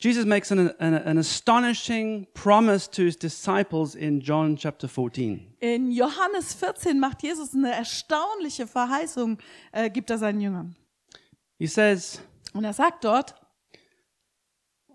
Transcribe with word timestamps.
Jesus 0.00 0.24
makes 0.24 0.50
an, 0.50 0.72
an, 0.80 0.94
an 0.94 1.18
astonishing 1.18 2.26
promise 2.32 2.88
to 2.88 3.04
his 3.04 3.16
disciples 3.16 3.94
in 3.94 4.22
John 4.22 4.56
chapter 4.56 4.88
14. 4.88 5.56
In 5.60 5.92
Johannes 5.92 6.54
14 6.54 6.98
macht 6.98 7.22
Jesus 7.22 7.54
eine 7.54 7.74
erstaunliche 7.74 8.66
Verheißung, 8.66 9.38
äh, 9.72 9.90
gibt 9.90 10.08
er 10.08 10.16
seinen 10.16 10.40
Jüngern. 10.40 10.74
He 11.58 11.66
says, 11.66 12.22
Und 12.54 12.64
er 12.64 12.72
sagt 12.72 13.04
dort, 13.04 13.34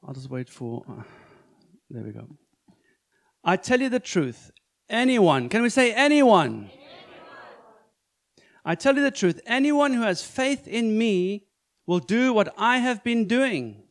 I'll 0.02 0.16
just 0.16 0.32
wait 0.32 0.50
for. 0.50 0.84
Uh, 0.88 1.04
there 1.92 2.04
we 2.04 2.12
go. 2.12 2.28
I 3.44 3.58
tell 3.58 3.82
you 3.82 3.90
the 3.90 4.00
truth. 4.00 4.52
Anyone, 4.90 5.50
can 5.50 5.62
we 5.62 5.70
say 5.70 5.94
anyone? 5.94 6.72
I 8.66 8.76
tell 8.76 8.96
you 8.96 9.04
the 9.04 9.12
truth. 9.12 9.40
Anyone 9.46 9.94
who 9.94 10.02
has 10.02 10.24
faith 10.24 10.68
in 10.68 10.98
me 10.98 11.46
will 11.86 12.00
do 12.00 12.34
what 12.34 12.52
I 12.58 12.80
have 12.80 13.04
been 13.04 13.28
doing. 13.28 13.85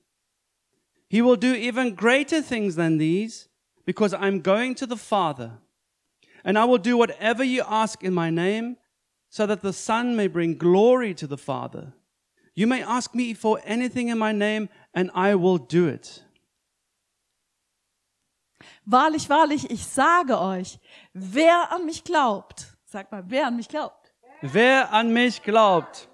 He 1.14 1.22
will 1.22 1.36
do 1.36 1.54
even 1.54 1.94
greater 1.94 2.42
things 2.42 2.74
than 2.74 2.98
these 2.98 3.46
because 3.86 4.12
I'm 4.12 4.40
going 4.40 4.74
to 4.74 4.84
the 4.84 4.96
Father. 4.96 5.52
And 6.44 6.58
I 6.58 6.64
will 6.64 6.82
do 6.90 6.96
whatever 6.96 7.44
you 7.44 7.62
ask 7.68 8.02
in 8.02 8.12
my 8.12 8.30
name 8.30 8.78
so 9.28 9.46
that 9.46 9.62
the 9.62 9.72
Son 9.72 10.16
may 10.16 10.26
bring 10.26 10.58
glory 10.58 11.14
to 11.14 11.28
the 11.28 11.38
Father. 11.38 11.92
You 12.56 12.66
may 12.66 12.82
ask 12.82 13.14
me 13.14 13.32
for 13.32 13.60
anything 13.64 14.08
in 14.08 14.18
my 14.18 14.32
name 14.32 14.68
and 14.92 15.08
I 15.14 15.36
will 15.36 15.58
do 15.58 15.86
it. 15.86 16.24
wahrlich, 18.84 19.28
wahrlich, 19.30 19.70
ich 19.70 19.86
sage 19.86 20.36
euch, 20.36 20.80
wer 21.12 21.70
an 21.70 21.86
mich 21.86 22.02
glaubt, 22.02 22.76
sag 22.86 23.12
mal, 23.12 23.22
wer 23.28 23.46
an 23.46 23.56
mich 23.56 23.68
glaubt, 23.68 24.12
Wer 24.42 24.92
an 24.92 25.12
mich 25.12 25.44
glaubt, 25.44 26.08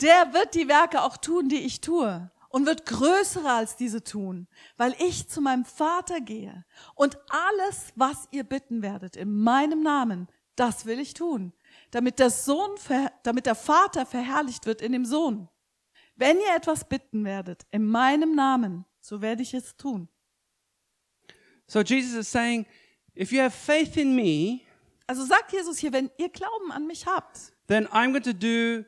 der 0.00 0.32
wird 0.32 0.56
die 0.56 0.66
Werke 0.66 1.00
auch 1.00 1.16
tun, 1.16 1.48
die 1.48 1.62
ich 1.64 1.80
tue 1.80 2.28
und 2.54 2.66
wird 2.66 2.86
größere 2.86 3.50
als 3.50 3.74
diese 3.74 4.04
tun, 4.04 4.46
weil 4.76 4.94
ich 5.00 5.28
zu 5.28 5.40
meinem 5.40 5.64
Vater 5.64 6.20
gehe 6.20 6.64
und 6.94 7.18
alles, 7.28 7.88
was 7.96 8.28
ihr 8.30 8.44
bitten 8.44 8.80
werdet 8.80 9.16
in 9.16 9.42
meinem 9.42 9.82
Namen, 9.82 10.28
das 10.54 10.86
will 10.86 11.00
ich 11.00 11.14
tun, 11.14 11.52
damit 11.90 12.20
der 12.20 12.30
Sohn, 12.30 12.70
damit 13.24 13.46
der 13.46 13.56
Vater 13.56 14.06
verherrlicht 14.06 14.66
wird 14.66 14.82
in 14.82 14.92
dem 14.92 15.04
Sohn. 15.04 15.48
Wenn 16.14 16.38
ihr 16.38 16.54
etwas 16.54 16.88
bitten 16.88 17.24
werdet 17.24 17.66
in 17.72 17.88
meinem 17.88 18.36
Namen, 18.36 18.84
so 19.00 19.20
werde 19.20 19.42
ich 19.42 19.52
es 19.52 19.76
tun. 19.76 20.08
So 21.66 21.80
Jesus 21.80 22.14
is 22.14 22.30
saying, 22.30 22.66
if 23.16 23.32
you 23.32 23.40
have 23.40 23.50
faith 23.50 23.96
in 23.96 24.14
me, 24.14 24.60
Also 25.08 25.24
sagt 25.24 25.52
Jesus 25.52 25.78
hier, 25.78 25.92
wenn 25.92 26.08
ihr 26.18 26.28
Glauben 26.28 26.70
an 26.70 26.86
mich 26.86 27.04
habt, 27.04 27.52
then 27.66 27.88
I'm 27.88 28.12
going 28.12 28.22
to 28.22 28.32
do 28.32 28.84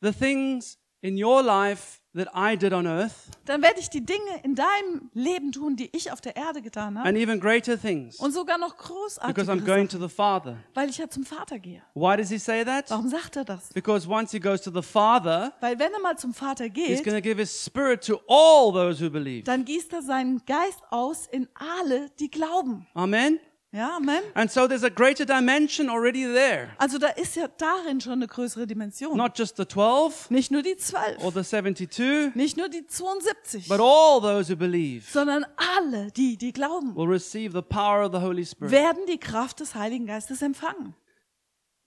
the 0.00 0.10
things 0.10 0.78
in 1.04 1.22
your 1.22 1.42
life 1.42 2.00
that 2.14 2.28
I 2.34 2.56
did 2.56 2.72
on 2.72 2.86
earth 2.86 3.12
dann 3.44 3.60
werde 3.60 3.78
ich 3.80 3.90
die 3.90 4.06
Dinge 4.06 4.40
in 4.42 4.54
deinem 4.54 5.10
Leben 5.12 5.52
tun, 5.52 5.76
die 5.76 5.90
ich 5.94 6.10
auf 6.12 6.20
der 6.22 6.34
Erde 6.36 6.62
getan 6.62 6.96
habe. 6.98 7.06
and 7.08 7.18
even 7.18 7.38
greater 7.40 7.78
things 7.78 8.18
Und 8.18 8.32
sogar 8.32 8.56
noch 8.56 8.74
because 8.76 9.18
großartige 9.20 9.52
I'm 9.52 9.64
going 9.66 9.88
to 9.88 9.98
the 9.98 10.08
Father. 10.08 10.56
weil 10.72 10.88
ich 10.88 10.96
ja 10.98 11.10
zum 11.10 11.24
Vater 11.24 11.58
gehe. 11.58 11.82
Why 11.94 12.16
does 12.16 12.30
he 12.30 12.38
say 12.38 12.64
that? 12.64 12.88
Warum 12.90 13.08
sagt 13.08 13.36
er 13.36 13.44
das? 13.44 13.68
Because 13.74 14.08
once 14.08 14.30
he 14.32 14.40
goes 14.40 14.62
to 14.62 14.70
the 14.70 14.80
Father, 14.82 15.52
Weil 15.60 15.78
wenn 15.78 15.92
er 15.92 16.00
mal 16.00 16.16
zum 16.16 16.32
Vater 16.32 16.64
he's 16.64 16.72
geht, 16.72 17.04
going 17.04 17.16
to 17.16 17.20
give 17.22 17.38
his 17.38 17.64
spirit 17.64 18.02
to 18.06 18.20
all 18.28 18.72
those 18.72 19.04
who 19.04 19.10
believe. 19.10 19.42
dann 19.44 19.64
gießt 19.66 19.92
er 19.92 20.02
seinen 20.02 20.40
Geist 20.46 20.80
aus 20.90 21.26
in 21.26 21.48
alle, 21.54 22.10
die 22.18 22.30
glauben. 22.30 22.86
Amen? 22.94 23.38
Ja, 23.74 23.96
Amen. 23.96 24.22
And 24.34 24.48
so 24.48 24.68
there's 24.68 24.84
a 24.84 24.88
greater 24.88 25.26
dimension 25.26 25.90
already 25.90 26.22
there. 26.32 26.68
Also 26.78 26.96
da 26.96 27.08
ist 27.08 27.34
ja 27.34 27.48
darin 27.48 28.00
schon 28.00 28.12
eine 28.12 28.28
größere 28.28 28.68
Dimension. 28.68 29.16
Not 29.16 29.36
just 29.36 29.56
the 29.56 29.64
12 29.64 30.30
Nicht 30.30 30.52
nur 30.52 30.62
die 30.62 30.74
or 30.74 30.78
zwölf, 30.78 31.34
the 31.34 31.42
72, 31.42 32.36
nicht 32.36 32.56
nur 32.56 32.68
die 32.68 32.86
72, 32.86 33.66
but 33.68 33.80
all 33.80 34.20
those 34.20 34.48
who 34.48 34.56
believe 34.56 35.10
sondern 35.10 35.44
alle, 35.56 36.12
die, 36.12 36.36
die 36.36 36.52
glauben, 36.52 36.94
will 36.94 37.08
receive 37.08 37.52
the 37.52 37.62
power 37.62 38.06
of 38.06 38.12
the 38.12 38.20
Holy 38.20 38.46
Spirit. 38.46 38.70
werden 38.70 39.06
die 39.08 39.18
Kraft 39.18 39.58
des 39.58 39.74
Heiligen 39.74 40.06
Geistes 40.06 40.40
empfangen. 40.40 40.94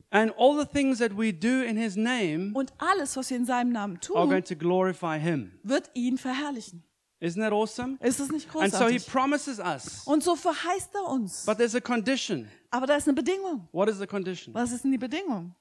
And 0.10 0.34
all 0.38 0.58
the 0.60 0.66
things 0.66 1.00
that 1.00 1.18
we 1.18 1.32
do 1.32 1.62
in 1.64 1.78
his 1.78 1.96
name 1.96 2.52
Und 2.54 2.74
alles, 2.80 3.16
was 3.16 3.30
wir 3.30 3.38
in 3.38 3.46
seinem 3.46 3.72
Namen 3.72 3.98
are 4.14 4.28
going 4.28 4.44
tun, 4.44 4.58
to 4.58 4.62
glorify 4.62 5.18
him. 5.18 5.54
wird 5.64 5.90
ihn 5.94 6.18
verherrlichen. 6.18 6.84
Isn't 7.20 7.42
that 7.42 7.52
awesome? 7.52 7.98
Ist 8.02 8.20
es 8.20 8.30
nicht 8.30 8.48
And 8.56 8.72
so 8.72 8.88
he 8.88 8.98
großartig? 8.98 9.08
promises 9.08 9.60
us. 9.60 10.04
Und 10.06 10.24
so 10.24 10.36
verheißt 10.36 10.94
er 10.94 11.06
uns. 11.10 11.46
But 11.46 11.58
there's 11.58 11.74
a 11.76 11.80
condition. 11.82 12.48
Aber 12.70 12.86
da 12.86 12.96
ist 12.96 13.08
eine 13.08 13.16
Bedingung. 13.16 13.68
What 13.72 13.90
is 13.90 13.98
the 13.98 14.06
condition? 14.06 14.54
Was 14.54 14.72
ist 14.72 14.84
denn 14.84 14.92
die 14.92 14.98
Bedingung? 15.00 15.56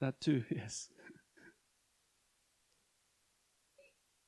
That 0.00 0.20
too, 0.20 0.42
yes. 0.50 0.90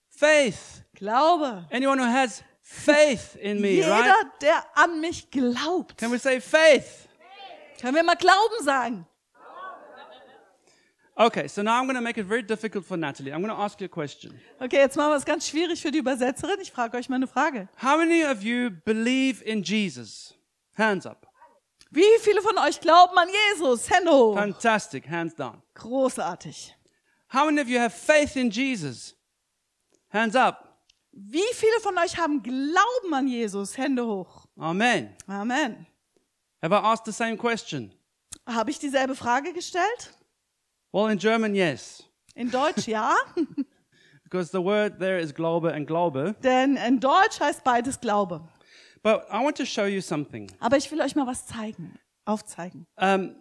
Faith. 0.08 0.84
Glaube. 0.94 1.66
Anyone 1.70 1.98
who 1.98 2.04
has 2.06 2.42
faith 2.60 3.36
in 3.36 3.60
me, 3.60 3.76
Jeder, 3.76 3.90
right? 3.90 4.26
der 4.40 4.64
an 4.74 5.00
mich 5.00 5.30
glaubt. 5.30 5.98
Can 5.98 6.12
we 6.12 6.18
say 6.18 6.40
faith? 6.40 7.08
Können 7.80 7.96
wir 7.96 8.04
mal 8.04 8.14
Glauben 8.16 8.62
sagen? 8.64 9.06
Okay, 11.22 11.46
so 11.46 11.62
now 11.62 11.78
I'm 11.78 11.84
going 11.84 11.94
to 11.94 12.00
make 12.00 12.18
it 12.18 12.26
very 12.26 12.42
difficult 12.42 12.84
for 12.84 12.96
Natalie. 12.96 13.32
I'm 13.32 13.42
going 13.42 13.54
to 13.54 13.62
ask 13.62 13.80
you 13.80 13.84
a 13.84 13.88
question. 13.88 14.32
Okay, 14.60 14.78
jetzt 14.78 14.96
machen 14.96 15.10
wir 15.12 15.16
es 15.16 15.24
ganz 15.24 15.46
schwierig 15.46 15.80
für 15.80 15.92
die 15.92 15.98
Übersetzerin. 15.98 16.58
Ich 16.60 16.72
frage 16.72 16.96
euch 16.96 17.08
mal 17.08 17.14
eine 17.14 17.28
Frage. 17.28 17.68
How 17.80 17.96
many 17.96 18.24
of 18.24 18.42
you 18.42 18.70
believe 18.84 19.40
in 19.44 19.62
Jesus? 19.62 20.34
Hands 20.76 21.06
up. 21.06 21.28
Wie 21.92 22.18
viele 22.18 22.42
von 22.42 22.58
euch 22.58 22.80
glauben 22.80 23.16
an 23.16 23.28
Jesus? 23.28 23.88
Hände 23.88 24.10
hoch. 24.10 24.34
Fantastic. 24.34 25.08
Hands 25.08 25.32
down. 25.32 25.62
Großartig. 25.74 26.74
How 27.32 27.44
many 27.44 27.60
of 27.60 27.68
you 27.68 27.78
have 27.78 27.94
faith 27.94 28.34
in 28.34 28.50
Jesus? 28.50 29.14
Hands 30.12 30.34
up. 30.34 30.76
Wie 31.12 31.54
viele 31.54 31.78
von 31.82 31.96
euch 31.98 32.16
haben 32.16 32.42
Glauben 32.42 33.14
an 33.14 33.28
Jesus? 33.28 33.78
Hände 33.78 34.04
hoch. 34.04 34.46
Amen. 34.58 35.14
Amen. 35.28 35.86
Have 36.60 36.74
I 36.74 36.78
asked 36.78 37.06
the 37.06 37.12
same 37.12 37.36
question? 37.36 37.92
Habe 38.44 38.72
ich 38.72 38.80
dieselbe 38.80 39.14
Frage 39.14 39.52
gestellt? 39.52 40.18
Well, 40.92 41.06
in 41.10 41.18
German, 41.18 41.54
yes. 41.54 42.04
In 42.34 42.50
Deutsch 42.50 42.86
ja, 42.86 43.16
Because 44.24 44.50
the 44.50 44.62
word 44.62 44.98
there 44.98 45.18
is 45.18 45.34
Glaube 45.34 45.72
and 45.72 45.86
Glaube. 45.86 46.34
denn 46.42 46.76
in 46.76 47.00
Deutsch 47.00 47.40
heißt 47.40 47.64
beides 47.64 48.00
Glaube. 48.00 48.40
But 49.02 49.26
I 49.30 49.42
want 49.44 49.56
to 49.56 49.64
show 49.66 49.84
you 49.84 50.00
something. 50.00 50.50
Aber 50.60 50.76
ich 50.76 50.90
will 50.92 51.00
euch 51.00 51.16
mal 51.16 51.26
was 51.26 51.46
zeigen, 51.46 51.98
aufzeigen. 52.24 52.86
Um, 52.96 53.34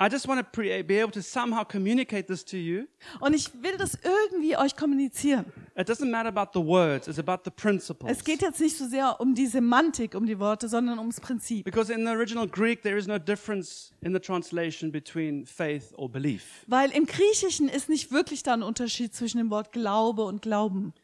I 0.00 0.08
just 0.08 0.28
want 0.28 0.40
to 0.52 0.60
be 0.60 1.00
able 1.00 1.10
to 1.10 1.22
somehow 1.22 1.64
communicate 1.64 2.28
this 2.28 2.44
to 2.44 2.56
you. 2.56 2.86
Und 3.18 3.34
ich 3.34 3.50
will 3.62 3.76
das 3.76 3.98
irgendwie 4.04 4.56
euch 4.56 4.76
kommunizieren. 4.76 5.46
It 5.76 5.88
doesn't 5.88 6.08
matter 6.08 6.28
about 6.28 6.52
the 6.54 6.64
words, 6.64 7.08
it's 7.08 7.18
about 7.18 7.42
the 7.44 7.50
principles. 7.50 8.12
Es 8.12 8.22
geht 8.22 8.40
jetzt 8.40 8.60
nicht 8.60 8.76
so 8.76 8.86
sehr 8.86 9.20
um 9.20 9.34
die 9.34 9.48
Semantik, 9.48 10.14
um 10.14 10.24
die 10.24 10.38
Worte, 10.38 10.68
sondern 10.68 11.00
ums 11.00 11.20
Prinzip. 11.20 11.64
Because 11.64 11.92
in 11.92 12.06
the 12.06 12.12
original 12.12 12.46
Greek, 12.46 12.82
there 12.82 12.96
is 12.96 13.08
no 13.08 13.18
difference 13.18 13.92
in 14.00 14.12
the 14.12 14.20
translation 14.20 14.92
between 14.92 15.44
faith 15.44 15.92
or 15.96 16.08
belief. 16.08 16.64
Weil 16.68 16.92
im 16.92 17.04
Griechischen 17.04 17.68
ist 17.68 17.88
nicht 17.88 18.12
wirklich 18.12 18.44
da 18.44 18.54
ein 18.54 18.62
Unterschied 18.62 19.12
zwischen 19.12 19.38
dem 19.38 19.50
Wort 19.50 19.72
Glaube 19.72 20.22
und 20.22 20.42
Glauben. 20.42 20.94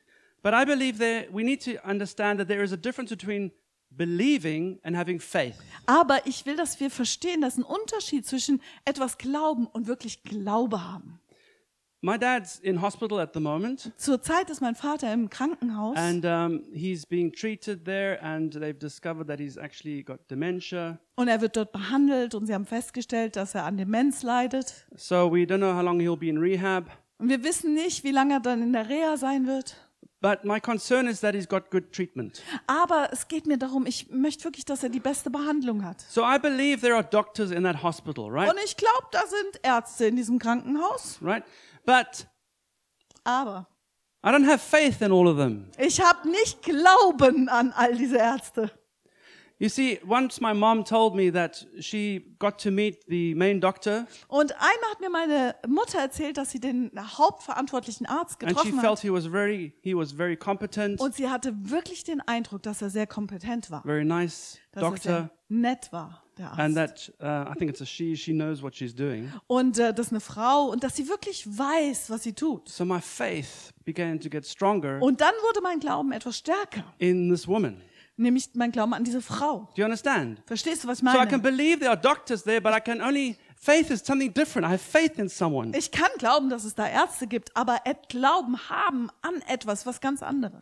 But 0.45 0.53
I 0.53 0.65
believe 0.65 0.99
that 0.99 1.35
we 1.35 1.43
need 1.43 1.65
to 1.65 1.73
understand 1.85 2.39
that 2.39 2.47
there 2.47 2.63
is 2.63 2.73
a 2.73 2.77
difference 2.77 3.11
between 3.11 3.51
believing 3.97 4.79
and 4.83 4.97
having 4.97 5.21
faith. 5.21 5.57
Aber 5.87 6.27
ich 6.27 6.47
will, 6.47 6.57
dass 6.57 6.81
wir 6.81 6.91
verstehen, 6.91 7.41
dass 7.41 7.57
ein 7.57 7.63
Unterschied 7.63 8.27
zwischen 8.27 8.61
etwas 8.85 9.19
glauben 9.19 9.67
und 9.67 9.87
wirklich 9.87 10.23
Glaube 10.23 10.83
haben. 10.83 11.21
My 12.01 12.19
dad's 12.19 12.59
in 12.59 12.83
hospital 12.83 13.19
at 13.19 13.33
the 13.33 13.41
moment, 13.41 13.91
Zurzeit 13.97 14.51
ist 14.51 14.61
mein 14.61 14.75
Vater 14.75 15.11
im 15.11 15.31
Krankenhaus 15.31 15.97
and 15.97 16.23
um, 16.27 16.63
he's 16.75 17.07
being 17.07 17.33
treated 17.33 17.87
there, 17.87 18.23
and 18.23 18.55
they've 18.55 18.79
discovered 18.79 19.27
that 19.29 19.41
he's 19.41 19.57
actually 19.57 20.03
got 20.03 20.21
dementia. 20.31 20.99
und 21.15 21.29
er 21.29 21.41
wird 21.41 21.57
dort 21.57 21.73
behandelt 21.73 22.35
und 22.35 22.45
sie 22.45 22.53
haben 22.53 22.67
festgestellt, 22.67 23.37
dass 23.37 23.55
er 23.55 23.65
an 23.65 23.79
Demenz 23.79 24.23
leidet. 24.23 24.87
So 24.95 25.33
we 25.33 25.45
don't 25.47 25.57
know 25.57 25.75
how 25.75 25.83
long 25.83 25.99
he'll 25.99 26.19
be 26.19 26.29
in 26.29 26.37
rehab. 26.37 26.91
Und 27.17 27.31
wir 27.31 27.43
wissen 27.43 27.73
nicht, 27.73 28.05
wie 28.05 28.11
lange 28.11 28.35
er 28.35 28.41
dann 28.41 28.61
in 28.61 28.75
der 28.75 28.87
Reha 28.87 29.17
sein 29.17 29.47
wird. 29.47 29.77
But 30.25 30.43
my 30.43 30.59
concern 30.59 31.07
is 31.07 31.21
that 31.21 31.35
he's 31.35 31.47
got 31.47 31.71
good 31.71 31.93
treatment. 31.93 32.43
Aber 32.67 33.11
es 33.13 33.29
geht 33.29 33.47
mir 33.47 33.59
darum, 33.59 33.85
ich 33.85 34.09
möchte 34.09 34.45
wirklich, 34.45 34.65
dass 34.65 34.83
er 34.83 34.89
die 34.89 34.99
beste 34.99 35.29
Behandlung 35.29 35.85
hat. 35.85 36.01
So 36.09 36.23
I 36.23 36.39
believe 36.39 36.81
there 36.81 36.95
are 36.95 37.05
doctors 37.05 37.51
in 37.51 37.63
that 37.65 37.83
hospital, 37.83 38.31
right? 38.31 38.51
Und 38.51 38.59
ich 38.65 38.75
glaube, 38.79 39.07
da 39.11 39.21
sind 39.27 39.61
Ärzte 39.63 40.07
in 40.07 40.17
diesem 40.17 40.39
Krankenhaus. 40.39 41.19
Right? 41.21 41.45
But 41.85 42.27
Aber 43.25 43.67
I 44.25 44.31
don't 44.31 44.47
have 44.47 44.61
faith 44.61 45.03
in 45.03 45.13
all 45.13 45.29
of 45.29 45.37
them. 45.37 45.67
ich 45.77 46.01
habe 46.01 46.27
nicht 46.31 46.63
Glauben 46.63 47.51
an 47.51 47.73
all 47.73 47.95
diese 47.95 48.17
Ärzte. 48.17 48.71
You 49.65 49.71
see, 49.71 49.99
once 50.07 50.43
my 50.43 50.53
mom 50.53 50.85
told 50.85 51.15
me 51.17 51.31
that 51.33 51.65
she 51.81 52.23
got 52.39 52.59
to 52.65 52.71
meet 52.71 53.07
the 53.09 53.35
main 53.35 53.63
doctor 53.63 54.07
Und 54.29 54.53
einmal 54.53 54.91
hat 54.91 55.01
mir 55.01 55.09
meine 55.09 55.55
Mutter 55.67 56.01
erzählt, 56.01 56.37
dass 56.37 56.51
sie 56.51 56.61
den 56.61 56.91
hauptverantwortlichen 56.95 58.05
Arzt 58.05 58.43
and 58.43 58.51
she 58.51 58.55
getroffen 58.57 58.81
felt 58.81 58.93
hat. 58.93 59.01
he 59.01 59.11
was 59.11 59.25
very 59.27 59.73
he 59.81 59.95
was 59.97 60.13
very 60.13 60.37
competent, 60.37 61.01
Und 61.01 61.15
sie 61.15 61.31
hatte 61.31 61.55
wirklich 61.71 62.05
den 62.05 62.21
Eindruck, 62.21 62.63
dass 62.63 62.83
er 62.83 62.91
sehr 62.91 63.07
kompetent 63.07 63.71
war. 63.71 63.81
very 63.85 64.05
nice 64.05 64.59
Dass 64.73 64.83
er 64.83 64.91
doctor. 64.91 65.01
sehr 65.13 65.31
nett 65.49 65.91
war. 65.93 66.23
der 66.37 66.53
and 66.59 66.77
Arzt. 66.77 67.15
that 67.19 67.49
uh, 67.49 67.51
I 67.51 67.59
think 67.59 67.71
it's 67.71 67.81
a 67.81 67.87
she. 67.87 68.15
She 68.17 68.33
knows 68.35 68.63
what 68.63 68.77
she's 68.77 68.95
doing. 68.95 69.33
Und 69.47 69.79
äh, 69.79 69.95
das 69.95 70.09
ist 70.09 70.13
eine 70.13 70.21
Frau 70.21 70.67
und 70.73 70.85
dass 70.85 70.95
sie 70.95 71.09
wirklich 71.09 71.47
weiß, 71.47 72.11
was 72.11 72.23
sie 72.23 72.35
tut. 72.35 72.69
So 72.69 72.85
my 72.85 73.01
faith 73.01 73.73
began 73.87 74.21
to 74.21 74.29
get 74.29 74.45
stronger 74.47 75.01
Und 75.01 75.23
dann 75.23 75.33
wurde 75.43 75.63
mein 75.63 75.81
Glauben 75.81 76.13
etwas 76.13 76.37
stärker, 76.37 76.85
in 76.99 77.31
this 77.31 77.49
woman. 77.49 77.81
Nämlich 78.17 78.51
mein 78.55 78.71
Glauben 78.73 78.95
an 78.95 79.05
diese 79.05 79.21
Frau. 79.21 79.69
Do 79.75 79.83
you 79.83 79.85
understand? 79.85 80.41
Verstehst 80.47 80.85
du, 80.85 80.89
was 80.89 80.99
ich 81.03 81.05
So 81.09 81.11
I 81.11 81.27
can 81.27 81.41
meine? 81.41 81.43
believe 81.43 81.79
there 81.81 81.91
are 81.91 82.01
doctors 82.01 82.43
there, 82.45 82.61
but 82.61 82.73
I 82.73 82.81
can 82.81 83.01
only 83.03 83.37
faith 83.57 83.91
is 83.91 84.01
something 84.05 84.33
different. 84.33 84.67
I 84.67 84.71
have 84.73 84.79
faith 84.83 85.19
in 85.19 85.29
someone. 85.29 85.77
Ich 85.77 85.91
kann 85.91 86.11
glauben, 86.19 86.51
dass 86.51 86.65
es 86.65 86.75
da 86.75 86.89
Ärzte 86.89 87.27
gibt, 87.27 87.57
aber 87.57 87.79
Glauben 88.09 88.59
haben 88.69 89.09
an 89.23 89.43
etwas, 89.49 89.87
was 89.87 90.01
ganz 90.01 90.23
anderes. 90.23 90.61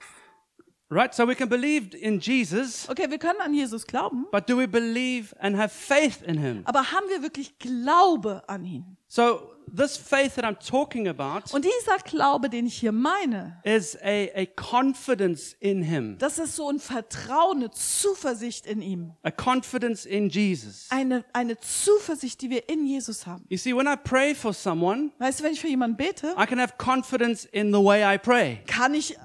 Right? 0.91 1.15
So 1.15 1.27
we 1.27 1.35
can 1.35 1.49
believe 1.49 1.97
in 1.97 2.21
Jesus, 2.21 2.87
Okay, 2.89 3.11
wir 3.11 3.19
können 3.19 3.41
an 3.41 3.55
Jesus 3.55 3.87
glauben, 3.87 4.27
but 4.31 4.47
do 4.49 4.59
we 4.59 4.69
believe 4.69 5.35
and 5.41 5.57
have 5.57 5.71
faith 5.71 6.21
in 6.23 6.37
him? 6.39 6.61
aber 6.65 6.93
haben 6.93 7.09
wir 7.09 7.23
wirklich 7.23 7.59
Glaube 7.59 8.43
an 8.47 8.65
ihn? 8.67 8.97
So 9.09 9.52
this 9.75 9.97
faith 9.97 10.35
that 10.37 10.45
I'm 10.45 10.59
talking 10.59 11.09
about 11.09 11.53
Und 11.55 11.65
dieser 11.65 11.97
Glaube, 12.05 12.51
den 12.51 12.67
ich 12.67 12.75
hier 12.79 12.93
meine, 12.93 13.59
is 13.65 13.97
a, 14.03 14.29
a 14.35 14.47
confidence 14.55 15.55
in 15.61 15.83
him, 15.83 16.17
das 16.19 16.39
ist 16.39 16.57
so 16.57 16.69
ein 16.69 16.79
Vertrauen, 16.79 17.59
eine 17.59 17.71
Zuversicht 17.71 18.67
in 18.67 18.83
ihm. 18.83 19.13
a 19.23 19.31
confidence 19.31 20.05
in 20.05 20.29
Jesus. 20.29 20.87
Eine, 20.91 21.25
eine 21.33 21.59
Zuversicht, 21.59 22.41
die 22.43 22.51
wir 22.51 22.69
in 22.69 22.85
Jesus 22.87 23.27
haben. 23.27 23.45
You 23.49 23.57
see, 23.57 23.75
when 23.75 23.87
I 23.87 23.97
pray 23.97 24.35
for 24.35 24.53
someone, 24.53 25.11
Weißt 25.19 25.41
du, 25.41 25.45
wenn 25.45 25.53
ich 25.53 25.61
für 25.61 25.69
jemanden 25.69 25.97
bete, 25.97 26.35
I 26.39 26.47
can 26.47 26.61
have 26.61 26.75
confidence 26.79 27.45
in 27.47 27.73
the 27.73 27.83
way 27.83 28.03
I 28.05 28.19
pray. 28.19 28.59
kann 28.67 28.95
ich 28.95 29.17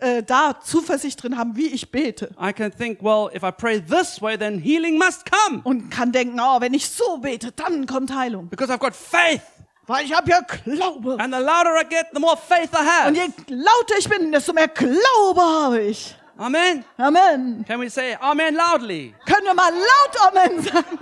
äh, 0.00 0.22
da 0.22 0.60
Zuversicht 0.62 1.22
drin 1.22 1.38
haben, 1.38 1.56
wie 1.56 1.68
ich 1.68 1.90
bete. 1.90 2.30
I 2.40 2.52
can 2.52 2.70
think, 2.70 3.02
well, 3.02 3.30
if 3.34 3.42
I 3.42 3.50
pray 3.50 3.80
this 3.80 4.20
way, 4.20 4.36
then 4.36 4.58
healing 4.60 4.98
must 4.98 5.24
come 5.24 5.62
Und 5.64 5.90
kann 5.90 6.12
denken, 6.12 6.38
oh, 6.38 6.60
wenn 6.60 6.74
ich 6.74 6.86
so 6.88 7.16
bete, 7.18 7.50
dann 7.52 7.86
kommt 7.86 8.14
Heilung. 8.14 8.48
because 8.50 8.70
I've 8.72 8.78
got 8.78 8.94
faith. 8.94 9.40
Weil 9.86 10.04
ich 10.04 10.12
habe 10.12 10.30
ja 10.30 10.40
Glaube. 10.40 11.16
And 11.20 11.32
the 11.32 11.40
louder 11.40 11.80
I 11.80 11.84
get, 11.88 12.06
the 12.12 12.20
more 12.20 12.36
faith 12.36 12.70
I 12.72 12.84
have. 12.84 13.08
Und 13.08 13.14
je 13.14 13.26
lauter 13.48 13.94
ich 13.98 14.08
bin, 14.08 14.32
desto 14.32 14.52
mehr 14.52 14.68
Glaube 14.68 15.40
habe 15.40 15.82
ich. 15.82 16.16
Amen. 16.36 16.84
Amen. 16.98 17.64
Can 17.66 17.80
we 17.80 17.88
say 17.88 18.14
Amen 18.20 18.54
loudly? 18.54 19.14
Können 19.24 19.44
wir 19.44 19.54
mal 19.54 19.72
laut 19.72 20.20
Amen 20.28 20.62
sagen? 20.62 20.98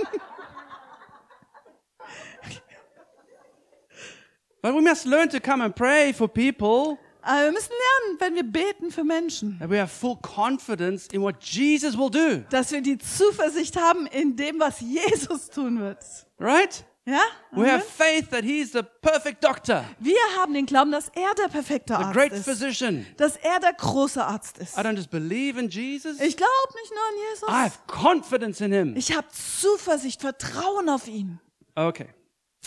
But 4.63 4.75
we 4.75 4.81
must 4.81 5.05
learn 5.05 5.29
to 5.29 5.41
come 5.41 5.61
and 5.63 5.75
pray 5.75 6.13
for 6.13 6.27
people 6.29 6.99
Aber 7.27 7.45
wir 7.45 7.53
müssen 7.53 7.71
lernen, 7.71 8.21
wenn 8.21 8.35
wir 8.35 8.43
beten 8.43 8.91
für 8.91 9.03
Menschen, 9.03 9.59
that 9.59 9.71
we 9.71 9.79
have 9.81 9.89
full 9.89 10.17
confidence 10.17 11.07
in 11.09 11.23
what 11.23 11.43
Jesus 11.43 11.97
will 11.97 12.11
do. 12.11 12.45
dass 12.51 12.71
wir 12.71 12.83
die 12.83 12.99
Zuversicht 12.99 13.81
haben 13.81 14.07
in 14.07 14.37
dem, 14.37 14.61
was 14.61 14.81
Jesus 14.81 15.49
tun 15.49 15.81
wird. 15.81 15.99
Right? 16.39 16.85
Ja? 17.07 17.21
We 17.53 17.71
have 17.71 17.83
faith 17.85 18.31
that 18.31 18.45
He's 18.45 18.73
the 18.73 18.83
perfect 19.03 19.45
doctor, 19.45 19.85
Wir 20.01 20.17
haben 20.39 20.55
den 20.55 20.65
Glauben, 20.65 20.91
dass 20.91 21.11
er 21.11 21.35
der 21.35 21.49
perfekte 21.49 21.93
the 21.95 22.03
Arzt 22.03 22.15
great 22.15 22.33
ist. 22.33 22.45
physician. 22.45 23.07
Dass 23.19 23.37
er 23.37 23.61
der 23.61 23.75
große 23.75 24.25
Arzt 24.25 24.57
ist. 24.59 24.77
I 24.79 24.81
don't 24.81 24.97
just 24.97 25.11
believe 25.11 25.61
in 25.61 25.69
Jesus, 25.69 26.19
Ich 26.21 26.37
glaube 26.37 26.51
nicht 26.81 26.93
nur 26.93 27.03
an 27.03 27.15
I 27.15 27.31
Jesus. 27.31 27.49
have 27.49 27.79
confidence 27.87 28.61
in 28.63 28.73
Him. 28.73 28.97
Ich 28.97 29.15
habe 29.15 29.27
Zuversicht, 29.31 30.23
Vertrauen 30.23 30.89
auf 30.89 31.07
ihn. 31.07 31.41
Okay. 31.75 32.09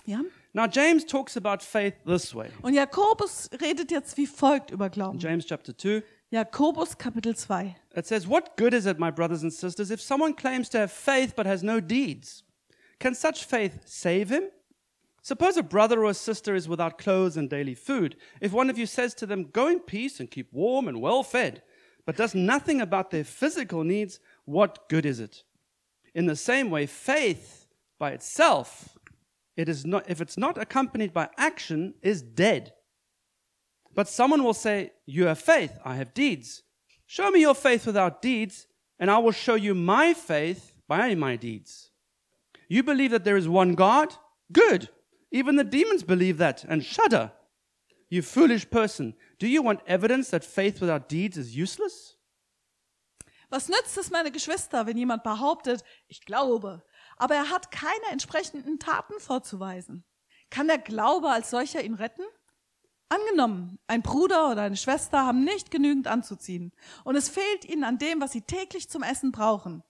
Ja? 0.06 0.22
Now, 0.54 0.66
James 0.66 1.06
talks 1.06 1.36
about 1.36 1.64
faith 1.64 1.96
this 2.06 2.34
way. 2.36 2.50
Und 2.62 2.74
Jakobus 2.76 3.50
redet 3.60 3.92
jetzt 3.92 4.18
wie 4.18 4.28
folgt 4.28 4.70
über 4.72 4.90
Glauben. 4.90 5.18
James 5.20 5.46
chapter 5.46 5.76
2. 5.76 6.04
Jakobus 6.30 6.98
Kapitel 6.98 7.36
2. 7.36 7.76
It 7.96 8.06
says, 8.06 8.28
What 8.30 8.56
good 8.58 8.74
is 8.74 8.86
it, 8.86 9.00
my 9.00 9.12
brothers 9.12 9.42
and 9.44 9.52
sisters, 9.52 9.90
if 9.90 10.02
someone 10.02 10.36
claims 10.36 10.70
to 10.70 10.78
have 10.78 10.90
faith 10.92 11.36
but 11.36 11.46
has 11.48 11.64
no 11.64 11.80
deeds? 11.80 12.44
Can 13.00 13.16
such 13.16 13.46
faith 13.46 13.82
save 13.86 14.30
him? 14.30 14.50
Suppose 15.22 15.58
a 15.58 15.64
brother 15.64 16.06
or 16.06 16.12
a 16.12 16.14
sister 16.14 16.56
is 16.56 16.70
without 16.70 16.98
clothes 16.98 17.36
and 17.36 17.50
daily 17.50 17.76
food. 17.76 18.16
If 18.40 18.54
one 18.54 18.70
of 18.70 18.78
you 18.78 18.86
says 18.86 19.14
to 19.16 19.26
them, 19.26 19.50
Go 19.52 19.68
in 19.68 19.80
peace 19.82 20.20
and 20.20 20.32
keep 20.32 20.54
warm 20.54 20.88
and 20.88 21.02
well 21.02 21.22
fed, 21.22 21.64
but 22.06 22.16
does 22.16 22.34
nothing 22.34 22.80
about 22.80 23.12
their 23.12 23.26
physical 23.26 23.84
needs, 23.84 24.20
what 24.46 24.88
good 24.88 25.06
is 25.06 25.20
it? 25.20 25.44
In 26.16 26.28
the 26.28 26.36
same 26.38 26.72
way, 26.72 26.86
faith 26.86 27.68
by 28.00 28.12
itself, 28.12 28.98
it 29.58 29.68
is 29.68 29.86
not, 29.86 30.10
if 30.10 30.22
it's 30.22 30.38
not 30.38 30.58
accompanied 30.58 31.14
by 31.14 31.30
action, 31.38 31.96
is 32.02 32.22
dead. 32.22 32.72
But 33.94 34.08
someone 34.08 34.44
will 34.44 34.54
say, 34.54 34.92
You 35.06 35.26
have 35.26 35.40
faith, 35.40 35.78
I 35.84 35.96
have 35.96 36.14
deeds. 36.14 36.64
Show 37.06 37.32
me 37.32 37.42
your 37.42 37.56
faith 37.56 37.86
without 37.86 38.22
deeds, 38.22 38.68
and 39.00 39.12
I 39.12 39.18
will 39.18 39.32
show 39.32 39.56
you 39.56 39.76
my 39.76 40.14
faith 40.14 40.74
by 40.88 41.16
my 41.16 41.36
deeds. 41.36 41.87
You 42.68 42.84
believe 42.84 43.12
that 43.12 43.24
there 43.24 43.38
is 43.38 43.48
one 43.48 43.76
God? 43.76 44.16
Good. 44.52 44.90
Even 45.32 45.58
the 45.58 45.64
demons 45.64 46.04
believe 46.04 46.38
that 46.38 46.64
and 46.66 46.84
shudder. 46.84 47.32
You 48.10 48.22
foolish 48.22 48.70
person, 48.70 49.16
do 49.38 49.48
you 49.48 49.62
want 49.62 49.82
evidence 49.86 50.30
that 50.30 50.46
faith 50.46 50.80
without 50.80 51.10
deeds 51.10 51.38
is 51.38 51.56
useless? 51.56 52.18
Was 53.50 53.70
nützt 53.70 53.98
es, 53.98 54.12
meine 54.12 54.32
Geschwister, 54.32 54.86
wenn 54.86 54.98
jemand 54.98 55.24
behauptet, 55.24 55.84
ich 56.08 56.22
glaube, 56.22 56.84
aber 57.16 57.36
er 57.36 57.50
hat 57.50 57.72
keine 57.72 58.12
entsprechenden 58.12 58.80
Taten 58.80 59.20
vorzuweisen? 59.20 60.04
Kann 60.50 60.68
der 60.68 60.78
Glaube 60.78 61.30
als 61.30 61.50
solcher 61.50 61.84
ihn 61.84 61.94
retten? 61.94 62.24
Angenommen, 63.10 63.80
ein 63.88 64.02
Bruder 64.02 64.52
oder 64.52 64.64
eine 64.64 64.76
Schwester 64.76 65.26
haben 65.26 65.46
nicht 65.46 65.72
genügend 65.72 66.08
anzuziehen 66.08 66.74
und 67.06 67.16
es 67.16 67.30
fehlt 67.30 67.64
ihnen 67.64 67.86
an 67.86 67.98
dem, 67.98 68.20
was 68.20 68.34
sie 68.34 68.42
täglich 68.42 68.90
zum 68.90 69.02
Essen 69.02 69.32
brauchen. 69.32 69.82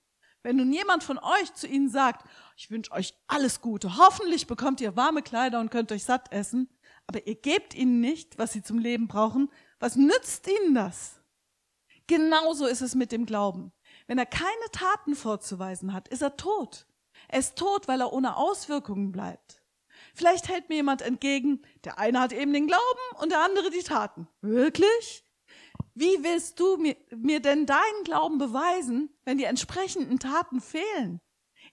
Wenn 0.44 0.58
nun 0.58 0.72
jemand 0.72 1.04
von 1.04 1.18
euch 1.18 1.54
zu 1.56 1.68
ihnen 1.68 1.90
sagt, 1.90 2.28
ich 2.58 2.72
wünsche 2.72 2.92
euch 2.92 3.14
alles 3.28 3.62
Gute, 3.62 3.98
hoffentlich 3.98 4.48
bekommt 4.48 4.82
ihr 4.82 4.96
warme 4.96 5.22
Kleider 5.22 5.60
und 5.60 5.70
könnt 5.70 5.92
euch 5.92 6.04
satt 6.04 6.32
essen, 6.34 6.68
aber 7.06 7.26
ihr 7.28 7.36
gebt 7.36 7.76
ihnen 7.76 8.02
nicht, 8.02 8.40
was 8.40 8.52
sie 8.52 8.64
zum 8.64 8.80
Leben 8.80 9.08
brauchen, 9.08 9.52
was 9.80 9.96
nützt 9.96 10.48
ihnen 10.48 10.74
das? 10.74 11.22
Genauso 12.08 12.66
ist 12.66 12.82
es 12.82 12.96
mit 12.96 13.12
dem 13.12 13.28
Glauben. 13.28 13.74
Wenn 14.08 14.18
er 14.18 14.26
keine 14.26 14.50
Taten 14.72 15.16
vorzuweisen 15.16 15.94
hat, 15.94 16.08
ist 16.08 16.24
er 16.24 16.36
tot. 16.36 16.88
Er 17.28 17.40
ist 17.40 17.58
tot, 17.58 17.88
weil 17.88 18.02
er 18.02 18.12
ohne 18.12 18.38
Auswirkungen 18.38 19.12
bleibt. 19.12 19.62
Vielleicht 20.16 20.48
hält 20.48 20.70
mir 20.70 20.76
jemand 20.76 21.04
entgegen, 21.04 21.62
der 21.84 22.00
eine 22.00 22.20
hat 22.20 22.34
eben 22.34 22.54
den 22.54 22.68
Glauben 22.68 23.22
und 23.22 23.32
der 23.32 23.44
andere 23.44 23.70
die 23.70 23.84
Taten. 23.84 24.28
Wirklich? 24.42 25.24
Wie 25.94 26.24
willst 26.24 26.60
du 26.60 26.78
mir, 26.78 26.96
mir 27.16 27.40
denn 27.40 27.68
deinen 27.68 28.04
Glauben 28.04 28.40
beweisen, 28.40 29.16
wenn 29.26 29.38
die 29.38 29.44
entsprechenden 29.44 30.18
Taten 30.18 30.60
fehlen? 30.60 31.22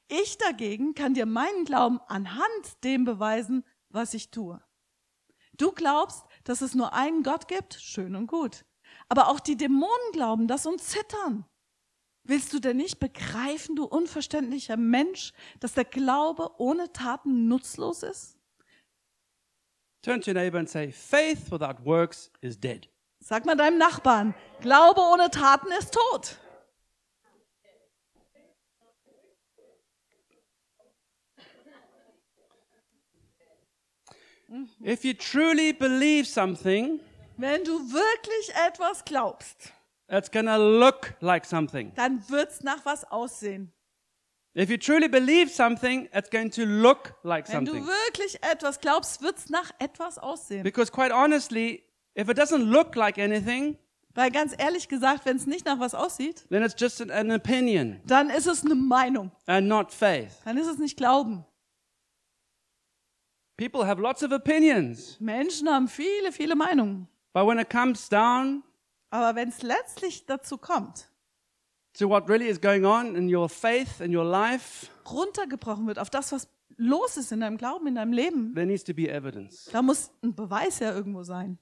Ich 0.08 0.38
dagegen 0.38 0.94
kann 0.94 1.14
dir 1.14 1.26
meinen 1.26 1.64
Glauben 1.64 2.00
anhand 2.08 2.84
dem 2.84 3.04
beweisen, 3.04 3.64
was 3.88 4.14
ich 4.14 4.30
tue. 4.30 4.62
Du 5.56 5.72
glaubst, 5.72 6.24
dass 6.44 6.60
es 6.60 6.74
nur 6.74 6.92
einen 6.92 7.22
Gott 7.22 7.48
gibt? 7.48 7.74
Schön 7.74 8.16
und 8.16 8.26
gut. 8.26 8.64
Aber 9.08 9.28
auch 9.28 9.40
die 9.40 9.56
Dämonen 9.56 10.12
glauben 10.12 10.48
das 10.48 10.66
und 10.66 10.80
zittern. 10.80 11.46
Willst 12.24 12.52
du 12.52 12.58
denn 12.58 12.78
nicht 12.78 13.00
begreifen, 13.00 13.76
du 13.76 13.84
unverständlicher 13.84 14.76
Mensch, 14.76 15.32
dass 15.60 15.74
der 15.74 15.84
Glaube 15.84 16.50
ohne 16.58 16.92
Taten 16.92 17.48
nutzlos 17.48 18.02
ist? 18.02 18.38
Turn 20.02 20.20
to 20.20 20.30
your 20.30 20.34
neighbor 20.34 20.58
and 20.58 20.68
say, 20.68 20.90
Faith 20.90 21.50
without 21.50 21.84
works 21.84 22.30
is 22.40 22.58
dead. 22.58 22.88
Sag 23.20 23.46
mal 23.46 23.56
deinem 23.56 23.78
Nachbarn, 23.78 24.34
Glaube 24.60 25.00
ohne 25.00 25.30
Taten 25.30 25.70
ist 25.78 25.94
tot. 25.94 26.38
If 34.84 35.04
you 35.04 35.14
truly 35.14 35.72
believe 35.72 36.26
something, 36.26 37.00
Wenn 37.36 37.64
du 37.64 37.72
wirklich 37.92 38.52
etwas 38.66 39.04
glaubst, 39.04 39.72
it's 40.08 40.30
to 40.46 40.56
look 40.56 41.14
like 41.20 41.44
something. 41.44 41.92
dann 41.96 42.22
wird's 42.28 42.62
nach 42.62 42.84
was 42.84 43.04
aussehen. 43.10 43.72
If 44.56 44.70
you 44.70 44.76
truly 44.76 45.08
believe 45.08 45.50
something, 45.50 46.08
it's 46.14 46.30
going 46.30 46.48
to 46.52 46.62
look 46.64 47.14
like 47.24 47.48
Wenn 47.48 47.64
du 47.64 47.72
something. 47.72 47.88
wirklich 47.88 48.40
etwas 48.44 48.80
glaubst, 48.80 49.20
wird's 49.20 49.50
nach 49.50 49.72
etwas 49.80 50.16
aussehen. 50.18 50.62
Because 50.62 50.92
quite 50.92 51.12
honestly, 51.12 51.82
if 52.16 52.28
it 52.28 52.38
doesn't 52.38 52.64
look 52.70 52.94
like 52.94 53.18
anything, 53.18 53.76
Weil 54.16 54.30
ganz 54.30 54.54
ehrlich 54.56 54.86
gesagt, 54.86 55.26
wenn 55.26 55.36
es 55.36 55.46
nicht 55.48 55.66
nach 55.66 55.80
was 55.80 55.92
aussieht, 55.92 56.46
then 56.48 56.62
it's 56.62 56.76
just 56.78 57.00
an, 57.02 57.10
an 57.10 57.32
opinion 57.32 58.00
dann 58.06 58.30
ist 58.30 58.46
es 58.46 58.64
eine 58.64 58.76
Meinung. 58.76 59.32
and 59.46 59.66
not 59.66 59.90
faith. 59.90 60.30
Dann 60.44 60.56
ist 60.56 60.68
es 60.68 60.78
nicht 60.78 60.96
Glauben. 60.96 61.44
People 63.56 63.86
have 63.86 64.00
lots 64.00 64.22
of 64.22 64.32
opinions, 64.32 65.16
Menschen 65.20 65.68
haben 65.68 65.86
viele, 65.88 66.32
viele 66.32 66.56
Meinungen. 66.56 67.06
but 67.32 67.46
when 67.46 67.58
it 67.58 67.70
comes 67.70 68.08
down 68.08 68.62
Aber 69.10 69.36
wenn 69.36 69.48
es 69.48 69.62
letztlich 69.62 70.26
dazu 70.26 70.58
kommt, 70.58 71.08
to 71.96 72.08
what 72.08 72.28
really 72.28 72.48
is 72.48 72.60
going 72.60 72.84
on 72.84 73.14
in 73.14 73.32
your 73.32 73.48
faith 73.48 74.00
and 74.00 74.12
your 74.14 74.24
life, 74.24 74.88
runtergebrochen 75.06 75.86
wird 75.86 75.98
auf 76.00 76.10
das, 76.10 76.32
was 76.32 76.48
los 76.76 77.16
ist 77.16 77.30
in 77.30 77.40
deinem 77.40 77.56
Glauben, 77.56 77.86
in 77.86 77.94
deinem 77.94 78.12
Leben, 78.12 78.54
there 78.54 78.66
needs 78.66 78.82
to 78.82 78.92
be 78.92 79.08
evidence. 79.08 79.70
da 79.70 79.82
muss 79.82 80.10
ein 80.24 80.34
Beweis 80.34 80.80
ja 80.80 80.92
irgendwo 80.92 81.22
sein. 81.22 81.58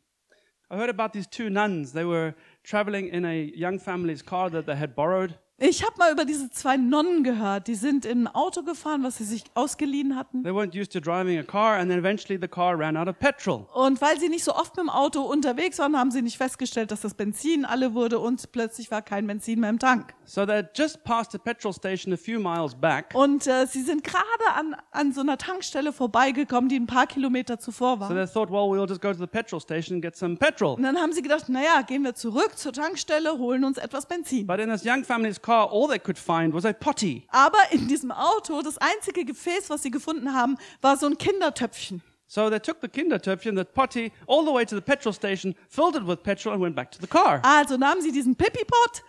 I 0.71 0.77
heard 0.77 0.89
about 0.89 1.13
these 1.13 1.29
two 1.29 1.51
nuns. 1.51 1.93
They 1.93 2.07
were 2.07 2.35
traveling 2.65 3.09
in 3.09 3.27
a 3.27 3.35
young 3.35 3.79
family's 3.79 4.25
car 4.25 4.51
that 4.51 4.65
they 4.65 4.75
had 4.75 4.95
borrowed. 4.95 5.39
Ich 5.59 5.85
habe 5.85 5.93
mal 5.97 6.11
über 6.11 6.25
diese 6.25 6.51
zwei 6.51 6.77
Nonnen 6.77 7.23
gehört. 7.23 7.69
Die 7.69 7.77
sind 7.77 8.05
im 8.05 8.27
Auto 8.27 8.65
gefahren, 8.65 9.05
was 9.05 9.19
sie 9.19 9.25
sich 9.25 9.45
ausgeliehen 9.55 10.17
hatten. 10.17 10.43
They 10.43 10.51
weren't 10.53 10.75
used 10.77 10.93
to 10.93 10.99
driving 10.99 11.39
a 11.39 11.45
car, 11.45 11.77
and 11.79 11.89
then 11.89 12.01
eventually 12.01 12.37
the 12.41 12.49
car 12.49 12.77
ran 12.77 12.97
out 12.97 13.07
of 13.07 13.17
petrol. 13.21 13.67
Und 13.75 14.01
weil 14.01 14.19
sie 14.19 14.29
nicht 14.29 14.43
so 14.43 14.55
oft 14.57 14.77
mit 14.77 14.85
dem 14.87 14.91
Auto 14.91 15.21
unterwegs 15.21 15.79
waren, 15.79 15.97
haben 15.97 16.11
sie 16.11 16.21
nicht 16.23 16.37
festgestellt, 16.37 16.91
dass 16.91 17.03
das 17.03 17.15
Benzin 17.15 17.65
alle 17.65 17.95
wurde 17.95 18.19
und 18.19 18.51
plötzlich 18.51 18.91
war 18.91 19.03
kein 19.03 19.25
Benzin 19.29 19.61
mehr 19.61 19.71
im 19.71 19.79
Tank. 19.79 20.15
So 20.25 20.45
they 20.47 20.65
just 20.75 21.05
passed 21.05 21.33
a 21.35 21.39
petrol 21.39 21.73
station 21.73 22.13
a 22.13 22.17
few 22.17 22.41
miles 22.41 22.75
back. 22.75 23.11
Und 23.15 23.47
äh, 23.47 23.67
sie 23.67 23.83
sind 23.83 24.03
gerade 24.03 24.25
an, 24.57 24.75
an 24.91 25.13
so 25.13 25.21
einer 25.21 25.39
Tankstelle 25.39 25.93
vorbeigekommen, 25.93 26.71
die 26.71 26.77
ein 26.81 26.87
paar 26.87 27.07
Kilometer 27.07 27.61
zuvor 27.61 27.95
So 27.97 28.01
war. 28.01 28.09
they 28.09 28.27
thought, 28.27 28.51
well, 28.51 28.69
we'll 28.69 28.89
just 28.89 29.03
go 29.03 29.13
to 29.13 29.19
the 29.19 29.27
petrol 29.29 29.61
station 29.61 29.97
and 29.97 30.03
get 30.03 30.17
some 30.17 30.37
petrol. 30.37 30.75
Und 30.75 30.83
dann 30.83 30.97
haben 30.97 31.13
sie 31.13 31.23
gedacht, 31.23 31.49
naja, 31.49 31.83
gehen 31.83 32.03
wir 32.03 32.15
zurück 32.17 32.57
zur 32.59 32.73
Tankstelle, 32.73 33.39
holen 33.39 33.63
uns 33.65 33.79
etwas 33.79 34.07
Benzin. 34.07 34.47
But 34.47 34.59
in 34.59 34.71
this 34.71 34.83
young 34.85 35.05
family's 35.05 35.41
car, 35.43 35.69
all 35.71 35.89
they 35.89 35.99
could 35.99 36.19
find 36.19 36.55
was 36.55 36.65
a 36.65 36.73
potty. 36.73 37.27
Aber 37.29 37.59
in 37.71 37.89
diesem 37.89 38.11
Auto, 38.11 38.63
das 38.63 38.79
einzige 38.79 39.25
Gefäß, 39.25 39.69
was 39.69 39.83
sie 39.83 39.91
gefunden 39.91 40.33
haben, 40.33 40.57
war 40.81 40.97
so 40.97 41.07
ein 41.07 41.19
Kindertöpfchen. 41.19 42.03
So 42.27 42.49
they 42.49 42.61
took 42.61 42.79
the 42.81 42.89
Kindertöpfchen, 42.89 43.57
the 43.57 43.65
potty, 43.65 44.11
all 44.27 44.45
the 44.47 44.53
way 44.53 44.65
to 44.65 44.75
the 44.75 44.81
petrol 44.81 45.13
station, 45.13 45.55
filled 45.69 45.97
it 45.97 46.07
with 46.07 46.23
petrol, 46.23 46.55
and 46.55 46.63
went 46.63 46.75
back 46.75 46.91
to 46.93 46.99
the 46.99 47.07
car. 47.07 47.43
Also 47.45 47.77
nahmen 47.77 48.01
sie 48.01 48.11
diesen 48.11 48.37
Pipipot, 48.37 49.03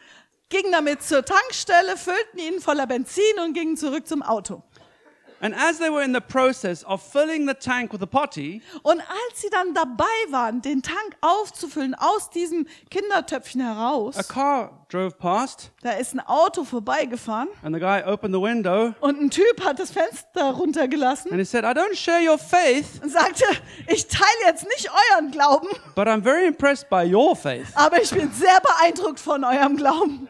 gingen 0.49 0.73
damit 0.73 1.01
zur 1.03 1.23
Tankstelle, 1.23 1.95
füllten 1.95 2.37
ihn 2.37 2.59
voller 2.59 2.85
Benzin 2.85 3.39
und 3.41 3.53
gingen 3.53 3.77
zurück 3.77 4.07
zum 4.07 4.23
Auto. 4.23 4.61
And 5.43 5.53
as 5.53 5.77
they 5.77 5.89
were 5.89 6.01
in 6.01 6.13
the 6.13 6.21
process 6.21 6.85
of 6.85 7.03
filling 7.03 7.45
the 7.45 7.53
tank 7.53 7.91
with 7.91 7.99
the 7.99 8.07
potty, 8.07 8.61
Und 8.81 9.01
als 9.01 9.41
sie 9.41 9.49
dann 9.49 9.73
dabei 9.73 10.05
waren, 10.29 10.61
den 10.61 10.81
Tank 10.81 11.17
aufzufüllen 11.19 11.95
aus 11.95 12.29
diesem 12.29 12.65
Kindertöpfchen 12.89 13.59
heraus, 13.59 14.15
a 14.17 14.23
car 14.23 14.85
drove 14.89 15.11
past, 15.17 15.71
da 15.81 15.91
ist 15.91 16.13
ein 16.15 16.21
Auto 16.21 16.63
vorbeigefahren 16.63 17.49
and 17.61 17.75
the 17.75 17.79
guy 17.81 18.01
opened 18.05 18.33
the 18.33 18.39
window 18.41 18.93
und 19.01 19.19
ein 19.21 19.29
Typ 19.29 19.61
hat 19.65 19.79
das 19.79 19.91
Fenster 19.91 20.51
runtergelassen 20.51 21.29
and 21.31 21.39
he 21.41 21.45
said, 21.45 21.65
I 21.65 21.73
don't 21.77 21.95
share 21.95 22.21
your 22.21 22.37
faith, 22.37 23.01
und 23.03 23.09
sagte, 23.11 23.43
ich 23.87 24.07
teile 24.07 24.23
jetzt 24.45 24.63
nicht 24.65 24.89
euren 25.11 25.31
Glauben, 25.31 25.67
but 25.93 26.07
I'm 26.07 26.23
very 26.23 26.47
impressed 26.47 26.89
by 26.89 27.03
your 27.03 27.35
faith. 27.35 27.67
aber 27.75 28.01
ich 28.01 28.11
bin 28.11 28.31
sehr 28.31 28.61
beeindruckt 28.61 29.19
von 29.19 29.43
eurem 29.43 29.75
Glauben. 29.75 30.29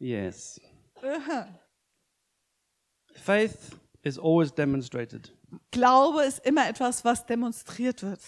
Yes. 0.00 0.58
Faith 3.14 3.76
is 4.02 4.18
always 4.18 4.50
demonstrated. 4.52 5.30
Glaube 5.72 6.22
ist 6.24 6.44
immer 6.46 6.68
etwas, 6.68 7.04
was 7.04 7.26
demonstriert 7.26 8.02
wird. 8.02 8.20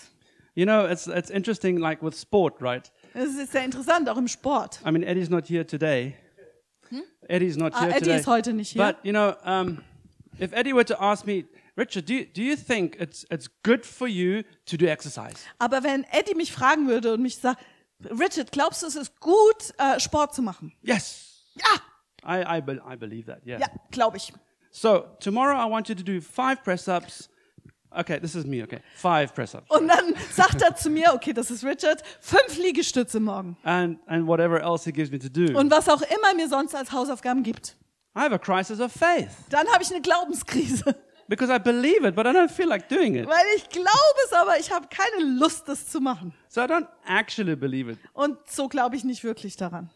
You 0.54 0.66
know, 0.66 0.84
it's, 0.86 1.06
it's 1.06 1.30
interesting, 1.30 1.78
like 1.78 2.02
with 2.02 2.14
sport, 2.18 2.60
right? 2.60 2.90
Das 3.14 3.34
ist 3.34 3.52
sehr 3.52 3.64
interessant, 3.64 4.08
auch 4.08 4.18
im 4.18 4.28
Sport. 4.28 4.80
I 4.86 4.90
mean, 4.90 5.02
Eddie's 5.02 5.30
not 5.30 5.48
here 5.48 5.66
today. 5.66 6.14
Eddie's 7.28 7.56
not 7.56 7.72
Ah, 7.74 7.80
here 7.82 7.90
Eddie 7.92 8.00
today. 8.04 8.20
ist 8.20 8.26
heute 8.26 8.52
nicht 8.52 8.72
hier. 8.72 8.82
But, 8.84 8.96
you 9.02 9.12
know, 9.12 9.34
um, 9.46 9.78
if 10.38 10.52
Eddie 10.52 10.74
were 10.74 10.84
to 10.84 11.00
ask 11.00 11.24
me, 11.24 11.46
Richard, 11.78 12.06
do 12.06 12.12
you, 12.14 12.26
do 12.26 12.42
you 12.42 12.54
think 12.54 12.96
it's, 13.00 13.24
it's 13.30 13.48
good 13.62 13.86
for 13.86 14.06
you 14.06 14.42
to 14.66 14.76
do 14.76 14.84
exercise? 14.86 15.36
Aber 15.58 15.82
wenn 15.82 16.04
Eddie 16.12 16.34
mich 16.34 16.52
fragen 16.52 16.86
würde 16.86 17.14
und 17.14 17.22
mich 17.22 17.38
sagt, 17.38 17.62
Richard, 18.10 18.52
glaubst 18.52 18.82
du, 18.82 18.88
es 18.88 18.96
ist 18.96 19.18
gut, 19.20 19.72
äh, 19.78 19.98
Sport 20.00 20.34
zu 20.34 20.42
machen? 20.42 20.74
Yes. 20.82 21.31
Ja, 21.54 21.80
I, 22.24 22.58
I, 22.58 22.60
be, 22.60 22.80
I 22.86 22.96
believe 22.96 23.26
that, 23.26 23.44
yeah. 23.46 23.58
ja, 23.60 23.66
glaube 23.90 24.16
ich. 24.16 24.32
So, 24.70 25.04
tomorrow 25.20 25.56
I 25.56 25.68
want 25.70 25.88
you 25.88 25.94
to 25.94 26.02
do 26.02 26.20
five 26.20 26.62
press 26.62 26.88
ups. 26.88 27.28
Okay, 27.94 28.18
this 28.18 28.34
is 28.34 28.46
me, 28.46 28.62
okay. 28.62 28.80
Five 28.94 29.34
press 29.34 29.54
ups. 29.54 29.68
Und 29.68 29.86
dann 29.88 30.14
sagt 30.32 30.62
er 30.62 30.74
zu 30.74 30.88
mir, 30.88 31.12
okay, 31.14 31.34
das 31.34 31.50
ist 31.50 31.62
Richard, 31.62 32.02
fünf 32.20 32.56
Liegestütze 32.56 33.20
morgen. 33.20 33.56
And, 33.64 33.98
and 34.06 34.26
whatever 34.26 34.60
else 34.62 34.84
he 34.84 34.92
gives 34.92 35.10
me 35.10 35.18
to 35.18 35.28
do. 35.28 35.58
Und 35.58 35.70
was 35.70 35.88
auch 35.88 36.00
immer 36.00 36.34
mir 36.34 36.48
sonst 36.48 36.74
als 36.74 36.90
Hausaufgaben 36.90 37.42
gibt. 37.42 37.76
I 38.16 38.20
have 38.20 38.34
a 38.34 38.38
crisis 38.38 38.78
of 38.80 38.92
faith 38.92 39.30
Dann 39.50 39.66
habe 39.68 39.82
ich 39.82 39.90
eine 39.90 40.00
Glaubenskrise. 40.00 40.94
because 41.28 41.50
I 41.50 41.58
believe 41.58 42.06
it, 42.06 42.14
but 42.14 42.26
I 42.26 42.30
don't 42.30 42.50
feel 42.50 42.68
like 42.68 42.88
doing 42.88 43.14
it. 43.16 43.26
Weil 43.26 43.44
ich 43.56 43.68
glaube 43.68 43.86
es, 44.26 44.32
aber 44.32 44.58
ich 44.58 44.70
habe 44.70 44.86
keine 44.88 45.24
Lust, 45.38 45.68
das 45.68 45.86
zu 45.88 46.00
machen. 46.00 46.32
So 46.48 46.62
I 46.62 46.64
don't 46.64 46.86
actually 47.06 47.56
believe 47.56 47.90
it, 47.92 47.98
Und 48.14 48.38
so 48.48 48.68
glaube 48.68 48.96
ich 48.96 49.04
nicht 49.04 49.22
wirklich 49.24 49.56
daran. 49.56 49.90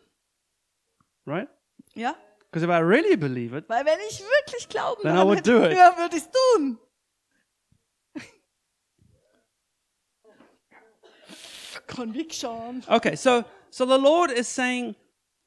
Right? 1.26 1.48
Ja? 1.94 2.14
Because 2.50 2.62
if 2.64 2.70
I 2.70 2.78
really 2.80 3.16
believe 3.16 3.52
it, 3.56 3.68
Weil 3.68 3.84
wenn 3.84 3.98
ich 4.08 4.20
wirklich 4.20 4.68
glauben 4.68 5.02
Then 5.02 5.16
I 5.16 5.22
would 5.24 5.44
do 5.46 5.62
it. 5.64 5.72
ja, 5.76 5.96
würde 5.98 6.16
ich 6.16 6.22
es 6.22 6.30
tun. 6.30 6.78
Conviction. 11.86 12.82
okay, 12.88 13.16
so 13.16 13.44
so 13.70 13.84
the 13.84 13.98
Lord 13.98 14.30
is 14.30 14.48
saying, 14.48 14.94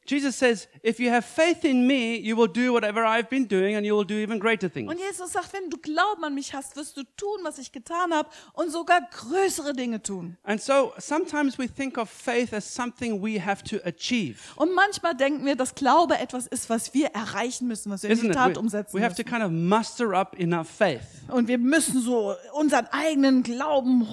Jesus 0.09 0.37
says, 0.37 0.67
if 0.81 0.99
you 0.99 1.11
have 1.11 1.23
faith 1.23 1.63
in 1.63 1.85
me, 1.85 2.17
you 2.17 2.35
will 2.35 2.47
do 2.47 2.73
whatever 2.73 3.05
I've 3.05 3.29
been 3.29 3.47
doing, 3.47 3.75
and 3.75 3.85
you 3.85 3.95
will 3.95 4.05
do 4.05 4.15
even 4.15 4.39
greater 4.39 4.67
things. 4.71 4.89
Und 4.91 4.99
Jesus 4.99 5.33
sagt, 5.33 5.53
wenn 5.53 5.69
du 5.69 5.77
Glauben 5.77 6.23
an 6.23 6.33
mich 6.33 6.53
hast, 6.53 6.75
wirst 6.75 6.97
du 6.97 7.03
tun, 7.15 7.39
was 7.43 7.59
ich 7.59 7.71
getan 7.71 8.13
habe 8.13 8.27
und 8.53 8.71
sogar 8.71 9.01
größere 9.11 9.73
Dinge 9.73 10.01
tun. 10.01 10.37
And 10.43 10.59
so 10.61 10.93
sometimes 10.97 11.59
we 11.59 11.67
think 11.67 11.97
of 11.97 12.09
faith 12.09 12.53
as 12.53 12.65
something 12.73 13.21
we 13.23 13.39
have 13.39 13.63
to 13.65 13.77
achieve, 13.85 14.37
Und 14.55 14.73
manchmal 14.73 15.15
denken 15.15 15.45
wir, 15.45 15.55
dass 15.55 15.75
Glaube 15.75 16.17
etwas 16.17 16.47
ist, 16.47 16.69
was 16.69 16.93
wir 16.93 17.07
erreichen 17.07 17.67
müssen, 17.67 17.91
was 17.91 18.03
wir 18.03 18.09
in 18.09 18.19
die? 18.21 18.29
Tat 18.29 18.55
We, 18.55 18.59
umsetzen 18.59 18.97
we 18.97 19.03
have 19.03 19.15
to 19.15 19.23
müssen. 19.23 19.29
kind 19.31 19.43
of 19.43 19.51
muster 19.51 20.13
up 20.13 20.35
enough 20.39 20.67
faith. 20.67 21.01
Und 21.27 21.47
wir 21.47 21.57
müssen 21.59 22.01
so 22.01 22.33
unseren 22.53 22.87
eigenen 22.87 23.43
Glauben 23.43 24.09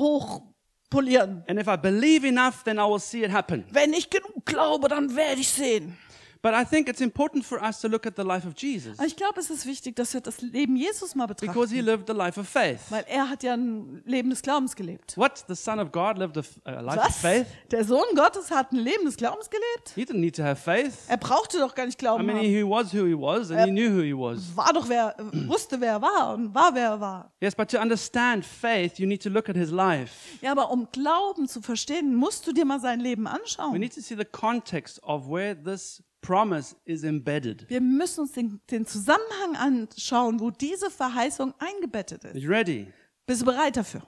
hochpolieren. 0.87 1.45
And 1.49 1.59
if 1.59 1.69
I 1.69 1.77
believe 1.77 2.25
enough, 2.25 2.65
then 2.65 2.79
I 2.79 2.85
will 2.85 2.99
see 2.99 3.25
it 3.25 3.31
happen. 3.31 3.65
Wenn 3.71 3.93
ich 3.93 4.11
genug 4.11 4.45
glaube, 4.45 4.89
dann 4.89 5.15
werde 5.17 5.41
ich 5.41 5.49
sehen. 5.49 5.97
But 6.43 6.53
I 6.55 6.65
think 6.65 6.89
it's 6.89 7.01
important 7.01 7.45
for 7.45 7.61
us 7.63 7.81
to 7.81 7.89
look 7.89 8.07
at 8.07 8.15
the 8.17 8.23
life 8.23 8.47
of 8.47 8.55
Jesus 8.57 8.99
Aber 8.99 9.07
ich 9.07 9.17
glaube, 9.17 9.41
es 9.41 9.51
ist 9.51 9.67
wichtig, 9.67 9.97
dass 9.97 10.15
wir 10.15 10.21
das 10.21 10.41
Leben 10.41 10.77
Jesus 10.77 11.15
mal 11.15 11.27
betrachten. 11.27 11.53
because 11.53 11.75
he 11.75 11.81
lived 11.81 12.09
a 12.11 12.13
life 12.13 12.39
of 12.39 12.49
faith. 12.49 12.81
Weil 12.91 13.05
er 13.09 13.29
hat 13.29 13.43
ja 13.43 13.55
ein 13.55 14.03
Leben 14.05 14.31
des 14.31 14.43
Glaubens 14.43 14.77
gelebt. 14.77 15.17
What? 15.17 15.45
The 15.49 15.55
Son 15.55 15.81
of 15.81 15.91
God 15.93 16.19
lived 16.19 16.37
a, 16.65 16.81
life 16.81 16.99
of 16.99 17.07
Was? 17.07 17.17
faith? 17.19 17.47
Der 17.71 17.85
Sohn 17.85 18.05
Gottes 18.15 18.51
hat 18.51 18.73
ein 18.73 18.77
Leben 18.79 19.05
des 19.07 19.17
Glaubens 19.17 19.49
gelebt? 19.51 19.93
He 19.95 20.03
didn't 20.05 20.21
need 20.21 20.37
to 20.37 20.43
have 20.43 20.57
faith. 20.61 20.95
Er 21.09 21.17
brauchte 21.17 21.59
doch 21.59 21.75
gar 21.75 21.87
nicht 21.87 22.01
I 22.01 22.05
Glauben 22.05 22.27
mean, 22.27 22.37
haben. 22.39 22.47
he 22.47 22.63
was 22.63 22.93
who 22.93 23.07
he 23.07 23.15
was 23.15 23.51
and 23.51 23.65
he 23.65 23.71
knew 23.71 23.91
who 23.97 24.03
he 24.03 24.13
was. 24.15 24.55
War 24.57 24.73
doch 24.73 24.89
wer, 24.89 25.15
äh, 25.19 25.49
wusste 25.49 25.81
wer 25.81 25.93
er 25.93 26.03
war 26.03 26.35
und 26.35 26.55
war 26.55 26.75
wer 26.75 26.91
er 26.91 27.01
war. 27.01 27.33
Yes, 27.41 27.55
but 27.55 27.71
to 27.71 27.79
understand 27.79 28.45
faith, 28.45 28.99
you 28.99 29.07
need 29.07 29.23
to 29.23 29.29
look 29.31 29.49
at 29.49 29.57
his 29.57 29.71
life. 29.71 30.13
Ja, 30.43 30.53
aber 30.53 30.71
um 30.71 30.89
Glauben 30.93 31.49
zu 31.49 31.61
verstehen, 31.63 32.15
musst 32.15 32.47
du 32.47 32.53
dir 32.53 32.65
mal 32.65 32.81
sein 32.81 33.01
Leben 33.01 33.25
We 33.25 33.31
anschauen. 33.31 33.79
need 33.81 33.95
to 33.95 34.01
see 34.01 34.15
the 34.17 34.25
context 34.25 35.03
of 35.03 35.29
where 35.29 35.57
this 35.61 36.03
promise 36.27 36.75
is 36.85 37.05
embedded. 37.05 37.67
Wir 37.69 37.81
müssen 37.81 38.23
uns 38.23 38.33
den, 38.33 38.61
den 38.69 38.85
Zusammenhang 38.85 39.55
anschauen, 39.57 40.41
wo 40.41 40.51
diese 40.51 40.91
Verheißung 40.91 41.55
eingebettet 41.59 42.25
Are 42.25 42.35
ist. 42.35 42.43
you 42.43 42.51
ready? 42.51 42.93
Bist 43.27 43.43
du 43.43 43.47
bereit 43.47 43.77
dafür? 43.77 44.03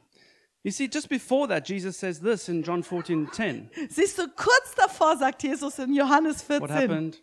You 0.64 0.72
see, 0.72 0.88
just 0.92 1.08
before 1.08 1.46
that, 1.48 1.68
Jesus 1.68 1.96
says 1.96 2.20
this 2.20 2.48
in 2.48 2.62
John 2.64 2.82
14 2.82 3.30
10. 3.30 3.70
Siehst 3.88 4.18
du, 4.18 4.26
kurz 4.34 4.74
davor 4.74 5.16
sagt 5.16 5.42
Jesus 5.44 5.78
in 5.78 5.94
Johannes 5.94 6.42
What 6.48 6.68
14, 6.68 6.76
happened? 6.76 7.22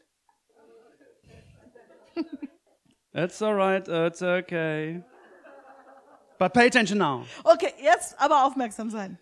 it's 3.14 3.42
all 3.42 3.54
right, 3.54 3.88
uh, 3.90 4.06
it's 4.06 4.22
okay. 4.22 5.04
But 6.40 6.54
pay 6.54 6.68
attention 6.68 6.98
now. 6.98 7.26
okay, 7.44 7.74
jetzt 7.84 8.18
aber 8.18 8.46
aufmerksam 8.46 8.90
sein. 8.90 9.18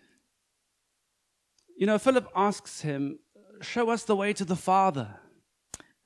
You 1.76 1.86
know, 1.86 1.98
Philip 1.98 2.28
asks 2.34 2.80
him, 2.80 3.18
Show 3.60 3.90
us 3.90 4.04
the 4.04 4.16
way 4.16 4.32
to 4.32 4.44
the 4.44 4.56
Father. 4.56 5.20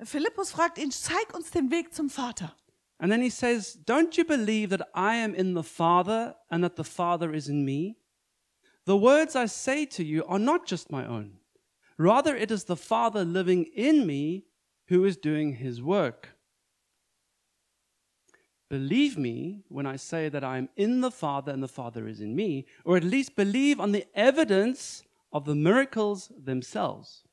Philippus 0.05 0.53
fragt 0.53 0.79
ihn, 0.79 0.91
zeig 0.91 1.35
uns 1.35 1.51
den 1.51 1.71
Weg 1.71 1.93
zum 1.93 2.09
Vater. 2.09 2.55
And 2.99 3.13
then 3.13 3.21
he 3.21 3.31
says, 3.31 3.75
Don't 3.75 4.17
you 4.17 4.25
believe 4.25 4.71
that 4.71 4.89
I 4.95 5.17
am 5.17 5.35
in 5.35 5.55
the 5.55 5.63
Father 5.63 6.35
and 6.51 6.63
that 6.65 6.77
the 6.77 6.85
Father 6.85 7.33
is 7.33 7.49
in 7.49 7.65
me? 7.65 7.97
The 8.87 8.97
words 8.97 9.37
I 9.37 9.47
say 9.47 9.87
to 9.87 10.05
you 10.05 10.25
are 10.25 10.39
not 10.39 10.67
just 10.67 10.91
my 10.91 11.07
own. 11.07 11.39
Rather, 11.97 12.35
it 12.35 12.51
is 12.51 12.65
the 12.65 12.77
Father 12.77 13.25
living 13.25 13.65
in 13.75 14.07
me 14.07 14.47
who 14.87 15.05
is 15.05 15.17
doing 15.17 15.55
his 15.55 15.83
work. 15.83 16.31
Believe 18.71 19.17
me 19.17 19.63
when 19.69 19.87
I 19.87 19.97
say 19.97 20.29
that 20.29 20.45
I 20.45 20.59
am 20.59 20.69
in 20.77 21.01
the 21.01 21.11
Father 21.11 21.53
and 21.53 21.63
the 21.63 21.69
Father 21.69 22.07
is 22.07 22.21
in 22.21 22.37
me, 22.37 22.67
or 22.85 22.97
at 22.97 23.05
least 23.05 23.37
believe 23.37 23.81
on 23.81 23.93
the 23.93 24.07
evidence 24.15 25.03
of 25.33 25.45
the 25.45 25.55
miracles 25.55 26.31
themselves. 26.37 27.25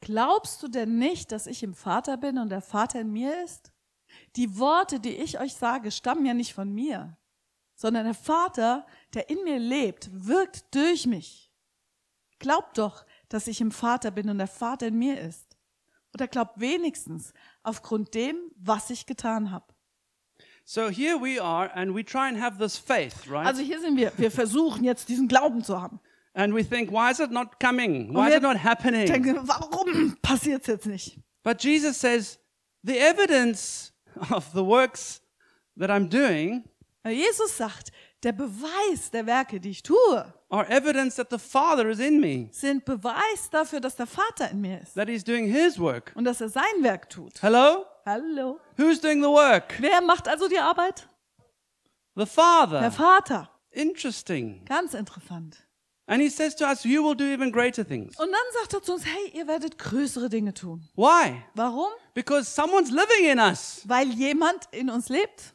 Glaubst 0.00 0.62
du 0.62 0.68
denn 0.68 0.98
nicht, 0.98 1.32
dass 1.32 1.46
ich 1.46 1.62
im 1.62 1.74
Vater 1.74 2.16
bin 2.16 2.38
und 2.38 2.48
der 2.48 2.62
Vater 2.62 3.00
in 3.00 3.12
mir 3.12 3.42
ist? 3.44 3.72
Die 4.36 4.58
Worte, 4.58 5.00
die 5.00 5.16
ich 5.16 5.40
euch 5.40 5.54
sage, 5.54 5.90
stammen 5.90 6.26
ja 6.26 6.34
nicht 6.34 6.54
von 6.54 6.72
mir, 6.72 7.16
sondern 7.74 8.04
der 8.04 8.14
Vater, 8.14 8.86
der 9.14 9.30
in 9.30 9.42
mir 9.44 9.58
lebt, 9.58 10.10
wirkt 10.12 10.74
durch 10.74 11.06
mich. 11.06 11.52
Glaubt 12.38 12.78
doch, 12.78 13.06
dass 13.28 13.46
ich 13.46 13.60
im 13.60 13.70
Vater 13.70 14.10
bin 14.10 14.28
und 14.28 14.38
der 14.38 14.48
Vater 14.48 14.88
in 14.88 14.98
mir 14.98 15.20
ist. 15.20 15.56
Oder 16.14 16.28
glaubt 16.28 16.60
wenigstens 16.60 17.32
aufgrund 17.62 18.14
dem, 18.14 18.36
was 18.56 18.90
ich 18.90 19.06
getan 19.06 19.50
habe. 19.50 19.72
So 20.64 20.88
here 20.88 21.20
we 21.20 21.42
are, 21.42 21.74
and 21.74 21.94
we 21.94 22.04
try 22.04 22.28
and 22.28 22.40
have 22.40 22.58
this 22.58 22.76
faith, 22.76 23.28
right? 23.28 23.46
Also 23.46 23.62
hier 23.62 23.80
sind 23.80 23.96
wir. 23.96 24.12
Wir 24.16 24.30
versuchen 24.30 24.84
jetzt 24.84 25.08
diesen 25.08 25.26
Glauben 25.26 25.64
zu 25.64 25.80
haben. 25.80 26.00
And 26.34 26.54
we 26.54 26.62
think, 26.62 26.90
why 26.90 27.10
is 27.10 27.20
it 27.20 27.30
not 27.30 27.60
coming? 27.60 28.12
Why 28.14 28.28
is 28.28 28.36
it 28.36 28.42
not 28.42 28.56
happening? 28.56 29.06
Denken, 29.06 29.46
warum 29.46 30.16
passiert 30.22 30.62
es 30.62 30.66
jetzt 30.66 30.86
nicht? 30.86 31.18
But 31.42 31.62
Jesus 31.62 31.98
says, 31.98 32.38
the 32.82 32.98
evidence 32.98 33.92
of 34.30 34.52
the 34.54 34.64
works 34.64 35.20
that 35.76 35.90
I'm 35.90 36.08
doing 36.08 36.64
Weil 37.02 37.14
Jesus 37.14 37.56
sagt, 37.56 37.90
der 38.22 38.32
Beweis 38.32 39.10
der 39.10 39.26
Werke, 39.26 39.58
die 39.60 39.70
ich 39.70 39.82
tue, 39.82 40.24
are 40.48 40.68
evidence 40.70 41.16
that 41.16 41.30
the 41.30 41.38
Father 41.38 41.88
is 41.88 41.98
in 41.98 42.20
me, 42.20 42.48
sind 42.52 42.84
Beweis 42.84 43.50
dafür, 43.50 43.80
dass 43.80 43.96
der 43.96 44.06
Vater 44.06 44.50
in 44.50 44.60
mir 44.60 44.80
ist 44.80 44.94
that 44.94 45.08
He's 45.08 45.24
doing 45.24 45.46
His 45.46 45.78
work. 45.78 46.12
und 46.14 46.24
dass 46.24 46.40
er 46.40 46.48
sein 46.48 46.62
Werk 46.82 47.10
tut. 47.10 47.42
Hello? 47.42 47.86
Hallo. 48.06 48.60
Who's 48.76 49.00
doing 49.00 49.20
the 49.20 49.28
work? 49.28 49.74
Wer 49.80 50.00
macht 50.00 50.28
also 50.28 50.48
die 50.48 50.58
Arbeit? 50.58 51.08
The 52.14 52.20
Der 52.20 52.26
Father. 52.26 52.90
Vater. 52.90 53.50
Interesting. 53.70 54.64
Ganz 54.66 54.94
interessant. 54.94 55.66
And 56.06 56.20
He 56.20 56.28
says 56.28 56.54
to 56.56 56.66
us, 56.66 56.84
You 56.84 57.02
will 57.02 57.14
do 57.14 57.24
even 57.24 57.52
greater 57.52 57.86
things. 57.86 58.16
Und 58.18 58.30
dann 58.30 58.60
sagt 58.60 58.74
er 58.74 58.82
zu 58.82 58.94
uns, 58.94 59.04
hey, 59.04 59.30
ihr 59.34 59.46
werdet 59.46 59.78
größere 59.78 60.28
Dinge 60.28 60.52
tun. 60.52 60.88
Why? 60.94 61.42
Warum? 61.54 61.90
Because 62.14 62.50
someone's 62.50 62.90
living 62.90 63.30
in 63.30 63.38
us. 63.38 63.82
Weil 63.86 64.08
jemand 64.08 64.68
in 64.72 64.90
uns 64.90 65.08
lebt. 65.08 65.54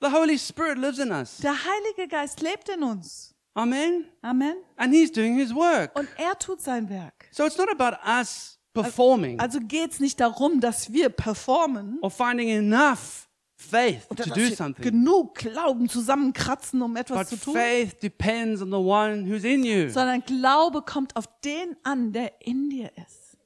The 0.00 0.12
Holy 0.12 0.38
Spirit 0.38 0.78
lives 0.78 0.98
in 0.98 1.10
us. 1.10 1.38
Der 1.38 1.54
Heilige 1.54 2.08
Geist 2.08 2.40
lebt 2.40 2.68
in 2.68 2.82
uns. 2.82 3.34
Amen. 3.54 4.06
Amen. 4.22 4.56
And 4.76 4.92
He's 4.92 5.10
doing 5.10 5.36
His 5.36 5.54
work. 5.54 5.96
Und 5.98 6.08
er 6.16 6.38
tut 6.38 6.60
sein 6.60 6.88
Werk. 6.88 7.28
So 7.32 7.44
it's 7.44 7.58
not 7.58 7.68
about 7.70 7.96
us 8.04 8.58
performing 8.72 9.40
Also 9.40 9.60
geht 9.60 9.92
es 9.92 10.00
nicht 10.00 10.20
darum, 10.20 10.60
dass 10.60 10.92
wir 10.92 11.08
performen 11.08 11.98
or 12.00 12.10
finding 12.10 12.48
enough 12.48 13.27
faith 13.60 14.06
oder 14.08 14.24
to 14.24 14.30
do 14.34 14.48
something. 14.54 14.82
genug 14.84 15.34
Glauben 15.34 15.88
zusammenkratzen, 15.88 16.80
um 16.80 16.94
But 16.94 17.02
etwas 17.10 17.28
zu 17.30 17.36
tun, 17.36 17.54
faith 17.54 17.98
depends 18.00 18.62
on 18.62 18.68
the 18.70 18.76
one 18.76 19.26
who's 19.28 19.42
in 19.44 19.64
you. 19.64 19.90
sondern 19.90 20.22
Glaube 20.24 20.82
kommt 20.82 21.16
auf 21.16 21.24
den 21.44 21.76
an, 21.82 22.12
der 22.12 22.32
in 22.40 22.70
dir 22.70 22.90
ist. 22.96 23.36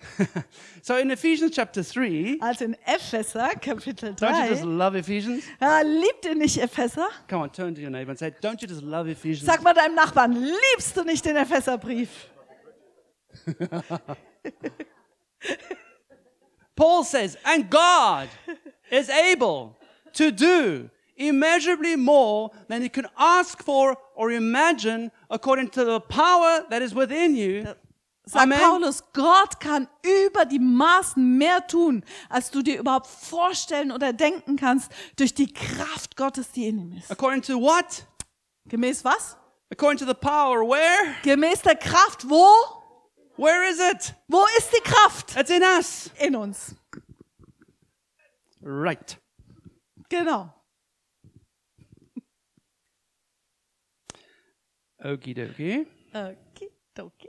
So 0.82 0.94
in 0.94 1.10
Ephesians 1.10 1.52
chapter 1.54 1.82
3, 1.82 2.38
Also 2.40 2.64
in 2.64 2.74
Epheser 2.86 3.48
Kapitel 3.60 4.10
don't 4.14 4.44
you 4.44 4.48
just 4.50 4.62
3, 4.62 4.68
love 4.68 4.96
Ephesians? 4.98 5.42
ja, 5.60 5.80
liebt 5.82 6.24
ihr 6.24 6.34
nicht 6.34 6.56
Epheser? 6.58 7.08
Come 7.28 7.42
on, 7.44 7.52
turn 7.52 7.74
to 7.74 7.80
your 7.82 7.90
neighbor 7.90 8.10
and 8.10 8.18
say, 8.18 8.32
don't 8.42 8.60
you 8.62 8.68
just 8.68 8.82
love 8.82 9.08
Ephesians? 9.10 9.44
Sag 9.46 9.62
mal 9.62 9.74
deinem 9.74 9.94
Nachbarn, 9.94 10.32
liebst 10.34 10.96
du 10.96 11.04
nicht 11.04 11.24
den 11.24 11.36
Epheserbrief? 11.36 12.08
Paul 16.78 17.02
says, 17.02 17.36
and 17.44 17.68
God 17.68 18.28
is 18.88 19.10
able 19.10 19.76
to 20.12 20.30
do 20.30 20.88
immeasurably 21.16 21.96
more 21.96 22.52
than 22.68 22.82
you 22.82 22.88
can 22.88 23.08
ask 23.18 23.64
for 23.64 23.96
or 24.14 24.30
imagine 24.30 25.10
according 25.28 25.70
to 25.70 25.84
the 25.84 25.98
power 25.98 26.64
that 26.70 26.80
is 26.80 26.94
within 26.94 27.34
you. 27.34 27.66
Sagt 28.26 28.42
Amen. 28.44 28.60
Paulus, 28.60 29.02
Gott 29.12 29.58
kann 29.58 29.88
über 30.04 30.44
die 30.44 30.60
Maßen 30.60 31.38
mehr 31.38 31.66
tun, 31.66 32.04
als 32.28 32.50
du 32.50 32.62
dir 32.62 32.78
überhaupt 32.78 33.08
vorstellen 33.08 33.90
oder 33.90 34.12
denken 34.12 34.56
kannst, 34.56 34.92
durch 35.16 35.34
die 35.34 35.52
Kraft 35.52 36.14
Gottes, 36.16 36.52
die 36.52 36.68
in 36.68 36.78
ihm 36.78 36.92
ist. 36.98 37.10
According 37.10 37.42
to 37.42 37.54
what? 37.60 38.06
Gemäß 38.68 39.04
was? 39.04 39.36
According 39.72 39.98
to 39.98 40.06
the 40.06 40.14
power. 40.14 40.62
Where? 40.62 41.14
Gemäß 41.24 41.62
der 41.62 41.74
Kraft, 41.74 42.28
wo? 42.28 42.77
Where 43.38 43.70
is 43.70 43.78
it? 43.78 44.14
Wo 44.26 44.44
ist 44.58 44.72
die 44.72 44.82
Kraft? 44.82 45.36
It's 45.36 45.50
in 45.50 45.62
us. 45.62 46.10
In 46.18 46.34
uns. 46.34 46.74
Right. 48.60 49.16
Genau. 50.08 50.52
Okay, 55.00 55.34
okay. 56.98 57.28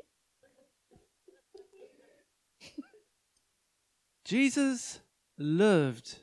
Jesus 4.26 5.02
lived, 5.38 6.20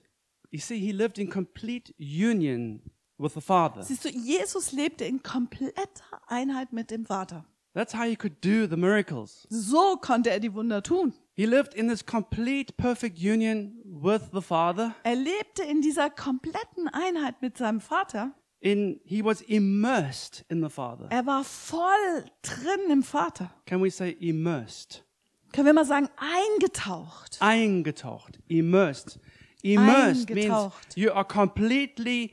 you 0.50 0.58
see, 0.58 0.80
he 0.80 0.92
lived 0.92 1.18
in 1.18 1.28
complete 1.28 1.94
union 1.98 2.80
with 3.18 3.34
the 3.34 3.40
Father. 3.40 3.82
Siehst 3.82 4.04
du, 4.04 4.08
Jesus 4.08 4.72
lebte 4.72 5.04
in 5.04 5.22
kompletter 5.22 6.20
Einheit 6.26 6.72
mit 6.72 6.90
dem 6.90 7.06
Vater. 7.06 7.44
That's 7.76 7.92
how 7.92 8.04
he 8.04 8.16
could 8.16 8.40
do 8.40 8.66
the 8.66 8.78
miracles. 8.78 9.46
So 9.50 9.98
konnte 9.98 10.30
er 10.30 10.40
die 10.40 10.54
Wunder 10.54 10.82
tun. 10.82 11.12
He 11.34 11.44
lived 11.44 11.74
in 11.74 11.88
this 11.88 12.06
complete, 12.06 12.74
perfect 12.78 13.18
union 13.18 13.76
with 13.84 14.30
the 14.32 14.40
Father. 14.40 14.94
Er 15.04 15.14
lebte 15.14 15.62
in 15.62 15.82
dieser 15.82 16.08
kompletten 16.08 16.88
Einheit 16.88 17.42
mit 17.42 17.58
seinem 17.58 17.82
Vater. 17.82 18.32
In 18.60 18.98
he 19.04 19.22
was 19.22 19.42
immersed 19.42 20.42
in 20.48 20.62
the 20.62 20.70
Father. 20.70 21.08
Er 21.10 21.26
war 21.26 21.44
voll 21.44 22.24
drin 22.40 22.90
im 22.90 23.02
Vater. 23.02 23.50
Can 23.66 23.82
we 23.82 23.90
say 23.90 24.16
immersed? 24.20 25.04
Können 25.52 25.66
wir 25.66 25.74
mal 25.74 25.84
sagen, 25.84 26.08
eingetaucht. 26.16 27.36
Eingetaucht, 27.40 28.38
immersed. 28.48 29.20
Immersed 29.60 30.30
means 30.30 30.46
Eingetaucht. 30.46 30.96
you 30.96 31.12
are 31.12 31.26
completely 31.26 32.32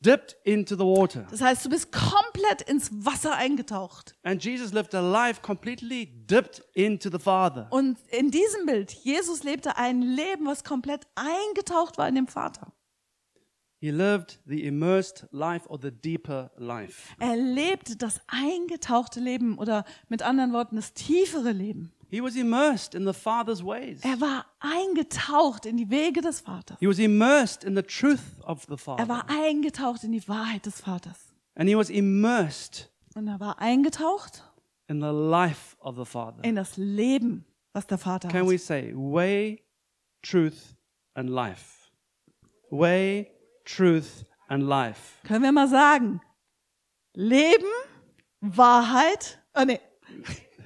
dipped 0.00 0.36
into 0.44 0.74
the 0.74 0.84
water. 0.84 1.26
Das 1.30 1.40
heißt, 1.40 1.64
du 1.64 1.68
bist 1.68 1.92
komplett 1.92 2.62
ins 2.62 2.90
Wasser 3.04 3.34
eingetaucht. 3.34 4.16
And 4.22 4.42
Jesus 4.42 4.72
lived 4.72 4.94
a 4.94 5.00
life 5.00 5.42
completely 5.42 6.06
dipped 6.06 6.62
into 6.74 7.10
the 7.10 7.18
Father. 7.18 7.68
Und 7.70 7.98
in 8.10 8.30
diesem 8.30 8.66
Bild, 8.66 8.92
Jesus 8.92 9.42
lebte 9.42 9.76
ein 9.76 10.02
Leben, 10.02 10.46
was 10.46 10.64
komplett 10.64 11.06
eingetaucht 11.14 11.98
war 11.98 12.08
in 12.08 12.14
dem 12.14 12.26
Vater. 12.26 12.72
He 13.82 13.90
lived 13.90 14.40
the 14.44 14.62
immersed 14.66 15.26
life 15.30 15.66
or 15.66 15.78
the 15.80 15.90
deeper 15.90 16.50
life. 16.56 17.14
Er 17.18 17.34
lebte 17.36 17.96
das 17.96 18.20
eingetauchte 18.26 19.20
Leben 19.20 19.56
oder 19.56 19.84
mit 20.08 20.22
anderen 20.22 20.52
Worten 20.52 20.76
das 20.76 20.92
tiefere 20.92 21.52
Leben. 21.52 21.90
He 22.10 22.20
was 22.20 22.34
immersed 22.36 22.94
in 22.94 23.04
the 23.06 23.12
Father's 23.12 23.62
ways. 23.64 24.00
Er 24.02 24.20
war 24.20 24.44
eingetaucht 24.58 25.64
in 25.66 25.76
die 25.76 25.88
Wege 25.90 26.20
des 26.22 26.40
Vaters. 26.40 26.76
He 26.80 26.88
was 26.88 26.98
immersed 26.98 27.62
in 27.64 27.76
the 27.76 27.82
truth 27.82 28.40
of 28.44 28.64
the 28.68 28.76
Er 28.98 29.08
war 29.08 29.24
eingetaucht 29.28 30.02
in 30.04 30.12
die 30.12 30.26
Wahrheit 30.28 30.66
des 30.66 30.80
Vaters. 30.80 31.32
And 31.54 31.68
he 31.68 31.76
was 31.76 31.88
immersed 31.90 32.90
Und 33.14 33.28
er 33.28 33.38
war 33.40 33.58
eingetaucht 33.60 34.42
in 34.88 35.00
the 35.00 35.10
life 35.12 35.76
of 35.80 35.96
the 35.96 36.04
Father. 36.04 36.42
in 36.44 36.56
das 36.56 36.76
Leben, 36.76 37.44
was 37.72 37.86
der 37.86 37.98
Vater 37.98 38.28
Can 38.28 38.42
hat. 38.42 38.48
we 38.50 38.58
say 38.58 38.92
way, 38.94 39.62
truth, 40.22 40.74
and 41.14 41.28
life? 41.30 41.90
Way, 42.70 43.30
truth, 43.64 44.24
and 44.48 44.62
life. 44.64 45.18
Können 45.24 45.42
wir 45.44 45.52
mal 45.52 45.68
sagen, 45.68 46.20
Leben, 47.14 47.66
Wahrheit, 48.40 49.38
oh 49.54 49.64
nee, 49.64 49.80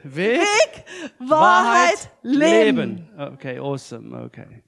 Weg, 0.04 0.40
Weg, 0.40 0.84
Wahrheit, 1.18 2.10
Leben. 2.22 3.08
Okay, 3.18 3.58
awesome. 3.58 4.14
Okay. 4.14 4.62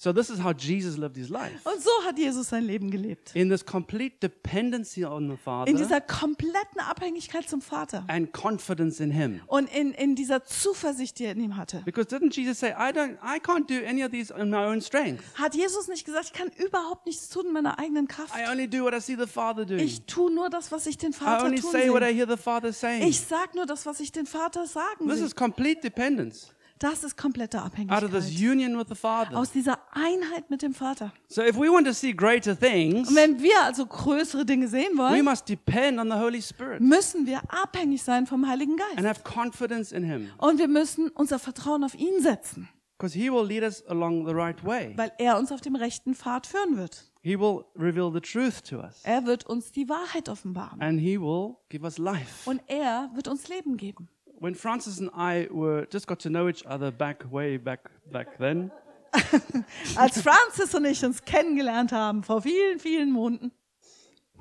So 0.00 0.12
this 0.12 0.30
is 0.30 0.38
how 0.38 0.52
Jesus 0.52 0.96
lived 0.96 1.16
his 1.16 1.28
life. 1.28 1.58
Und 1.64 1.82
so 1.82 1.90
hat 2.04 2.16
Jesus 2.18 2.50
sein 2.50 2.62
Leben 2.62 2.88
gelebt. 2.88 3.34
In 3.34 3.48
this 3.48 3.66
complete 3.66 4.20
dependency 4.22 5.04
on 5.04 5.26
the 5.26 5.32
In 5.32 5.38
Father 5.38 5.72
dieser 5.72 6.00
kompletten 6.00 6.80
Abhängigkeit 6.80 7.48
zum 7.48 7.60
Vater. 7.60 8.04
and 8.06 8.32
confidence 8.32 9.00
in 9.00 9.10
him. 9.10 9.40
Und 9.48 9.68
in, 9.74 9.90
in 9.94 10.14
dieser 10.14 10.44
Zuversicht, 10.44 11.18
die 11.18 11.24
er 11.24 11.32
in 11.32 11.40
ihm 11.40 11.56
hatte. 11.56 11.82
Because 11.84 12.08
didn't 12.14 12.32
Jesus 12.36 12.60
say, 12.60 12.68
I 12.70 12.92
don't 12.92 13.16
I 13.24 13.40
can't 13.40 13.66
do 13.66 13.84
any 13.84 14.04
of 14.04 14.12
these 14.12 14.32
in 14.32 14.50
my 14.50 14.66
own 14.66 14.80
strength. 14.80 15.24
Hat 15.34 15.56
Jesus 15.56 15.88
nicht 15.88 16.04
gesagt, 16.04 16.26
ich 16.26 16.32
kann 16.32 16.52
überhaupt 16.64 17.04
nichts 17.06 17.28
tun 17.28 17.46
in 17.46 17.52
meiner 17.52 17.80
eigenen 17.80 18.06
Kraft. 18.06 18.32
I 18.36 18.48
only 18.52 18.68
do 18.68 18.84
what 18.84 18.94
I 18.94 19.00
see 19.00 19.16
the 19.16 19.26
Father 19.26 19.66
doing. 19.66 19.80
Ich 19.80 20.02
tue 20.02 20.32
nur 20.32 20.48
das, 20.48 20.70
was 20.70 20.86
ich 20.86 20.96
den 20.96 21.10
I 21.10 21.14
Vater 21.14 21.44
only 21.46 21.60
tun 21.60 21.72
say 21.72 21.90
what 21.90 22.02
I 22.02 22.14
hear 22.14 22.28
the 22.28 22.40
Father 22.40 22.72
saying. 22.72 23.02
Ich 23.02 23.18
sag 23.18 23.56
nur 23.56 23.66
das, 23.66 23.84
was 23.84 23.98
ich 23.98 24.12
den 24.12 24.26
Vater 24.26 24.64
sagen 24.68 25.08
This 25.08 25.16
sehe. 25.16 25.26
is 25.26 25.34
complete 25.34 25.80
dependence 25.80 26.52
Das 26.78 27.02
ist 27.02 27.16
komplette 27.16 27.58
out 27.58 27.66
of 27.66 27.72
this 27.74 28.26
Abhängigkeit. 28.26 28.50
union 28.52 28.78
with 28.78 28.86
the 28.88 28.94
Father. 28.94 29.36
Aus 29.36 29.50
dieser 29.50 29.78
Einheit 29.92 30.48
mit 30.50 30.62
dem 30.62 30.74
Vater. 30.74 31.12
So 31.28 31.42
if 31.42 31.56
we 31.56 31.70
want 31.70 31.86
to 31.86 31.92
see 31.92 32.12
greater 32.12 32.58
things, 32.58 33.08
Und 33.08 33.16
wenn 33.16 33.42
wir 33.42 33.62
also 33.64 33.84
größere 33.86 34.44
Dinge 34.44 34.68
sehen 34.68 34.92
we 34.94 34.98
wollen, 34.98 35.24
must 35.24 35.48
depend 35.48 35.98
on 35.98 36.08
the 36.08 36.16
Holy 36.16 36.40
Spirit 36.40 36.80
müssen 36.80 37.26
wir 37.26 37.40
abhängig 37.48 38.02
sein 38.02 38.26
vom 38.26 38.46
Heiligen 38.48 38.76
and 38.80 38.96
Geist. 38.96 39.08
have 39.08 39.22
confidence 39.24 39.90
in 39.92 40.04
Him 40.04 40.30
Und 40.38 40.58
wir 40.58 40.68
müssen 40.68 41.08
unser 41.10 41.38
Vertrauen 41.38 41.82
auf 41.84 41.94
ihn 41.94 42.20
setzen, 42.20 42.68
because 42.96 43.18
He 43.18 43.30
will 43.30 43.44
lead 43.46 43.62
us 43.64 43.84
along 43.88 44.26
the 44.26 44.32
right 44.34 44.64
way. 44.64 44.92
weil 44.96 45.10
er 45.18 45.38
uns 45.38 45.50
auf 45.50 45.60
dem 45.60 45.74
rechten 45.74 46.14
Pfad 46.14 46.46
führen 46.46 46.76
wird. 46.76 47.04
He 47.20 47.36
will 47.38 47.64
reveal 47.76 48.12
the 48.12 48.20
truth 48.20 48.62
to 48.70 48.76
us 48.78 49.00
Er 49.02 49.26
wird 49.26 49.44
uns 49.46 49.72
die 49.72 49.88
Wahrheit 49.88 50.28
offenbaren. 50.28 50.80
and 50.80 51.00
He 51.00 51.20
will 51.20 51.56
give 51.68 51.82
us 51.84 51.98
life. 51.98 52.48
Und 52.48 52.62
er 52.68 53.10
wird 53.14 53.26
uns 53.26 53.48
Leben 53.48 53.76
geben. 53.76 54.08
When 54.40 54.54
Francis 54.54 55.00
and 55.00 55.10
I 55.16 55.48
were 55.50 55.86
just 55.90 56.06
got 56.06 56.20
to 56.20 56.28
know 56.30 56.48
each 56.48 56.64
other 56.64 56.92
back 56.92 57.24
way 57.30 57.56
back 57.58 57.90
back 58.12 58.38
then, 58.38 58.70
Als 59.96 60.20
Francis 60.20 60.74
und 60.74 60.84
ich 60.84 61.02
uns 61.04 61.24
kennengelernt 61.24 61.92
haben 61.92 62.22
vor 62.22 62.42
vielen, 62.42 62.78
vielen 62.78 63.10
Monaten, 63.10 63.50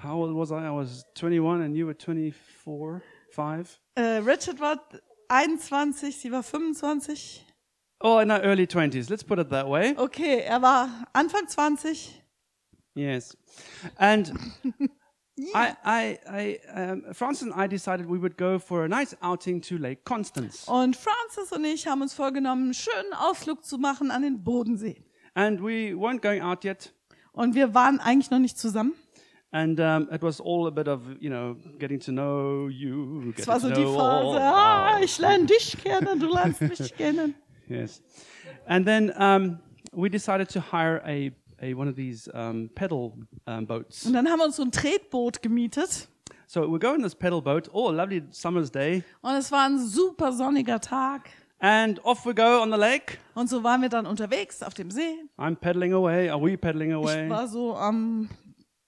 how 0.03 0.21
old 0.21 0.35
was 0.35 0.51
I? 0.51 0.67
I 0.67 0.71
was 0.71 1.05
21 1.15 1.61
and 1.63 1.75
you 1.75 1.87
were 1.87 1.95
24, 1.95 3.01
5. 3.31 3.79
äh, 3.95 4.01
Richard 4.17 4.59
war 4.59 4.77
21, 5.29 6.15
sie 6.15 6.31
war 6.31 6.43
25. 6.43 7.43
Oh, 8.01 8.19
in 8.19 8.29
our 8.29 8.41
early 8.43 8.67
20s. 8.67 9.09
Let's 9.09 9.23
put 9.23 9.39
it 9.39 9.49
that 9.49 9.67
way. 9.67 9.95
Okay, 9.97 10.41
er 10.45 10.61
war 10.61 10.89
Anfang 11.13 11.47
20. 11.47 12.21
Yes. 12.93 13.35
And 13.97 14.31
I, 15.53 15.75
I, 15.85 16.19
I, 16.27 16.59
um, 16.73 17.13
Francis 17.13 17.43
and 17.43 17.53
I 17.53 17.67
decided 17.67 18.07
we 18.07 18.19
would 18.19 18.37
go 18.37 18.57
for 18.57 18.83
a 18.83 18.87
nice 18.87 19.15
outing 19.21 19.61
to 19.61 19.77
Lake 19.77 20.03
Constance. 20.03 20.67
Und 20.67 20.95
Francis 20.95 21.51
und 21.51 21.63
ich 21.63 21.87
haben 21.87 22.01
uns 22.01 22.13
vorgenommen, 22.13 22.63
einen 22.63 22.73
schönen 22.73 23.13
Ausflug 23.13 23.63
zu 23.63 23.77
machen 23.77 24.09
an 24.09 24.23
den 24.23 24.43
Bodensee. 24.43 25.03
And 25.35 25.61
we 25.61 25.93
weren't 25.93 26.21
going 26.21 26.41
out 26.41 26.65
yet. 26.65 26.91
Und 27.33 27.53
wir 27.53 27.75
waren 27.75 27.99
eigentlich 27.99 28.31
noch 28.31 28.39
nicht 28.39 28.57
zusammen. 28.57 28.93
And 29.51 29.79
um, 29.79 30.09
it 30.11 30.21
was 30.23 30.41
all 30.41 30.67
a 30.67 30.71
bit 30.71 30.87
of, 30.87 31.01
you 31.19 31.29
know, 31.29 31.55
getting 31.77 31.99
to 32.01 32.11
know 32.11 32.67
you. 32.67 33.31
Es 33.37 33.47
war 33.47 33.59
so 33.59 33.69
die 33.69 33.83
Phase, 33.83 34.41
ah, 34.41 34.99
ich 35.01 35.17
lerne 35.19 35.45
dich 35.45 35.77
kennen, 35.81 36.19
du 36.19 36.27
lernst 36.27 36.61
mich 36.61 36.93
kennen. 36.97 37.35
Yes. 37.69 38.01
And 38.65 38.85
then 38.85 39.13
um, 39.17 39.59
we 39.93 40.09
decided 40.09 40.49
to 40.49 40.59
hire 40.59 41.01
a, 41.05 41.31
a 41.61 41.73
one 41.73 41.89
of 41.89 41.95
these 41.95 42.29
um, 42.33 42.69
pedal 42.75 43.13
um, 43.45 43.65
boats. 43.65 44.05
Und 44.05 44.13
dann 44.13 44.27
haben 44.27 44.39
wir 44.39 44.45
uns 44.45 44.57
so 44.57 44.63
ein 44.63 44.71
Tretboot 44.71 45.41
gemietet. 45.41 46.07
So 46.45 46.61
we 46.71 46.79
go 46.79 46.93
in 46.93 47.01
this 47.01 47.15
pedal 47.15 47.41
boat. 47.41 47.69
Oh, 47.73 47.89
a 47.89 47.91
lovely 47.91 48.23
summer's 48.31 48.71
day. 48.71 49.03
Und 49.21 49.35
es 49.35 49.51
war 49.51 49.65
ein 49.65 49.79
super 49.79 50.31
sonniger 50.31 50.79
Tag. 50.79 51.29
And 51.59 52.03
off 52.05 52.25
we 52.25 52.33
go 52.33 52.61
on 52.61 52.71
the 52.71 52.77
lake. 52.77 53.17
Und 53.33 53.49
so 53.49 53.63
waren 53.63 53.81
wir 53.81 53.89
dann 53.89 54.05
unterwegs 54.05 54.61
auf 54.61 54.73
dem 54.73 54.91
See. 54.91 55.25
I'm 55.37 55.55
pedaling 55.55 55.93
away. 55.93 56.29
Are 56.29 56.41
we 56.41 56.57
pedaling 56.57 56.93
away? 56.93 57.25
Ich 57.25 57.29
war 57.29 57.47
so 57.47 57.75
am 57.75 58.29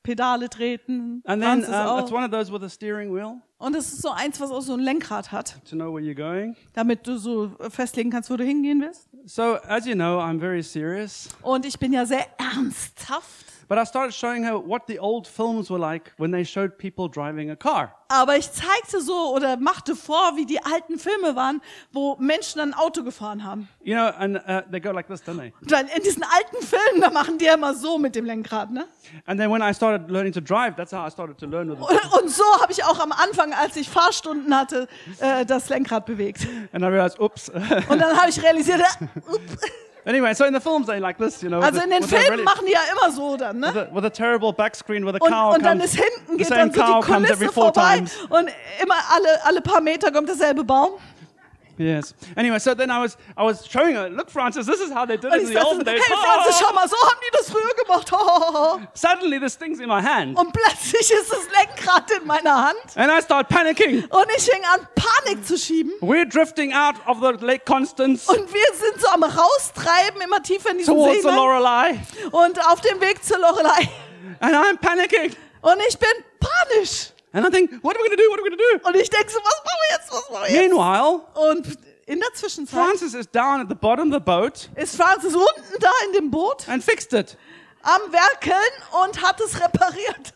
Pedale 0.04 0.50
treten. 0.50 1.22
And 1.26 1.42
then 1.42 1.66
um, 1.66 2.00
it's 2.00 2.12
one 2.12 2.24
of 2.24 2.32
those 2.32 2.52
with 2.52 2.64
a 2.64 2.70
steering 2.70 3.12
wheel 3.12 3.42
Und 3.60 3.76
es 3.76 3.92
ist 3.92 4.02
so 4.02 4.10
eins, 4.10 4.40
was 4.40 4.52
auch 4.52 4.62
so 4.62 4.74
ein 4.74 4.80
Lenkrad 4.80 5.34
hat, 5.34 5.56
to 5.70 5.76
know 5.76 5.94
where 5.94 6.02
you're 6.02 6.16
going. 6.16 6.56
damit 6.74 7.06
du 7.06 7.18
so 7.18 7.52
festlegen 7.70 8.10
kannst, 8.10 8.30
wo 8.30 8.38
du 8.38 8.44
hingehen 8.46 8.80
willst. 8.82 9.10
So 9.26 9.56
as 9.68 9.86
you 9.86 9.96
know, 9.96 10.18
I'm 10.20 10.40
very 10.40 10.64
serious. 10.64 11.28
Und 11.42 11.66
ich 11.66 11.78
bin 11.78 11.92
ja 11.92 12.06
sehr 12.06 12.26
ernsthaft. 12.40 13.46
But 13.70 13.78
I 13.78 13.86
started 13.86 14.16
showing 14.16 14.44
her 14.46 14.58
what 14.58 14.88
the 14.88 14.98
old 14.98 15.28
films 15.28 15.70
were 15.70 15.78
like 15.78 16.12
when 16.18 16.32
they 16.32 16.44
showed 16.44 16.80
people 16.80 17.08
driving 17.08 17.52
a 17.52 17.56
car. 17.56 17.94
Aber 18.08 18.36
ich 18.36 18.52
zeigte 18.52 19.00
so 19.00 19.36
oder 19.36 19.58
machte 19.58 19.96
vor, 19.96 20.36
wie 20.36 20.48
die 20.48 20.60
alten 20.60 20.98
Filme 20.98 21.36
waren, 21.36 21.62
wo 21.92 22.16
Menschen 22.20 22.60
ein 22.60 22.74
Auto 22.74 23.04
gefahren 23.04 23.44
haben. 23.44 23.70
You 23.84 23.94
know, 23.94 24.08
and 24.18 24.38
uh, 24.38 24.64
they 24.72 24.80
go 24.80 24.90
like 24.90 25.06
this, 25.08 25.22
don't 25.22 25.38
they? 25.38 25.54
Und 25.62 25.72
dann 25.72 25.88
in 25.88 26.02
diesen 26.02 26.24
alten 26.24 26.66
Filmen, 26.66 27.02
da 27.02 27.12
machen 27.12 27.38
die 27.38 27.46
ja 27.46 27.54
immer 27.54 27.76
so 27.76 28.00
mit 28.00 28.16
dem 28.16 28.26
Lenkrad, 28.26 28.72
ne? 28.72 28.88
And 29.28 29.40
then 29.40 29.52
when 29.52 29.62
I 29.62 29.72
started 29.72 30.10
learning 30.10 30.34
to 30.34 30.42
drive, 30.42 30.76
that's 30.76 30.92
how 30.92 31.08
I 31.08 31.12
started 31.12 31.38
to 31.38 31.46
learn 31.46 31.70
with 31.70 31.78
it. 31.78 32.04
Und, 32.12 32.24
und 32.24 32.30
so 32.32 32.44
habe 32.60 32.72
ich 32.72 32.84
auch 32.84 33.00
am 33.00 33.12
Anfang, 33.12 33.54
als 33.54 33.76
ich 33.76 33.88
Fahrstunden 33.88 34.56
hatte, 34.58 34.88
äh, 35.20 35.46
das 35.46 35.70
Lenkrad 35.70 36.08
bewegt. 36.08 36.48
And 36.74 36.84
I 36.84 36.88
realized, 36.88 37.20
oops. 37.20 37.50
Und 37.50 38.00
dann 38.00 38.18
habe 38.18 38.32
ich 38.32 38.42
realisiert, 38.42 38.82
äh, 39.00 39.04
up. 39.04 39.42
Anyway, 40.06 40.34
so 40.34 40.46
in 40.46 40.54
the 40.54 40.60
films, 40.60 40.88
they 40.88 41.00
like 41.00 41.18
this, 41.18 41.42
you 41.42 41.50
know. 41.50 41.60
with 41.60 41.66
also 41.66 41.82
in 41.84 41.90
den 41.90 42.02
with 42.02 42.10
Filmen 42.10 42.30
really- 42.32 42.44
machen 42.44 42.66
die 42.66 42.72
ja 42.74 42.80
immer 42.92 43.12
so 43.12 43.38
dann, 43.38 43.62
with 43.62 43.74
ne? 43.74 43.88
a, 43.92 43.96
with 43.96 44.06
a 44.06 44.10
terrible 44.10 44.54
backscreen 44.54 45.06
the 45.16 45.22
Und, 45.22 45.30
cow 45.32 45.54
und 45.56 45.64
dann 45.66 45.80
comes. 45.80 45.94
ist 45.94 46.02
hinten 46.04 46.38
geht 46.38 46.52
dann 46.52 46.72
so 46.72 46.82
die 46.82 47.12
Kulisse 47.12 47.52
vorbei 47.52 47.96
times. 47.98 48.18
und 48.30 48.50
immer 48.82 48.96
alle, 49.14 49.46
alle 49.46 49.62
paar 49.62 49.82
Meter 49.82 50.12
kommt 50.12 50.28
derselbe 50.30 50.64
Baum. 50.64 50.92
Yes. 51.80 52.14
Anyway, 52.36 52.60
so 52.60 52.76
then 52.76 52.92
I 52.92 53.00
was 53.00 53.16
I 53.38 53.44
was 53.44 53.66
showing 53.66 53.96
her, 53.96 54.10
look, 54.10 54.30
Francis, 54.30 54.66
this 54.66 54.82
is 54.82 54.92
how 54.92 55.06
they 55.06 55.16
did 55.18 55.32
it 55.34 55.42
in 55.44 55.48
the 55.48 55.64
olden 55.64 55.86
hey 55.88 55.96
days. 55.96 56.04
Francis, 56.06 56.60
schau 56.60 56.74
mal, 56.74 56.88
so 56.90 56.96
haben 56.98 57.18
die 57.26 57.38
das 57.38 57.50
früher 57.50 57.74
gemacht. 57.86 58.90
Suddenly, 58.94 59.40
this 59.40 59.58
thing's 59.58 59.80
in 59.80 59.88
my 59.88 60.02
hand, 60.02 60.38
Und 60.38 60.52
plötzlich 60.52 61.10
ist 61.10 61.32
das 61.32 61.48
Lenkrad 61.58 62.12
in 62.12 62.28
meiner 62.28 62.68
Hand. 62.68 62.78
and 62.96 63.10
I 63.10 63.22
start 63.22 63.48
panicking. 63.48 64.04
Und 64.10 64.26
ich 64.36 64.44
fing 64.44 64.62
an, 64.74 64.86
Panik 64.94 65.46
zu 65.48 65.58
schieben. 65.58 65.94
We're 66.02 66.26
drifting 66.30 66.74
out 66.74 66.96
of 67.08 67.20
the 67.22 67.44
Lake 67.46 67.64
Constance 67.66 68.28
Und 68.28 68.54
wir 68.54 68.74
sind 68.76 69.00
so 69.02 69.08
am 69.08 69.24
Raustreiben, 69.24 70.22
immer 70.22 70.44
tiefer 70.44 70.72
in 70.72 70.80
diesen 70.80 70.94
See. 70.94 71.00
towards 71.00 71.22
the 71.22 71.30
hinein. 71.30 71.36
Lorelei, 71.38 72.00
Und 72.32 72.60
auf 72.68 72.82
dem 72.82 73.00
Weg 73.00 73.24
zur 73.24 73.40
Lorelei. 73.40 73.88
and 74.42 74.54
I'm 74.54 74.78
panicking. 74.78 75.34
Und 75.62 75.78
ich 75.88 75.98
bin 75.98 76.10
panisch. 76.42 77.14
And 77.32 77.46
I 77.46 77.50
think, 77.52 77.72
what 77.84 77.96
are 77.96 78.02
we 78.02 78.08
going 78.10 78.18
to 78.18 78.24
do? 78.24 78.30
What 78.32 78.40
are 78.40 78.44
we 78.44 78.50
going 78.50 78.58
to 78.58 78.78
do? 78.80 78.88
Und 78.88 78.96
ich 78.96 79.10
denke 79.10 79.30
so, 79.30 79.40
was 79.40 79.62
machen 79.64 79.80
wir 79.88 79.98
jetzt? 79.98 80.12
Was 80.12 80.30
machen 80.30 80.44
wir 80.48 80.62
jetzt? 80.62 80.74
Meanwhile, 80.74 81.22
Und 81.36 81.78
in 82.08 82.20
der 82.20 82.34
Zwischenzeit 82.34 82.80
Francis 82.80 83.14
is 83.14 83.28
down 83.30 83.62
at 83.62 83.70
the 83.70 83.76
bottom 83.76 84.08
of 84.12 84.14
the 84.16 84.20
boat 84.20 84.68
ist 84.76 84.96
Francis 84.96 85.36
unten 85.36 85.80
da 85.80 85.92
in 86.08 86.14
dem 86.14 86.32
Boot 86.32 86.68
and 86.68 86.84
fixed 86.84 87.14
it. 87.14 87.38
am 87.84 88.02
Werkeln 88.12 88.56
und 89.04 89.22
hat 89.22 89.40
es 89.42 89.60
repariert. 89.62 90.34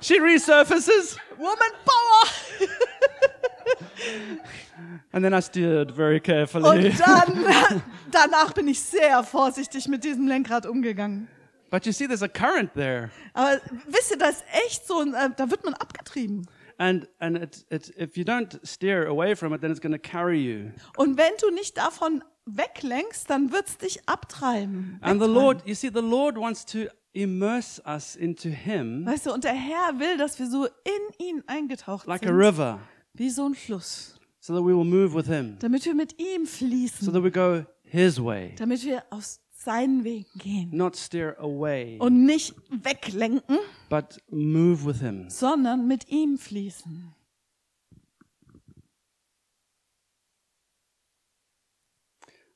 She 0.00 0.18
resurfaces, 0.18 1.16
Woman 1.36 1.72
Power! 1.84 2.28
and 5.12 5.24
then 5.24 5.34
I 5.34 5.40
steered 5.40 5.90
very 5.90 6.20
carefully. 6.20 6.88
Und 6.88 7.00
dann, 7.00 7.82
danach 8.10 8.52
bin 8.52 8.68
ich 8.68 8.80
sehr 8.80 9.22
vorsichtig 9.22 9.88
mit 9.88 10.04
diesem 10.04 10.26
Lenkrad 10.26 10.66
umgegangen. 10.66 11.28
But 11.70 11.86
you 11.86 11.92
see, 11.92 12.06
there's 12.06 12.22
a 12.22 12.28
current 12.28 12.74
there. 12.74 13.10
Aber 13.32 13.60
wisst 13.86 14.10
ihr, 14.10 14.18
das 14.18 14.36
ist 14.36 14.44
echt 14.66 14.86
so, 14.86 15.02
äh, 15.02 15.30
da 15.36 15.50
wird 15.50 15.64
man 15.64 15.74
abgetrieben. 15.74 16.46
And, 16.78 17.06
and 17.20 17.36
it, 17.36 17.64
it, 17.70 17.92
if 18.00 18.16
you 18.16 18.24
don't 18.24 18.58
steer 18.66 19.06
away 19.06 19.36
from 19.36 19.52
it, 19.52 19.60
then 19.60 19.70
it's 19.70 19.80
going 19.80 19.92
to 19.92 19.98
carry 19.98 20.40
you. 20.40 20.72
Und 20.96 21.18
wenn 21.18 21.32
du 21.40 21.50
nicht 21.50 21.76
davon 21.76 22.24
weglenkst, 22.46 23.28
dann 23.28 23.52
wird's 23.52 23.76
dich 23.78 24.00
abtreiben. 24.08 24.98
And 25.02 25.22
the. 25.22 25.28
Lord, 25.28 25.62
you 25.66 25.74
see, 25.74 25.90
the 25.92 26.00
Lord 26.00 26.36
wants 26.36 26.64
to 26.66 26.88
immerse 27.12 27.80
us 27.84 28.16
into 28.16 28.48
Him 28.48 29.04
Weißt 29.06 29.26
du, 29.26 29.32
und 29.32 29.44
der 29.44 29.52
Herr 29.52 29.98
will, 29.98 30.16
dass 30.16 30.38
wir 30.38 30.46
so 30.46 30.66
in 30.66 31.26
ihn 31.26 31.42
eingetaucht 31.46 32.06
like 32.06 32.22
a 32.22 32.26
sind, 32.26 32.36
river 32.36 32.80
wie 33.14 33.30
so 33.30 33.46
ein 33.46 33.54
Fluss, 33.54 34.18
so 34.40 34.54
that 34.54 34.62
we 34.62 34.74
will 34.74 34.84
move 34.84 35.14
with 35.14 35.26
Him, 35.26 35.56
damit 35.60 35.84
wir 35.84 35.94
mit 35.94 36.18
ihm 36.20 36.46
so 36.46 36.58
fließen, 36.58 37.12
that 37.12 37.22
we 37.22 37.30
go 37.30 37.64
His 37.82 38.22
way, 38.22 38.54
damit 38.56 38.84
wir 38.84 39.02
aus 39.10 39.40
seinen 39.52 40.04
Wegen 40.04 40.38
gehen 40.38 40.70
not 40.72 40.96
steer 40.96 41.38
away, 41.38 41.98
und 42.00 42.24
nicht 42.24 42.54
weglenken, 42.70 43.58
but 43.88 44.18
move 44.30 44.84
with 44.86 45.00
Him. 45.00 45.28
sondern 45.28 45.86
mit 45.86 46.08
ihm 46.08 46.38
fließen. 46.38 47.14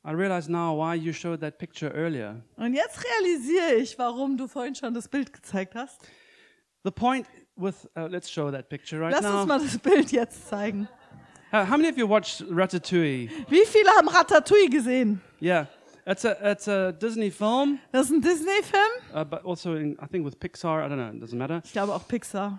I 0.07 0.11
realize 0.13 0.51
now 0.51 0.75
why 0.75 0.95
you 0.95 1.15
showed 1.15 1.41
that 1.41 1.59
picture 1.59 1.89
earlier. 1.95 2.43
Und 2.57 2.75
jetzt 2.75 3.03
realisiere 3.03 3.75
ich, 3.77 3.99
warum 3.99 4.37
du 4.37 4.47
vorhin 4.47 4.75
schon 4.75 4.93
das 4.93 5.09
Bild 5.09 5.33
gezeigt 5.33 5.75
hast. 5.75 6.07
The 6.85 6.91
point 6.91 7.27
with, 7.57 7.87
uh, 7.97 8.07
let's 8.11 8.29
show 8.29 8.51
that 8.51 8.69
picture 8.69 8.99
right 9.01 9.13
Lass 9.13 9.25
uns 9.25 9.35
now. 9.35 9.47
mal 9.47 9.59
das 9.61 9.79
Bild 9.79 10.11
jetzt 10.13 10.49
zeigen. 10.49 10.89
Uh, 11.53 11.65
how 11.65 11.77
many 11.77 11.89
of 11.89 11.97
you 11.97 12.07
watched 12.09 12.43
Ratatouille? 12.51 13.29
Wie 13.49 13.65
viele 13.67 13.89
haben 13.97 14.09
Ratatouille 14.09 14.69
gesehen? 14.69 15.21
Yeah, 15.41 15.67
it's 16.07 16.25
a, 16.25 16.33
it's 16.51 16.67
a 16.69 16.91
Disney 16.93 17.31
film, 17.31 17.79
Das 17.93 18.07
ist 18.07 18.13
ein 18.13 18.21
Disney-Film. 18.21 18.91
uh, 19.15 19.25
but 19.25 19.45
also 19.45 19.75
in, 19.75 19.93
I 20.03 20.07
think 20.11 20.25
with 20.25 20.39
Pixar, 20.41 20.85
I 20.85 20.89
don't 20.89 20.97
know, 20.97 21.11
it 21.17 21.23
doesn't 21.23 21.39
matter. 21.39 21.61
Ich 21.65 21.73
glaube 21.73 21.93
auch 21.95 22.07
Pixar. 22.09 22.59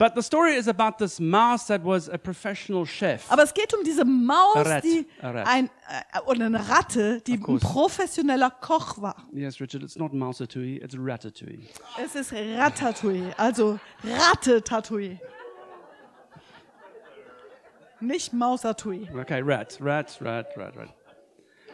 But 0.00 0.14
the 0.14 0.22
story 0.22 0.54
is 0.54 0.66
about 0.66 0.96
this 0.96 1.20
mouse 1.20 1.66
that 1.66 1.84
was 1.84 2.08
a 2.08 2.16
professional 2.16 2.86
chef. 2.86 3.30
Aber 3.30 3.42
es 3.42 3.52
geht 3.52 3.74
um 3.74 3.84
diese 3.84 4.06
Maus, 4.06 4.64
rat. 4.64 4.82
die 4.82 5.06
ein 5.20 5.66
äh, 5.66 6.20
oder 6.24 6.46
eine 6.46 6.70
Ratte, 6.70 7.20
die 7.20 7.34
ein 7.34 7.58
professioneller 7.58 8.48
Koch 8.48 9.02
war. 9.02 9.28
Yes, 9.30 9.60
Richard, 9.60 9.82
it's 9.82 9.96
not 9.96 10.14
Mouseatouille, 10.14 10.82
it's 10.82 10.96
Ratatouille. 10.96 11.68
Es 12.02 12.14
ist 12.14 12.32
Ratatouille, 12.32 13.34
also 13.36 13.78
Ratte-Tatouille. 14.02 15.20
Nicht 18.00 18.32
Mausatouille. 18.32 19.06
Okay, 19.14 19.42
rat, 19.42 19.76
rat, 19.82 20.18
rat, 20.22 20.46
rat, 20.56 20.76
rat. 20.78 20.94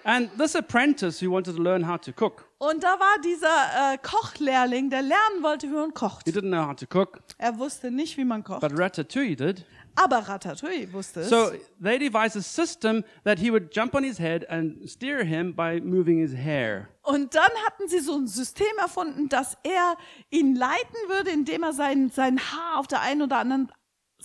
And 0.09 0.31
this 0.39 0.55
apprentice 0.55 1.21
who 1.21 1.31
wanted 1.33 1.57
to 1.57 1.63
learn 1.63 1.87
how 1.87 1.99
to 2.01 2.13
cook, 2.13 2.45
Und 2.59 2.85
da 2.85 2.99
war 3.01 3.19
dieser 3.25 3.95
äh, 3.95 3.99
Kochlehrling, 3.99 4.89
der 4.89 5.03
lernen 5.03 5.43
wollte, 5.43 5.67
wie 5.67 5.75
man 5.75 5.93
kocht. 5.95 6.25
he 6.25 6.31
didn't 6.33 6.49
know 6.51 6.65
how 6.65 6.77
to 6.77 6.87
cook, 6.89 7.19
Er 7.39 7.59
wusste 7.59 7.91
nicht, 7.91 8.17
wie 8.17 8.25
man 8.25 8.45
kocht. 8.45 8.61
but 8.61 8.71
Ratatouille 8.79 9.35
did. 9.37 9.65
Aber 9.97 10.19
Ratatouille 10.29 10.93
wusste 10.93 11.21
es. 11.23 11.29
So 11.31 11.51
they 11.83 11.99
devised 11.99 12.37
a 12.37 12.41
system 12.43 13.03
that 13.25 13.39
he 13.41 13.51
would 13.51 13.75
jump 13.75 13.95
on 13.95 14.05
his 14.05 14.19
head 14.21 14.49
and 14.49 14.89
steer 14.89 15.25
him 15.25 15.57
by 15.57 15.81
moving 15.81 16.19
his 16.21 16.35
hair. 16.37 16.89
Und 17.03 17.35
dann 17.35 17.51
hatten 17.67 17.89
sie 17.89 17.99
so 18.01 18.15
ein 18.17 18.27
System 18.29 18.67
erfunden, 18.79 19.29
dass 19.29 19.57
er 19.65 19.97
ihn 20.31 20.55
leiten 20.55 20.97
würde, 21.09 21.31
indem 21.31 21.63
er 21.65 21.73
sein, 21.73 22.11
sein 22.15 22.39
Haar 22.39 22.79
auf 22.79 22.87
der 22.87 23.01
einen 23.01 23.23
oder 23.23 23.39
anderen 23.39 23.73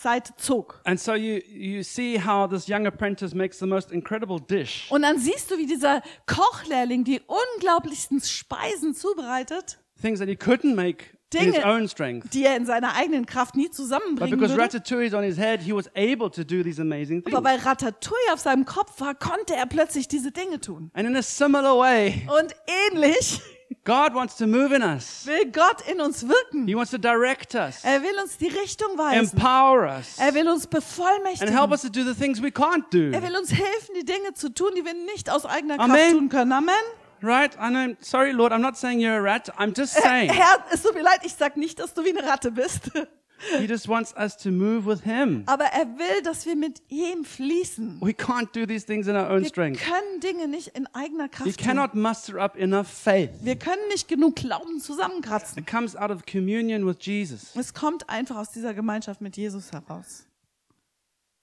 Seite 0.02 0.34
zog. 0.38 0.82
And 0.86 1.00
so 1.00 1.14
you, 1.14 1.42
you 1.48 1.84
see 1.84 2.18
how 2.20 2.48
this 2.50 2.68
young 2.68 2.86
apprentice 2.88 3.36
makes 3.36 3.60
the 3.60 3.66
most 3.68 3.92
incredible 3.92 4.40
dish. 4.40 4.88
Und 4.90 5.04
dann 5.04 5.18
siehst 5.20 5.52
du, 5.52 5.58
wie 5.58 5.66
dieser 5.68 6.02
Kochlehrling 6.26 7.04
die 7.04 7.22
unglaublichsten 7.28 8.20
Speisen 8.22 8.94
zubereitet, 8.96 9.78
Things 10.02 10.20
that 10.20 10.28
he 10.28 10.36
couldn't 10.36 10.74
make 10.74 11.06
in 11.34 11.40
his 11.46 11.54
Dinge, 11.54 11.66
own 11.66 11.88
strength. 11.88 12.34
die 12.34 12.44
er 12.44 12.58
in 12.58 12.66
seiner 12.66 12.96
eigenen 12.96 13.26
Kraft 13.28 13.56
nie 13.56 13.68
But 13.68 13.76
zusammenbringen 13.76 14.32
because 14.40 14.56
würde. 14.56 14.64
Ratatouille 14.64 15.06
is 15.08 15.14
on 15.14 15.24
his 15.24 15.38
head, 15.38 15.62
he 15.62 15.72
was 15.74 15.88
able 15.96 16.30
to 16.32 16.44
do 16.44 16.64
these 16.64 16.82
amazing 16.82 17.22
things. 17.24 17.36
Aber 17.36 17.48
weil 17.48 17.60
Ratatouille 17.60 18.34
auf 18.34 18.40
seinem 18.40 18.66
Kopf 18.66 19.00
war, 19.00 19.14
konnte 19.16 19.56
er 19.56 19.66
plötzlich 19.68 20.08
diese 20.08 20.32
Dinge 20.32 20.60
tun. 20.60 20.90
And 20.94 21.08
in 21.08 21.16
a 21.16 21.22
similar 21.22 21.78
way, 21.78 22.28
Und 22.40 22.54
ähnlich 22.92 23.40
God 23.84 24.14
wants 24.14 24.36
to 24.38 24.48
move 24.48 24.72
in 24.72 24.82
us. 24.84 25.26
will 25.26 25.46
Gott 25.52 25.82
in 25.88 26.02
uns 26.02 26.24
wirken. 26.28 26.68
He 26.68 26.76
wants 26.76 26.92
to 26.92 26.98
direct 26.98 27.56
us, 27.56 27.84
Er 27.84 28.02
will 28.02 28.20
uns 28.22 28.38
die 28.38 28.48
Richtung 28.48 28.98
weisen. 28.98 29.32
empower 29.38 29.88
us, 29.88 30.18
Er 30.20 30.34
will 30.34 30.48
uns 30.50 30.66
and 30.66 30.74
help 30.74 30.84
bevollmächtigen. 30.84 31.72
us 31.74 31.82
to 31.82 31.90
do 31.90 32.04
the 32.04 32.14
things 32.14 32.42
we 32.42 32.50
can't 32.52 32.90
do. 32.92 33.12
Er 33.14 33.22
will 33.22 33.36
uns 33.38 33.52
helfen, 33.52 33.96
die 33.96 34.06
Dinge 34.06 34.34
zu 34.34 34.54
tun, 34.54 34.72
die 34.76 34.84
wir 34.86 34.94
nicht 34.94 35.30
aus 35.30 35.46
eigener 35.46 35.80
Amen. 35.80 35.96
Kraft 35.98 36.12
tun 36.12 36.30
können. 36.30 36.52
Amen. 36.52 36.76
right? 37.24 37.56
I 37.60 37.70
know. 37.70 37.96
Sorry, 38.02 38.32
Lord. 38.32 38.52
I'm 38.52 38.62
not 38.62 38.78
saying 38.78 39.00
you're 39.00 39.18
a 39.18 39.22
rat. 39.22 39.50
I'm 39.58 39.74
just 39.78 39.94
saying 39.94 40.32
Herr, 40.32 40.64
es 40.72 40.82
tut 40.82 40.94
mir 40.96 41.04
leid, 41.04 41.20
ich 41.24 41.34
sag 41.36 41.56
nicht, 41.56 41.80
dass 41.80 41.94
du 41.94 42.04
wie 42.04 42.18
eine 42.18 42.28
Ratte 42.28 42.52
bist. 42.52 42.92
He 43.58 43.66
just 43.66 43.88
wants 43.88 44.14
us 44.16 44.38
to 44.38 44.52
move 44.52 44.86
with 44.86 45.04
Him. 45.04 45.44
Aber 45.48 45.66
er 45.66 45.86
will, 45.98 46.22
dass 46.24 46.46
wir 46.46 46.56
mit 46.56 46.82
ihm 46.90 47.26
fließen. 47.26 48.00
We 48.02 48.12
can't 48.12 48.50
do 48.54 48.66
these 48.66 48.86
things 48.86 49.08
in 49.08 49.16
our 49.16 49.30
own 49.30 49.42
Wir 49.42 49.50
strength. 49.50 49.82
können 49.82 50.20
Dinge 50.22 50.48
nicht 50.48 50.70
in 50.70 50.88
eigener 50.94 51.28
Kraft 51.30 51.58
tun. 51.58 51.66
cannot 51.66 51.96
muster 51.96 52.36
up 52.38 52.56
enough 52.58 52.88
faith. 52.88 53.32
Wir 53.42 53.56
können 53.58 53.82
nicht 53.90 54.08
genug 54.08 54.36
Glauben 54.36 54.80
zusammenkratzen. 54.80 55.58
It 55.60 55.68
comes 55.68 55.96
out 55.96 56.12
of 56.12 56.26
communion 56.26 56.86
with 56.86 56.98
Jesus. 57.02 57.56
Es 57.56 57.74
kommt 57.74 58.10
einfach 58.10 58.38
aus 58.38 58.52
dieser 58.52 58.74
Gemeinschaft 58.74 59.22
mit 59.22 59.36
Jesus 59.38 59.72
heraus. 59.72 60.26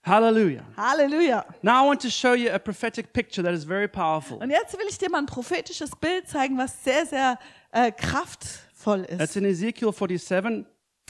Hallelujah. 0.01 0.63
Halleluja. 0.77 1.45
Now 1.61 1.83
I 1.83 1.87
want 1.89 2.01
to 2.03 2.09
show 2.09 2.33
you 2.33 2.49
a 2.51 2.57
prophetic 2.57 3.11
picture 3.11 3.43
that 3.43 3.53
is 3.53 3.65
very 3.65 3.87
powerful. 3.87 4.37
Und 4.37 4.49
jetzt 4.49 4.73
will 4.77 4.85
ich 4.89 4.97
dir 4.97 5.09
mal 5.09 5.19
ein 5.19 5.25
prophetisches 5.25 5.91
Bild 5.95 6.27
zeigen, 6.27 6.57
was 6.57 6.83
sehr, 6.83 7.05
sehr 7.05 7.37
äh, 7.71 7.91
kraftvoll 7.91 9.01
ist. 9.01 9.35
in 9.35 9.43
Ezekiel 9.45 9.91
47. 9.91 10.65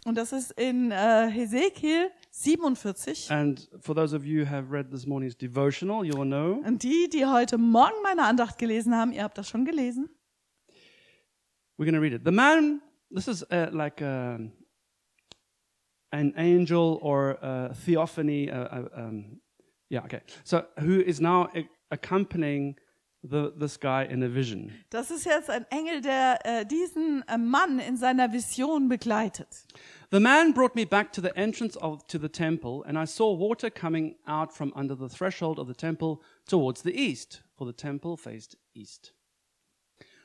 Und 0.05 0.17
das 0.17 0.31
ist 0.31 0.51
in 0.51 0.91
äh, 0.91 1.29
Hesekiel 1.29 2.09
47. 2.31 3.29
And 3.31 3.69
for 3.81 3.93
those 3.93 4.15
of 4.15 4.25
you 4.25 4.45
who 4.45 4.49
have 4.49 4.71
read 4.71 4.91
this 4.91 5.05
morning's 5.05 5.35
devotional, 5.35 6.05
you 6.05 6.17
will 6.17 6.25
know. 6.25 6.61
Und 6.65 6.83
die, 6.83 7.09
die 7.11 7.25
heute 7.25 7.57
Morgen 7.57 8.01
meine 8.01 8.23
Andacht 8.23 8.57
gelesen 8.57 8.95
haben, 8.95 9.11
ihr 9.11 9.23
habt 9.23 9.37
das 9.37 9.49
schon 9.49 9.65
gelesen. 9.65 10.09
We're 11.77 11.85
going 11.85 11.95
to 11.95 12.01
read 12.01 12.13
it. 12.13 12.23
The 12.23 12.31
man, 12.31 12.81
this 13.13 13.27
is 13.27 13.43
uh, 13.51 13.69
like 13.71 14.01
a, 14.01 14.39
an 16.11 16.33
angel 16.35 16.99
or 17.01 17.37
a 17.41 17.73
theophany. 17.73 18.49
Uh, 18.49 18.55
uh, 18.55 18.89
um, 18.95 19.41
yeah, 19.89 20.03
okay. 20.03 20.21
So 20.43 20.63
who 20.79 21.01
is 21.01 21.19
now 21.19 21.49
accompanying 21.89 22.77
the, 23.23 23.51
this 23.57 23.77
guy 23.77 24.03
in 24.03 24.23
a 24.23 24.29
vision. 24.29 24.71
Das 24.89 25.11
ist 25.11 25.25
jetzt 25.25 25.49
ein 25.49 25.65
Engel, 25.69 26.01
der 26.01 26.39
äh, 26.45 26.65
diesen 26.65 27.23
äh, 27.27 27.37
Mann 27.37 27.79
in 27.79 27.97
seiner 27.97 28.31
Vision 28.31 28.89
begleitet. 28.89 29.65
The 30.11 30.19
man 30.19 30.53
brought 30.53 30.75
me 30.75 30.85
back 30.85 31.11
to 31.13 31.21
the 31.21 31.35
entrance 31.35 31.77
of 31.77 32.07
to 32.07 32.17
the 32.17 32.29
temple, 32.29 32.83
and 32.87 32.97
I 32.97 33.05
saw 33.05 33.31
water 33.31 33.69
coming 33.69 34.15
out 34.25 34.51
from 34.51 34.73
under 34.75 34.95
the 34.95 35.09
threshold 35.09 35.59
of 35.59 35.67
the 35.67 35.75
temple 35.75 36.21
towards 36.47 36.81
the 36.81 36.93
east, 36.93 37.43
for 37.55 37.67
the 37.67 37.73
temple 37.73 38.17
faced 38.17 38.55
east. 38.73 39.11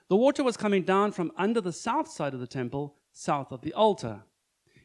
The 0.08 0.16
water 0.16 0.44
was 0.44 0.56
coming 0.56 0.84
down 0.84 1.12
from 1.12 1.32
under 1.36 1.60
the 1.60 1.72
south 1.72 2.08
side 2.08 2.34
of 2.34 2.40
the 2.40 2.46
temple, 2.46 2.96
south 3.12 3.52
of 3.52 3.62
the 3.62 3.74
altar. 3.74 4.22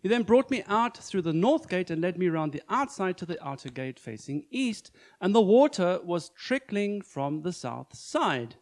He 0.01 0.07
then 0.07 0.23
brought 0.23 0.49
me 0.49 0.63
out 0.67 0.97
through 0.97 1.23
the 1.23 1.33
north 1.33 1.67
gate 1.67 1.89
and 1.89 2.01
led 2.01 2.17
me 2.17 2.29
round 2.29 2.53
the 2.53 2.63
outside 2.69 3.17
to 3.17 3.25
the 3.25 3.45
outer 3.45 3.69
gate 3.69 3.99
facing 3.99 4.45
east, 4.49 4.91
and 5.19 5.35
the 5.35 5.41
water 5.41 5.99
was 6.03 6.29
trickling 6.29 7.01
from 7.01 7.41
the 7.41 7.51
south 7.51 7.95
side. 7.95 8.55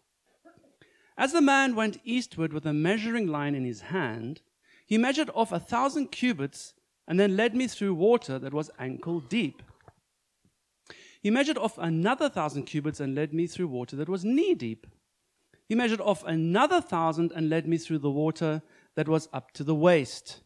As 1.18 1.34
the 1.34 1.42
man 1.42 1.76
went 1.76 2.00
eastward 2.04 2.54
with 2.54 2.66
a 2.66 2.74
measuring 2.74 3.28
line 3.28 3.56
in 3.56 3.66
his 3.66 3.82
hand, 3.82 4.42
he 4.86 4.98
measured 4.98 5.30
off 5.36 5.52
a 5.52 5.60
thousand 5.60 6.08
cubits 6.12 6.74
and 7.08 7.20
then 7.20 7.38
led 7.38 7.56
me 7.56 7.68
through 7.68 7.94
water 7.94 8.40
that 8.40 8.54
was 8.54 8.72
ankle 8.80 9.20
deep. 9.20 9.62
He 11.22 11.30
measured 11.30 11.58
off 11.58 11.78
another 11.78 12.30
thousand 12.30 12.64
cubits 12.64 13.00
and 13.00 13.16
led 13.16 13.34
me 13.34 13.48
through 13.48 13.68
water 13.68 13.96
that 13.96 14.10
was 14.10 14.26
knee 14.26 14.54
deep. 14.54 14.88
He 15.68 15.76
measured 15.76 16.02
off 16.02 16.24
another 16.24 16.82
thousand 16.82 17.32
and 17.36 17.50
led 17.50 17.68
me 17.68 17.78
through 17.78 18.00
the 18.00 18.12
water 18.12 18.62
that 18.96 19.08
was 19.08 19.28
up 19.34 19.52
to 19.54 19.64
the 19.64 19.76
waist. 19.76 20.42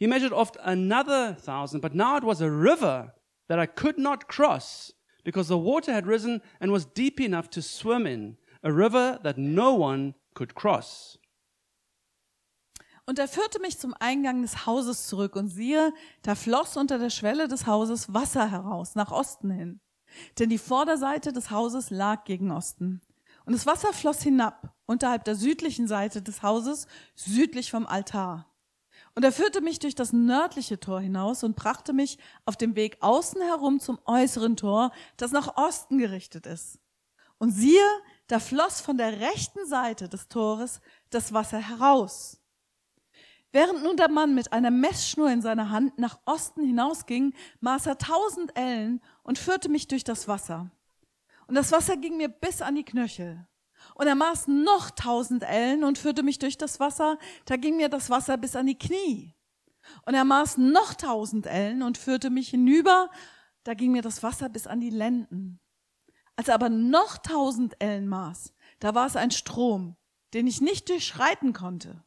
He 0.00 0.06
measured 0.06 0.32
off 0.32 0.52
another 0.64 1.34
thousand, 1.34 1.82
but 1.82 1.94
now 1.94 2.16
it 2.16 2.24
was 2.24 2.40
a 2.40 2.50
river 2.50 3.12
that 3.48 3.58
I 3.58 3.66
could 3.66 3.98
not 3.98 4.28
cross 4.28 4.94
because 5.24 5.48
the 5.48 5.58
water 5.58 5.92
had 5.92 6.06
risen 6.06 6.40
and 6.58 6.72
was 6.72 6.86
deep 6.86 7.20
enough 7.20 7.50
to 7.50 7.60
swim 7.60 8.06
in, 8.06 8.38
a 8.62 8.72
river 8.72 9.20
that 9.22 9.36
no 9.36 9.74
one 9.74 10.14
could 10.34 10.54
cross. 10.54 11.18
Und 13.06 13.18
er 13.18 13.28
führte 13.28 13.60
mich 13.60 13.78
zum 13.78 13.94
Eingang 14.00 14.40
des 14.40 14.64
Hauses 14.64 15.06
zurück 15.06 15.36
und 15.36 15.48
siehe, 15.48 15.92
da 16.22 16.34
floss 16.34 16.78
unter 16.78 16.98
der 16.98 17.10
Schwelle 17.10 17.46
des 17.46 17.66
Hauses 17.66 18.14
Wasser 18.14 18.50
heraus, 18.50 18.94
nach 18.94 19.10
Osten 19.10 19.50
hin. 19.50 19.80
Denn 20.38 20.48
die 20.48 20.58
Vorderseite 20.58 21.32
des 21.32 21.50
Hauses 21.50 21.90
lag 21.90 22.24
gegen 22.24 22.50
Osten. 22.52 23.02
Und 23.44 23.52
das 23.52 23.66
Wasser 23.66 23.92
floss 23.92 24.22
hinab, 24.22 24.74
unterhalb 24.86 25.24
der 25.24 25.34
südlichen 25.34 25.88
Seite 25.88 26.22
des 26.22 26.42
Hauses, 26.42 26.86
südlich 27.14 27.70
vom 27.70 27.86
Altar. 27.86 28.49
Und 29.14 29.24
er 29.24 29.32
führte 29.32 29.60
mich 29.60 29.78
durch 29.78 29.94
das 29.94 30.12
nördliche 30.12 30.78
Tor 30.78 31.00
hinaus 31.00 31.42
und 31.42 31.56
brachte 31.56 31.92
mich 31.92 32.18
auf 32.44 32.56
dem 32.56 32.76
Weg 32.76 32.98
außen 33.00 33.42
herum 33.42 33.80
zum 33.80 33.98
äußeren 34.04 34.56
Tor, 34.56 34.92
das 35.16 35.32
nach 35.32 35.56
Osten 35.56 35.98
gerichtet 35.98 36.46
ist. 36.46 36.78
Und 37.38 37.50
siehe, 37.50 37.84
da 38.28 38.38
floss 38.38 38.80
von 38.80 38.98
der 38.98 39.20
rechten 39.20 39.66
Seite 39.66 40.08
des 40.08 40.28
Tores 40.28 40.80
das 41.10 41.32
Wasser 41.32 41.58
heraus. 41.58 42.40
Während 43.52 43.82
nun 43.82 43.96
der 43.96 44.08
Mann 44.08 44.34
mit 44.34 44.52
einer 44.52 44.70
Messschnur 44.70 45.28
in 45.30 45.42
seiner 45.42 45.70
Hand 45.70 45.98
nach 45.98 46.20
Osten 46.24 46.64
hinausging, 46.64 47.34
maß 47.60 47.86
er 47.86 47.98
tausend 47.98 48.56
Ellen 48.56 49.02
und 49.24 49.38
führte 49.38 49.68
mich 49.68 49.88
durch 49.88 50.04
das 50.04 50.28
Wasser. 50.28 50.70
Und 51.48 51.56
das 51.56 51.72
Wasser 51.72 51.96
ging 51.96 52.16
mir 52.16 52.28
bis 52.28 52.62
an 52.62 52.76
die 52.76 52.84
Knöchel. 52.84 53.44
Und 54.00 54.06
er 54.06 54.14
maß 54.14 54.48
noch 54.48 54.90
tausend 54.90 55.42
Ellen 55.42 55.84
und 55.84 55.98
führte 55.98 56.22
mich 56.22 56.38
durch 56.38 56.56
das 56.56 56.80
Wasser, 56.80 57.18
da 57.44 57.56
ging 57.56 57.76
mir 57.76 57.90
das 57.90 58.08
Wasser 58.08 58.38
bis 58.38 58.56
an 58.56 58.64
die 58.64 58.78
Knie. 58.78 59.34
Und 60.06 60.14
er 60.14 60.24
maß 60.24 60.56
noch 60.56 60.94
tausend 60.94 61.44
Ellen 61.44 61.82
und 61.82 61.98
führte 61.98 62.30
mich 62.30 62.48
hinüber, 62.48 63.10
da 63.62 63.74
ging 63.74 63.92
mir 63.92 64.00
das 64.00 64.22
Wasser 64.22 64.48
bis 64.48 64.66
an 64.66 64.80
die 64.80 64.88
Lenden. 64.88 65.60
Als 66.34 66.48
er 66.48 66.54
aber 66.54 66.70
noch 66.70 67.18
tausend 67.18 67.74
Ellen 67.78 68.08
maß, 68.08 68.54
da 68.78 68.94
war 68.94 69.06
es 69.06 69.16
ein 69.16 69.32
Strom, 69.32 69.98
den 70.32 70.46
ich 70.46 70.62
nicht 70.62 70.88
durchschreiten 70.88 71.52
konnte. 71.52 72.02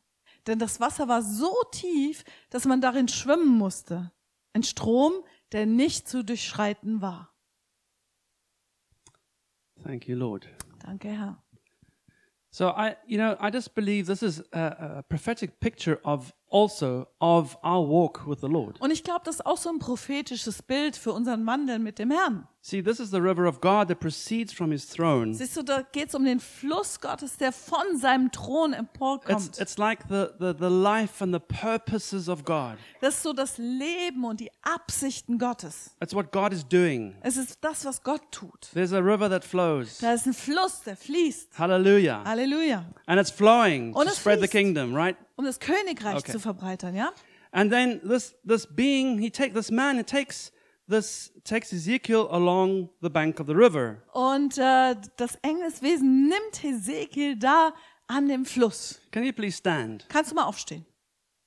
Denn 0.47 0.58
das 0.58 0.79
Wasser 0.79 1.08
war 1.08 1.21
so 1.21 1.53
tief, 1.71 2.23
dass 2.49 2.65
man 2.65 2.82
darin 2.82 3.08
schwimmen 3.08 3.56
musste. 3.56 4.12
Ein 4.53 4.63
Strom, 4.63 5.13
der 5.51 5.67
nicht 5.67 6.08
zu 6.08 6.23
durchschreiten 6.23 7.03
war. 7.03 7.36
Thank 9.84 10.08
you, 10.08 10.15
Lord. 10.15 10.49
Danke, 10.79 11.10
Herr. 11.10 11.42
So 12.53 12.69
I, 12.69 12.97
you 13.07 13.17
know, 13.17 13.35
I 13.39 13.49
just 13.49 13.73
believe 13.73 14.05
this 14.05 14.21
is 14.21 14.39
a, 14.53 14.99
a 14.99 15.03
prophetic 15.09 15.59
picture 15.59 15.99
of 16.05 16.31
also 16.53 17.07
of 17.19 17.57
our 17.63 17.85
walk 17.87 18.27
with 18.27 18.39
the 18.41 18.47
Lord. 18.47 18.79
Und 18.79 18.91
ich 18.91 19.03
glaube, 19.03 19.21
das 19.25 19.35
ist 19.35 19.45
auch 19.45 19.57
so 19.57 19.69
ein 19.69 19.79
prophetisches 19.79 20.61
Bild 20.61 20.95
für 20.95 21.11
unseren 21.11 21.45
Wandel 21.47 21.79
mit 21.79 21.97
dem 21.99 22.11
Herrn. 22.11 22.47
See, 22.65 22.81
this 22.81 23.01
is 23.01 23.09
the 23.11 23.17
river 23.19 23.45
of 23.45 23.59
God 23.59 23.89
that 23.89 23.99
proceeds 23.99 24.53
from 24.53 24.71
His 24.71 24.87
throne. 24.87 25.33
Siehst 25.33 25.57
du, 25.57 25.63
da 25.63 25.81
geht 25.81 26.07
es 26.09 26.15
um 26.15 26.23
den 26.23 26.39
Fluss 26.39 27.01
Gottes, 27.01 27.35
der 27.35 27.51
von 27.51 27.97
seinem 27.99 28.31
Thron 28.31 28.71
It's, 28.71 28.79
emporkommt. 28.79 29.59
it's 29.59 29.77
like 29.77 29.99
the, 30.07 30.27
the, 30.39 30.53
the 30.57 30.69
life 30.69 31.21
and 31.21 31.33
the 31.33 31.41
purposes 31.41 32.29
of 32.29 32.45
God. 32.45 32.77
Das 33.01 33.15
ist 33.15 33.23
so 33.23 33.33
das 33.33 33.57
Leben 33.57 34.23
und 34.23 34.39
die 34.39 34.49
Absichten 34.61 35.37
Gottes. 35.39 35.91
It's 36.01 36.13
what 36.15 36.31
God 36.31 36.53
is 36.53 36.65
doing. 36.65 37.15
Es 37.19 37.35
ist 37.35 37.57
das, 37.59 37.83
was 37.83 38.01
Gott 38.01 38.21
tut. 38.31 38.69
There's 38.73 38.93
a 38.93 38.99
river 38.99 39.29
that 39.29 39.43
flows. 39.43 39.97
Da 39.97 40.13
ist 40.13 40.25
ein 40.25 40.33
Fluss, 40.33 40.83
der 40.85 40.95
fließt. 40.95 41.59
Hallelujah. 41.59 42.23
Halleluja. 42.23 42.85
And 43.07 43.19
it's 43.19 43.29
flowing 43.31 43.93
Und 43.93 44.07
to 44.07 44.13
spread 44.13 44.39
the 44.39 44.47
fließt. 44.47 44.51
kingdom, 44.51 44.95
right? 44.95 45.17
Um 45.36 45.46
das 45.46 45.60
Königreich 45.60 46.17
Okay. 46.17 46.32
zu 46.32 46.39
verbreitern, 46.39 46.96
ja? 46.96 47.12
And 47.52 47.72
then 47.72 48.02
this 48.08 48.36
this 48.48 48.67
being, 48.67 49.19
he 49.19 49.30
take 49.30 49.54
this 49.54 49.69
man, 49.72 49.98
he 49.98 50.04
takes 50.04 50.52
this 50.89 51.32
takes 51.43 51.72
Ezekiel 51.72 52.28
along 52.32 52.89
the 53.02 53.10
bank 53.10 53.39
of 53.39 53.48
the 53.48 53.54
river. 53.54 54.04
Und 54.13 54.58
äh, 54.58 54.96
das 55.17 55.36
Engelswesen 55.41 56.28
nimmt 56.30 56.62
Hesekiel 56.63 57.38
da 57.38 57.74
an 58.08 58.28
dem 58.28 58.46
Fluss. 58.46 59.00
Can 59.12 59.24
you 59.24 59.32
please 59.34 59.58
stand, 59.58 60.06
Kannst 60.10 60.32
du 60.32 60.36
mal 60.36 60.46
aufstehen, 60.46 60.86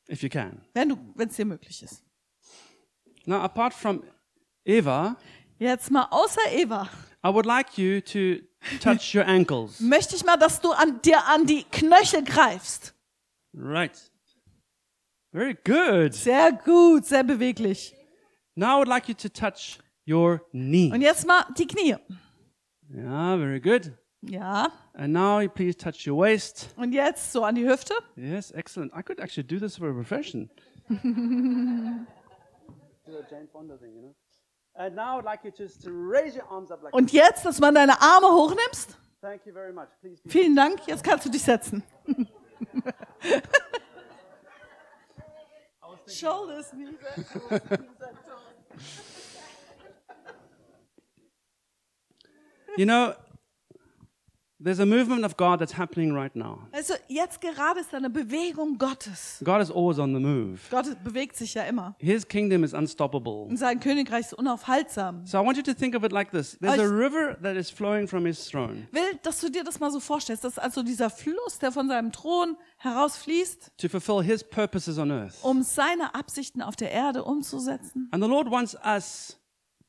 if 0.09 0.23
you 0.23 0.29
can? 0.29 0.63
wenn 0.75 0.89
du, 0.91 0.97
wenn 1.15 1.29
es 1.29 1.37
dir 1.37 1.45
möglich 1.45 1.83
ist. 1.83 2.03
Now, 3.25 3.37
apart 3.41 3.75
from 3.75 4.03
Eva, 4.65 5.17
Jetzt 5.59 5.91
mal 5.91 6.07
außer 6.11 6.53
Eva 6.53 6.89
I 7.25 7.29
would 7.33 7.47
like 7.47 7.77
you 7.77 8.01
to 8.01 8.45
touch 8.81 9.15
your 9.15 9.27
ankles. 9.27 9.81
möchte 9.81 10.15
ich 10.15 10.25
mal, 10.25 10.37
dass 10.37 10.61
du 10.61 10.71
an 10.71 11.01
dir 11.03 11.25
an 11.27 11.47
die 11.47 11.65
Knöchel 11.65 12.23
greifst. 12.23 12.95
Right. 13.57 13.99
Very 15.33 15.55
good. 15.55 16.15
Sehr 16.15 16.53
gut, 16.53 17.07
sehr 17.07 17.25
beweglich. 17.25 17.95
Now 18.55 18.77
I 18.77 18.79
would 18.79 18.89
like 18.89 19.09
you 19.09 19.15
to 19.15 19.29
touch 19.29 19.79
your 20.07 20.41
knee. 20.53 20.93
Und 20.93 21.01
jetzt 21.01 21.27
mal 21.27 21.45
die 21.59 21.67
Knie. 21.67 21.97
Yeah, 22.91 23.37
very 23.37 23.61
good. 23.61 23.93
Ja. 24.23 24.71
And 24.95 25.13
now 25.13 25.41
you 25.41 25.49
please 25.49 25.77
touch 25.77 26.07
your 26.07 26.19
waist. 26.19 26.69
Und 26.77 26.93
jetzt 26.93 27.33
so 27.33 27.45
an 27.45 27.55
die 27.55 27.67
Hüfte. 27.67 27.95
Yes, 28.17 28.51
excellent. 28.53 28.93
I 28.95 29.03
could 29.03 29.21
actually 29.21 29.47
do 29.47 29.59
this 29.59 29.77
for 29.77 29.89
a 29.91 29.93
profession. 29.93 30.51
do 30.89 30.97
a 33.19 33.23
Jane 33.31 33.49
Fonda 33.51 33.77
thing, 33.79 33.95
you 33.95 34.03
know. 34.03 34.15
And 34.75 34.95
now 34.95 35.15
I 35.15 35.17
would 35.17 35.25
like 35.25 35.45
you 35.45 35.51
just 35.51 35.83
to 35.85 35.91
raise 35.91 36.37
your 36.37 36.47
arms 36.51 36.71
up 36.71 36.83
like 36.83 36.93
Und 36.93 37.11
jetzt, 37.13 37.45
dass 37.47 37.59
man 37.61 37.75
deine 37.75 38.01
Arme 38.01 38.27
hochnimmst. 38.29 38.99
Thank 39.23 39.47
you 39.47 39.53
very 39.53 39.73
much. 39.73 39.89
Please 40.01 40.23
be 40.23 40.29
Vielen 40.29 40.55
Dank. 40.55 40.87
Jetzt 40.87 41.03
kannst 41.03 41.25
du 41.25 41.31
dich 41.31 41.43
setzen. 41.43 41.83
Shoulders, 46.09 46.67
knees, 46.73 46.95
You 52.77 52.85
know, 52.85 53.15
There's 54.59 54.81
a 54.81 54.87
movement 54.87 55.23
of 55.23 55.37
God 55.37 55.61
that's 55.61 55.77
happening 55.77 56.15
right 56.15 56.35
now. 56.35 56.67
Also 56.73 56.95
jetzt 57.09 57.43
gerade 57.43 57.79
ist 57.79 57.93
eine 57.95 58.09
Bewegung 58.09 58.79
Gottes. 58.79 59.43
God 59.45 59.61
is 59.61 59.71
always 59.71 59.99
on 59.99 60.15
the 60.15 60.19
move. 60.21 60.59
Gott 60.71 60.87
bewegt 61.05 61.37
sich 61.37 61.53
ja 61.53 61.65
immer. 61.65 61.95
His 61.99 62.27
kingdom 62.27 62.65
is 62.65 62.73
unstoppable. 62.73 63.45
Und 63.49 63.59
sein 63.59 63.81
Königreich 63.81 64.27
ist 64.27 64.33
unaufhaltsam. 64.33 65.27
So 65.27 65.39
I 65.39 65.45
want 65.45 65.59
you 65.59 65.63
to 65.63 65.75
think 65.75 65.95
of 65.95 66.05
it 66.05 66.11
like 66.13 66.31
this. 66.31 66.57
There's 66.59 66.79
a 66.79 66.85
river 66.89 67.37
that 67.43 67.55
is 67.55 67.71
flowing 67.71 68.09
from 68.09 68.25
his 68.25 68.47
throne 68.49 68.89
Will, 68.93 69.19
dass 69.23 69.41
du 69.43 69.51
dir 69.51 69.63
das 69.63 69.79
mal 69.79 69.91
so 69.91 70.01
vorstellst. 70.01 70.43
Das 70.43 70.53
ist 70.55 70.59
also 70.59 70.83
dieser 70.83 71.11
Fluss, 71.11 71.59
der 71.61 71.71
von 71.71 71.89
seinem 71.89 72.11
Thron 72.11 72.57
herausfließt, 72.79 73.73
to 73.77 73.89
fulfill 73.91 74.23
his 74.23 74.43
purposes 74.43 74.97
on 74.97 75.11
earth. 75.11 75.35
um 75.43 75.63
seine 75.63 76.15
Absichten 76.15 76.63
auf 76.63 76.77
der 76.77 76.93
Erde 76.93 77.25
umzusetzen. 77.25 78.09
And 78.11 78.25
the 78.25 78.31
Lord 78.31 78.51
wants 78.51 78.75
us 78.87 79.39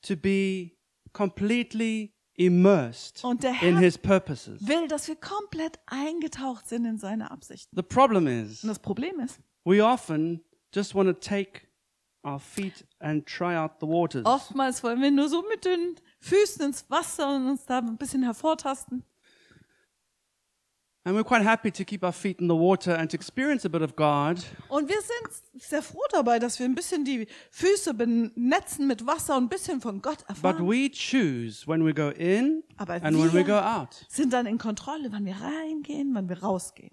to 0.02 0.18
be 0.18 0.72
completely 1.14 2.17
immersed 2.38 3.24
Und 3.24 3.44
der 3.44 3.52
in 3.52 3.58
Herr 3.58 3.80
his 3.80 3.98
purposes. 3.98 4.66
will, 4.68 4.88
dass 4.88 5.08
wir 5.08 5.16
komplett 5.18 5.80
eingetaucht 5.88 6.68
sind 6.70 6.86
in 6.86 6.98
seine 6.98 7.30
Absichten. 7.32 7.76
The 7.76 7.82
problem 7.84 8.28
is 8.28 8.64
Und 8.64 8.70
das 8.70 8.80
Problem 8.80 9.20
ist, 9.20 9.40
we 9.66 9.84
often 9.84 10.42
just 10.74 10.96
want 10.96 11.08
to 11.10 11.14
take 11.14 11.62
our 12.24 12.40
feet 12.40 12.86
and 13.00 13.26
try 13.26 13.56
out 13.58 13.72
the 13.82 13.88
waters. 13.88 14.26
oftmals 14.26 14.84
wollen 14.84 15.02
wir 15.02 15.12
nur 15.12 15.28
so 15.30 15.44
mit 15.50 15.66
den 15.66 15.96
Füßen 16.20 16.64
ins 16.66 16.90
Wasser 16.90 17.36
und 17.36 17.48
uns 17.48 17.66
da 17.66 17.80
ein 17.80 17.98
bisschen 17.98 18.24
hervortasten. 18.24 19.04
And 21.08 21.16
we're 21.16 21.24
quite 21.24 21.42
happy 21.42 21.72
to 21.72 21.86
keep 21.86 22.04
our 22.04 22.12
feet 22.12 22.42
in 22.42 22.50
the 22.50 22.56
water 22.56 22.92
and 22.94 23.10
to 23.12 23.16
experience 23.16 23.64
a 23.64 23.70
bit 23.70 23.82
of 23.82 23.96
God. 23.96 24.44
Und 24.68 24.90
wir 24.90 25.00
sind 25.02 25.62
sehr 25.64 25.82
froh 25.82 26.02
dabei, 26.12 26.38
dass 26.38 26.60
wir 26.60 26.66
ein 26.66 26.76
bisschen 26.76 27.06
die 27.06 27.28
Füße 27.50 27.94
benetzen 27.94 28.88
mit 28.88 29.08
Wasser 29.08 29.38
und 29.38 29.46
ein 29.46 29.50
bisschen 29.50 29.80
von 29.80 30.02
Gott 30.02 30.18
But 30.28 30.30
erfahren. 30.36 30.68
we 30.68 30.90
choose 30.92 31.66
when 31.66 31.86
we 31.86 31.94
go 31.94 32.10
in 32.10 32.62
Aber 32.76 32.96
and 32.96 33.18
when 33.18 33.30
we 33.32 33.36
wir- 33.36 33.44
go 33.46 33.54
out. 33.58 34.06
Sind 34.10 34.34
dann 34.34 34.46
in 34.48 34.58
Kontrolle, 34.58 35.10
wann 35.14 35.24
wir 35.24 35.38
reingehen, 35.38 36.14
wann 36.14 36.28
wir 36.28 36.44
rausgehen. 36.44 36.92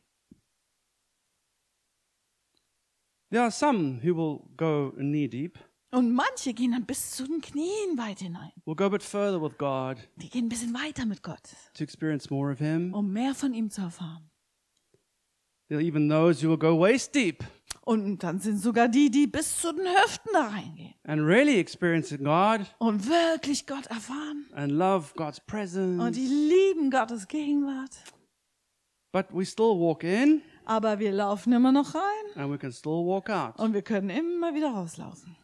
There 3.32 3.42
are 3.42 3.50
some 3.50 3.98
who 4.04 4.14
will 4.14 4.42
go 4.56 4.92
knee 4.96 5.26
deep, 5.26 5.58
Und 5.94 6.12
manche 6.12 6.52
gehen 6.54 6.72
dann 6.72 6.84
bis 6.86 7.12
zu 7.12 7.24
den 7.26 7.40
Knien 7.40 7.96
weit 7.96 8.18
hinein. 8.20 8.50
will 8.64 8.74
go 8.74 8.84
a 8.84 8.88
bit 8.88 9.02
further 9.02 9.40
with 9.40 9.56
God 9.58 9.96
Die 10.16 10.28
gehen 10.28 10.46
ein 10.46 10.48
bisschen 10.48 10.74
weiter 10.74 11.06
mit 11.06 11.22
Gott, 11.22 11.42
to 11.74 11.84
experience 11.84 12.30
more 12.30 12.50
of 12.52 12.58
Him. 12.58 12.92
um 12.94 13.12
mehr 13.12 13.34
von 13.34 13.54
ihm 13.54 13.70
zu 13.70 13.82
erfahren. 13.82 14.28
There 15.68 15.78
are 15.80 15.86
even 15.86 16.08
those 16.08 16.42
who 16.44 16.50
will 16.50 16.58
go 16.58 16.78
waist 16.78 17.14
deep 17.14 17.42
Und 17.82 18.18
dann 18.22 18.38
sind 18.40 18.58
sogar 18.58 18.88
die, 18.88 19.10
die 19.10 19.26
bis 19.26 19.60
zu 19.60 19.72
den 19.72 19.86
Hüften 19.86 20.30
da 20.32 20.48
reingehen 20.48 20.94
and 21.04 21.22
really 21.22 21.58
experiencing 21.58 22.24
God 22.24 22.60
und 22.78 23.08
wirklich 23.08 23.66
Gott 23.66 23.86
erfahren. 23.86 24.46
and 24.52 24.72
love 24.72 25.12
God's 25.16 25.38
Und 25.38 25.46
presence. 25.46 26.16
die 26.16 26.26
lieben 26.26 26.90
Gottes 26.90 27.28
Gegenwart. 27.28 27.90
But 29.12 29.26
we 29.32 29.46
still 29.46 29.78
walk 29.78 30.02
in 30.02 30.42
Aber 30.64 30.98
wir 30.98 31.12
laufen 31.12 31.52
immer 31.52 31.70
noch 31.72 31.94
rein 31.94 32.26
and 32.42 32.52
we 32.52 32.58
can 32.58 32.72
still 32.72 33.04
walk 33.06 33.30
out. 33.30 33.58
und 33.58 33.72
wir 33.74 33.82
können 33.82 34.10
immer 34.10 34.54
wieder 34.54 34.70
rauslaufen. 34.70 35.36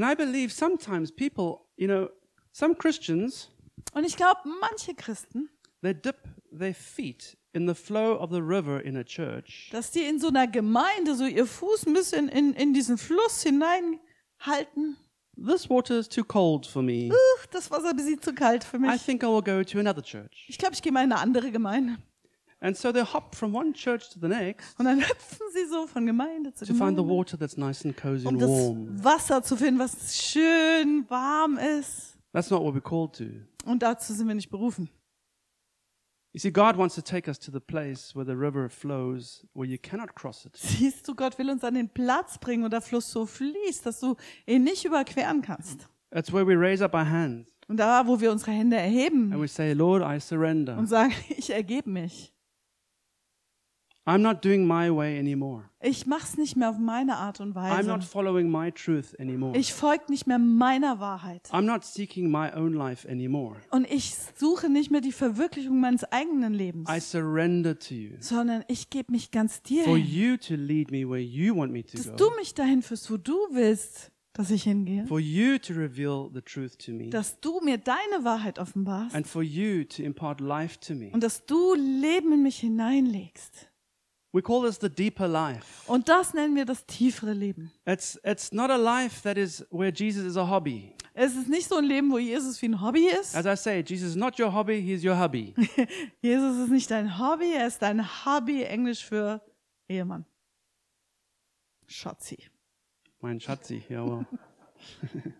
And 0.00 0.10
I 0.10 0.14
believe 0.14 0.50
sometimes 0.50 1.12
people, 1.12 1.66
you 1.76 1.86
know, 1.86 2.08
some 2.52 2.74
Christians, 2.74 3.50
Und 3.92 4.04
ich 4.06 4.16
glaube, 4.16 4.40
manche 4.60 4.94
Christen, 4.94 5.50
they 5.82 5.92
dip 5.92 6.16
their 6.50 6.74
feet 6.74 7.36
in 7.52 7.66
the 7.68 7.74
flow 7.74 8.14
of 8.18 8.30
the 8.30 8.40
river 8.40 8.80
in 8.82 8.96
a 8.96 9.04
church. 9.04 9.68
dass 9.72 9.90
die 9.90 10.04
in 10.04 10.18
so 10.18 10.28
einer 10.28 10.46
Gemeinde 10.46 11.14
so 11.14 11.26
ihr 11.26 11.44
Fuß 11.46 11.86
ein 11.86 11.92
bisschen 11.92 12.28
in, 12.30 12.54
in 12.54 12.72
diesen 12.72 12.96
Fluss 12.96 13.42
hineinhalten. 13.42 14.96
This 15.36 15.68
water 15.68 15.98
is 15.98 16.08
too 16.08 16.24
cold 16.24 16.66
for 16.66 16.82
me. 16.82 17.10
Uch, 17.12 17.46
das 17.50 17.70
Wasser 17.70 17.92
ist 17.98 18.24
zu 18.24 18.32
kalt 18.34 18.64
für 18.64 18.76
I 18.78 18.80
mich. 18.80 19.02
think 19.04 19.22
I 19.22 19.26
will 19.26 19.42
go 19.42 19.62
to 19.62 19.78
another 19.80 20.02
church. 20.02 20.46
Ich 20.48 20.56
glaube, 20.56 20.74
ich 20.74 20.82
gehe 20.82 20.92
mal 20.92 21.04
in 21.04 21.12
eine 21.12 21.20
andere 21.20 21.50
Gemeinde. 21.50 21.98
And 22.62 22.76
so 22.76 22.92
they 22.92 23.02
hop 23.02 23.34
from 23.34 23.54
one 23.54 23.72
church 23.72 24.10
to 24.10 24.18
the 24.20 24.28
next 24.28 24.78
Und 24.78 24.84
dann 24.84 25.00
hüpfen 25.00 25.46
sie 25.54 25.66
so 25.70 25.86
von 25.86 26.04
Gemeinde 26.06 26.52
zu 26.52 26.66
to 26.66 26.74
find 26.74 26.90
the 26.90 26.96
Gemeinde, 26.96 27.08
water 27.08 27.38
that's 27.38 27.56
nice 27.56 27.84
and 27.84 27.96
cozy 27.96 28.26
um 28.26 28.34
and 28.34 28.42
das 28.42 28.50
warm. 28.50 29.04
Wasser 29.04 29.42
zu 29.42 29.56
finden, 29.56 29.78
was 29.80 30.16
schön 30.22 31.04
warm 31.08 31.58
ist. 31.58 32.18
That's 32.32 32.50
not 32.50 32.62
what 32.62 32.74
we're 32.74 32.80
called 32.82 33.14
to. 33.16 33.24
Und 33.64 33.82
dazu 33.82 34.12
sind 34.12 34.28
wir 34.28 34.34
nicht 34.34 34.50
berufen. 34.50 34.88
You 36.32 36.38
see, 36.38 36.52
God 36.52 36.76
wants 36.76 36.94
to 36.94 37.02
take 37.02 37.28
us 37.28 37.40
to 37.40 37.50
the 37.50 37.58
place 37.58 38.14
where 38.14 38.24
the 38.24 38.36
river 38.36 38.68
flows, 38.68 39.44
where 39.52 39.66
you 39.66 39.78
cannot 39.78 40.14
cross 40.14 40.44
it. 40.44 40.56
Siehst 40.56 41.08
du, 41.08 41.14
Gott 41.16 41.38
will 41.38 41.50
uns 41.50 41.64
an 41.64 41.74
den 41.74 41.88
Platz 41.88 42.38
bringen, 42.38 42.62
wo 42.62 42.68
der 42.68 42.80
Fluss 42.82 43.10
so 43.10 43.26
fließt, 43.26 43.84
dass 43.84 43.98
du 43.98 44.14
ihn 44.46 44.62
nicht 44.62 44.84
überqueren 44.84 45.42
kannst. 45.42 45.88
It's 46.14 46.32
where 46.32 46.46
we 46.46 46.56
raise 46.56 46.84
up 46.84 46.94
our 46.94 47.08
hands 47.08 47.48
Und 47.68 47.78
da, 47.78 48.06
wo 48.06 48.20
wir 48.20 48.30
unsere 48.30 48.52
Hände 48.52 48.76
and 48.76 48.86
erheben 48.86 49.40
we 49.40 49.48
say, 49.48 49.72
Lord, 49.72 50.02
I 50.02 50.20
surrender. 50.20 50.76
und 50.76 50.86
sagen, 50.86 51.12
ich 51.30 51.50
ergebe 51.50 51.90
mich. 51.90 52.32
I'm 54.06 54.22
not 54.22 54.42
doing 54.44 54.66
my 54.66 54.90
way 54.90 55.18
anymore. 55.18 55.64
Ich 55.82 56.06
mach's 56.06 56.36
nicht 56.36 56.56
mehr 56.56 56.70
auf 56.70 56.78
meine 56.78 57.16
Art 57.16 57.40
und 57.40 57.52
I'm 57.56 57.78
Weise. 57.78 57.88
not 57.88 58.02
following 58.02 58.50
my 58.50 58.72
truth 58.72 59.18
anymore. 59.20 59.56
Ich 59.56 59.72
folge 59.72 60.04
nicht 60.08 60.26
mehr 60.26 60.38
meiner 60.38 61.00
Wahrheit. 61.00 61.48
I'm 61.52 61.62
not 61.62 61.84
seeking 61.84 62.30
my 62.30 62.50
own 62.54 62.72
life 62.72 63.06
anymore. 63.08 63.56
Und 63.70 63.90
ich 63.90 64.14
suche 64.36 64.68
nicht 64.70 64.90
mehr 64.90 65.00
die 65.02 65.12
Verwirklichung 65.12 65.80
meines 65.80 66.04
eigenen 66.04 66.54
Lebens, 66.54 66.88
I 66.90 66.98
surrender 67.00 67.78
to 67.78 67.94
you 67.94 68.10
sondern 68.20 68.64
ich 68.68 68.90
gebe 68.90 69.12
mich 69.12 69.30
ganz 69.30 69.62
dir 69.62 69.84
for 69.84 69.96
hin, 69.96 70.06
you 70.06 70.36
to 70.38 70.54
lead 70.54 70.90
me 70.90 71.08
where 71.08 71.20
you 71.20 71.54
want 71.54 71.72
me 71.72 71.84
to 71.84 71.96
dass 71.96 72.08
go, 72.08 72.16
du 72.16 72.30
mich 72.36 72.54
dahin 72.54 72.82
führst, 72.82 73.10
wo 73.10 73.16
du 73.18 73.36
willst, 73.52 74.10
dass 74.32 74.50
ich 74.50 74.62
hingehe, 74.64 75.06
for 75.06 75.20
you 75.20 75.58
to 75.58 75.74
reveal 75.74 76.30
the 76.32 76.40
truth 76.40 76.78
to 76.78 76.92
me, 76.92 77.10
dass 77.10 77.38
du 77.40 77.60
mir 77.62 77.78
deine 77.78 78.24
Wahrheit 78.24 78.58
offenbarst 78.58 79.14
and 79.14 79.26
for 79.26 79.42
you 79.42 79.84
to 79.84 80.02
impart 80.02 80.40
life 80.40 80.78
to 80.80 80.94
me. 80.94 81.10
und 81.12 81.22
dass 81.22 81.44
du 81.46 81.74
Leben 81.74 82.32
in 82.32 82.42
mich 82.42 82.58
hineinlegst. 82.60 83.69
We 84.32 84.42
call 84.42 84.62
this 84.62 84.78
the 84.78 84.88
deeper 84.88 85.26
life. 85.26 85.90
Und 85.90 86.08
das 86.08 86.34
nennen 86.34 86.54
wir 86.54 86.64
das 86.64 86.86
tiefere 86.86 87.32
Leben. 87.32 87.72
It's, 87.84 88.18
it's 88.24 88.52
not 88.52 88.70
a 88.70 88.76
life 88.76 89.22
that 89.22 89.36
is 89.36 89.66
where 89.70 89.90
Jesus 89.90 90.24
is 90.24 90.36
a 90.36 90.48
hobby. 90.48 90.94
Es 91.14 91.34
ist 91.34 91.48
nicht 91.48 91.68
so 91.68 91.76
ein 91.76 91.84
Leben, 91.84 92.12
wo 92.12 92.18
Jesus 92.18 92.62
wie 92.62 92.66
ein 92.66 92.80
Hobby 92.80 93.08
ist. 93.08 93.34
As 93.34 93.44
I 93.44 93.56
say, 93.56 93.82
Jesus 93.82 94.10
is 94.10 94.16
not 94.16 94.38
your 94.38 94.52
hobby, 94.52 94.80
he's 94.80 95.04
your 95.04 95.20
hubby. 95.20 95.54
Jesus 96.22 96.56
ist 96.58 96.70
nicht 96.70 96.90
dein 96.90 97.18
Hobby, 97.18 97.52
er 97.52 97.66
ist 97.66 97.82
dein 97.82 98.00
Hobby, 98.24 98.62
Englisch 98.62 99.04
für 99.04 99.42
Ehemann. 99.88 100.24
Schatzi. 101.86 102.38
Mein 103.20 103.40
Schatzi, 103.40 103.82
ja 103.88 104.06
well. 104.06 104.24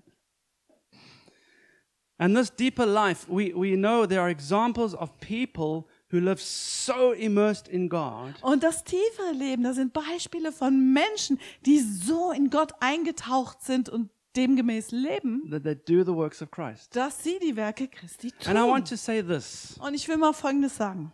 and 2.18 2.36
this 2.36 2.50
deeper 2.50 2.84
life, 2.84 3.28
we, 3.28 3.54
we 3.54 3.76
know 3.76 4.04
there 4.06 4.20
are 4.20 4.30
examples 4.30 4.94
of 4.94 5.16
people 5.20 5.86
who 6.12 6.18
live 6.18 6.40
so 6.40 7.12
immersed 7.12 7.68
in 7.68 7.88
God 7.88 8.34
Und 8.42 8.62
das 8.62 8.84
tiefere 8.84 9.32
Leben, 9.32 9.62
das 9.62 9.76
sind 9.76 9.92
Beispiele 9.92 10.52
von 10.52 10.92
Menschen, 10.92 11.38
die 11.66 11.78
so 11.80 12.32
in 12.32 12.50
Gott 12.50 12.72
eingetaucht 12.80 13.62
sind 13.62 13.88
und 13.88 14.10
demgemäß 14.36 14.90
leben, 14.92 15.50
that 15.50 15.64
they 15.64 15.74
do 15.74 16.04
the 16.04 16.14
works 16.16 16.40
of 16.42 16.50
Christ. 16.50 16.94
dass 16.94 17.22
sie 17.22 17.38
die 17.40 17.56
Werke 17.56 17.88
Christi 17.88 18.32
And 18.46 18.56
I 18.58 18.62
want 18.62 18.86
tun. 18.88 18.96
to 18.96 18.96
say 18.96 19.22
this 19.22 19.76
Und 19.80 19.94
ich 19.94 20.06
will 20.08 20.16
mal 20.18 20.32
Folgendes 20.32 20.76
sagen. 20.76 21.12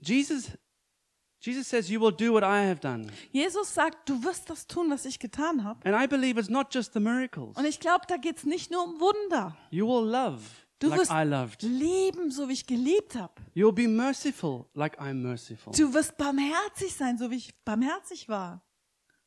Jesus, 0.00 0.50
Jesus 1.40 1.68
says, 1.68 1.88
You 1.90 2.00
will 2.00 2.12
do 2.12 2.32
what 2.32 2.42
I 2.42 2.66
have 2.68 2.80
done. 2.80 3.08
Jesus 3.32 3.74
sagt, 3.74 4.08
du 4.08 4.22
wirst 4.24 4.48
das 4.48 4.66
tun, 4.66 4.90
was 4.90 5.04
ich 5.04 5.18
getan 5.18 5.64
habe. 5.64 5.84
And 5.84 5.94
I 6.00 6.06
believe 6.06 6.38
it's 6.38 6.48
not 6.48 6.72
just 6.72 6.92
the 6.92 7.00
miracles. 7.00 7.56
Und 7.56 7.64
ich 7.64 7.80
glaube, 7.80 8.04
da 8.08 8.16
geht's 8.16 8.44
nicht 8.44 8.70
nur 8.70 8.84
um 8.84 9.00
Wunder. 9.00 9.56
You 9.70 9.86
will 9.86 10.08
love 10.08 10.40
Du 10.78 10.88
like 10.88 11.00
wirst 11.00 11.10
I 11.10 11.24
loved. 11.24 11.62
lieben, 11.62 12.30
so 12.30 12.48
wie 12.48 12.52
ich 12.52 12.66
geliebt 12.66 13.16
habe. 13.16 13.32
You'll 13.54 13.72
be 13.72 13.88
merciful 13.88 14.66
like 14.74 14.98
I'm 15.00 15.14
merciful. 15.14 15.72
Du 15.72 15.92
wirst 15.92 16.16
barmherzig 16.16 16.94
sein, 16.94 17.18
so 17.18 17.30
wie 17.30 17.36
ich 17.36 17.54
barmherzig 17.64 18.28
war. 18.28 18.62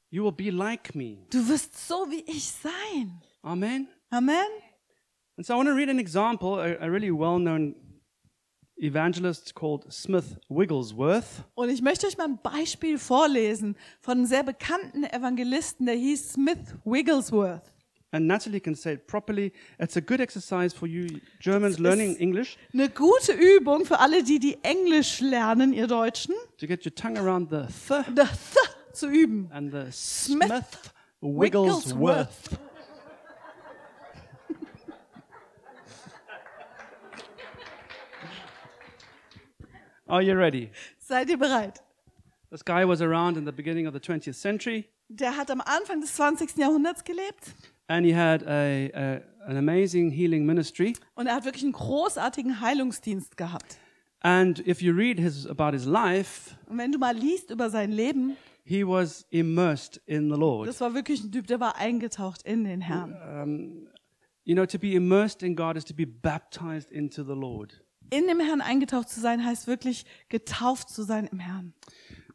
You 0.09 0.23
will 0.23 0.31
be 0.31 0.49
like 0.49 0.95
me. 0.95 1.25
Du 1.29 1.47
wirst 1.47 1.87
so 1.87 2.05
wie 2.09 2.21
ich 2.21 2.51
sein. 2.51 3.21
Amen. 3.41 3.87
Amen. 4.09 4.45
And 5.37 5.45
so 5.45 5.53
I 5.53 5.57
want 5.57 5.69
to 5.69 5.75
read 5.75 5.89
an 5.89 5.99
example, 5.99 6.59
a, 6.59 6.77
a 6.81 6.89
really 6.89 7.11
well 7.11 7.37
known 7.39 7.75
evangelist 8.77 9.53
called 9.53 9.91
Smith 9.91 10.37
Wigglesworth. 10.49 11.43
Und 11.53 11.69
ich 11.69 11.81
möchte 11.81 12.07
euch 12.07 12.17
mal 12.17 12.25
ein 12.25 12.39
Beispiel 12.41 12.97
vorlesen 12.97 13.75
von 13.99 14.19
einem 14.19 14.25
sehr 14.25 14.43
bekannten 14.43 15.03
Evangelisten, 15.03 15.85
der 15.85 15.95
hieß 15.95 16.33
Smith 16.33 16.75
Wigglesworth. 16.83 17.70
And 18.13 18.27
Natalie 18.27 18.59
can 18.59 18.75
say 18.75 18.93
it 18.93 19.07
properly. 19.07 19.53
It's 19.79 19.95
a 19.95 20.01
good 20.01 20.19
exercise 20.19 20.73
for 20.73 20.85
you 20.85 21.21
Germans 21.39 21.79
learning 21.79 22.17
English 22.17 22.57
Eine 22.73 22.89
gute 22.89 23.31
Übung 23.33 23.85
für 23.85 23.99
alle, 23.99 24.21
die 24.23 24.37
die 24.39 24.57
Englisch 24.63 25.21
lernen, 25.21 25.71
ihr 25.73 25.87
Deutschen, 25.87 26.35
to 26.57 26.67
get 26.67 26.85
your 26.85 26.93
tongue 26.93 27.17
around 27.17 27.49
the 27.49 27.67
th 27.87 28.03
das 28.13 28.29
Th 28.53 28.57
zu 28.93 29.07
üben. 29.07 29.49
and 29.53 29.71
the 29.71 29.85
Smith 29.91 30.47
Smith 30.47 30.93
Wigglesworth. 31.21 32.59
Are 40.07 40.21
you 40.21 40.35
ready? 40.35 40.71
Seid 40.99 41.29
ihr 41.29 41.37
bereit? 41.37 41.81
This 42.49 42.63
guy 42.65 42.83
was 42.83 43.01
around 43.01 43.37
in 43.37 43.45
the 43.45 43.51
beginning 43.53 43.87
of 43.87 43.93
the 43.93 43.99
20th 43.99 44.35
century, 44.35 44.89
Der 45.07 45.35
hat 45.37 45.49
am 45.51 45.61
Anfang 45.61 46.01
des 46.01 46.13
20. 46.15 46.57
Jahrhunderts 46.57 47.03
gelebt 47.03 47.53
and 47.91 48.05
he 48.05 48.15
had 48.15 48.43
a, 48.47 48.89
a, 48.93 49.21
an 49.45 49.57
amazing 49.57 50.11
healing 50.11 50.45
ministry. 50.45 50.93
Und 51.13 51.27
er 51.27 51.35
hat 51.35 51.45
wirklich 51.45 51.63
einen 51.63 51.73
großartigen 51.73 52.61
Heilungsdienst 52.61 53.37
gehabt. 53.37 53.77
And 54.21 54.65
if 54.65 54.81
you 54.81 54.93
read 54.93 55.19
his, 55.19 55.47
about 55.47 55.71
his 55.73 55.85
life, 55.85 56.55
Und 56.67 56.77
wenn 56.77 56.91
du 56.91 56.99
mal 56.99 57.15
liest 57.15 57.49
über 57.49 57.69
sein 57.69 57.91
Leben, 57.91 58.37
he 58.63 58.85
was 58.85 59.25
immersed 59.29 59.99
in 60.05 60.31
the 60.31 60.39
Lord. 60.39 60.69
das 60.69 60.79
war 60.79 60.93
wirklich 60.93 61.23
ein 61.23 61.31
Typ, 61.31 61.47
der 61.47 61.59
war 61.59 61.75
eingetaucht 61.75 62.43
in 62.43 62.63
den 62.63 62.81
Herrn. 62.81 63.13
Um, 63.43 63.87
you 64.45 64.55
know, 64.55 64.65
to 64.65 64.79
be 64.79 64.93
immersed 64.93 65.43
in 65.43 65.55
God 65.55 65.75
is 65.75 65.83
to 65.85 65.93
be 65.93 66.05
baptized 66.05 66.91
into 66.91 67.23
the 67.23 67.33
Lord. 67.33 67.83
In 68.09 68.27
dem 68.27 68.39
Herrn 68.39 68.61
eingetaucht 68.61 69.09
zu 69.09 69.19
sein, 69.19 69.43
heißt 69.43 69.67
wirklich 69.67 70.05
getauft 70.29 70.89
zu 70.89 71.03
sein 71.03 71.27
im 71.31 71.39
Herrn. 71.39 71.73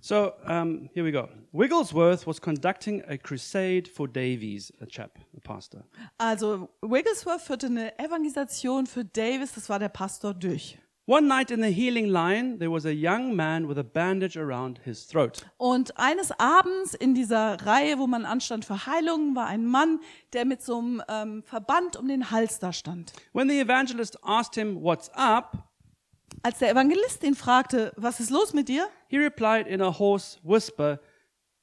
So 0.07 0.35
um, 0.47 0.89
here 0.95 1.03
we 1.03 1.11
go. 1.11 1.29
Wigglesworth 1.53 2.29
was 2.29 2.39
conducting 2.39 3.03
a 3.09 3.19
crusade 3.19 3.89
for 3.89 4.07
Davies, 4.07 4.71
a 4.81 4.87
chap, 4.87 5.19
a 5.37 5.41
pastor. 5.41 5.83
Also 6.17 6.69
Wigglesworth 6.81 7.43
führte 7.43 7.67
eine 7.67 7.99
Evangelisation 7.99 8.87
für 8.87 9.05
Davis, 9.05 9.55
das 9.55 9.69
war 9.69 9.81
der 9.81 9.89
Pastor, 9.89 10.33
durch. 10.33 10.79
One 11.07 11.27
night 11.27 11.51
in 11.51 11.61
the 11.61 11.73
healing 11.73 12.07
line, 12.07 12.57
there 12.61 12.71
was 12.71 12.87
a 12.87 12.93
young 12.93 13.35
man 13.35 13.69
with 13.69 13.79
a 13.79 13.83
bandage 13.83 14.37
around 14.37 14.79
his 14.85 15.09
throat. 15.09 15.45
Und 15.57 15.99
eines 15.99 16.31
Abends 16.39 16.95
in 16.95 17.15
dieser 17.15 17.57
Reihe, 17.67 17.99
wo 17.99 18.07
man 18.07 18.25
anstand 18.27 18.65
für 18.65 18.87
Heilungen, 18.87 19.35
war 19.35 19.49
ein 19.49 19.67
Mann, 19.67 19.99
der 20.35 20.45
mit 20.45 20.63
so 20.63 20.79
einem 20.79 21.03
ähm, 21.09 21.43
Verband 21.43 21.97
um 21.97 22.07
den 22.07 22.31
Hals 22.31 22.61
da 22.61 22.73
stand. 22.73 23.13
When 23.33 23.49
the 23.49 23.59
evangelist 23.59 24.17
asked 24.23 24.55
him, 24.55 24.81
What's 24.81 25.11
up? 25.15 25.67
Als 26.43 26.59
der 26.59 26.71
Evangelist 26.71 27.23
ihn 27.25 27.35
fragte, 27.35 27.93
was 27.97 28.21
ist 28.21 28.31
los 28.31 28.53
mit 28.53 28.69
dir? 28.69 28.89
he 29.09 29.19
replied 29.19 29.67
in 29.67 29.81
a 29.81 29.99
hoarse 29.99 30.39
whisper, 30.43 31.01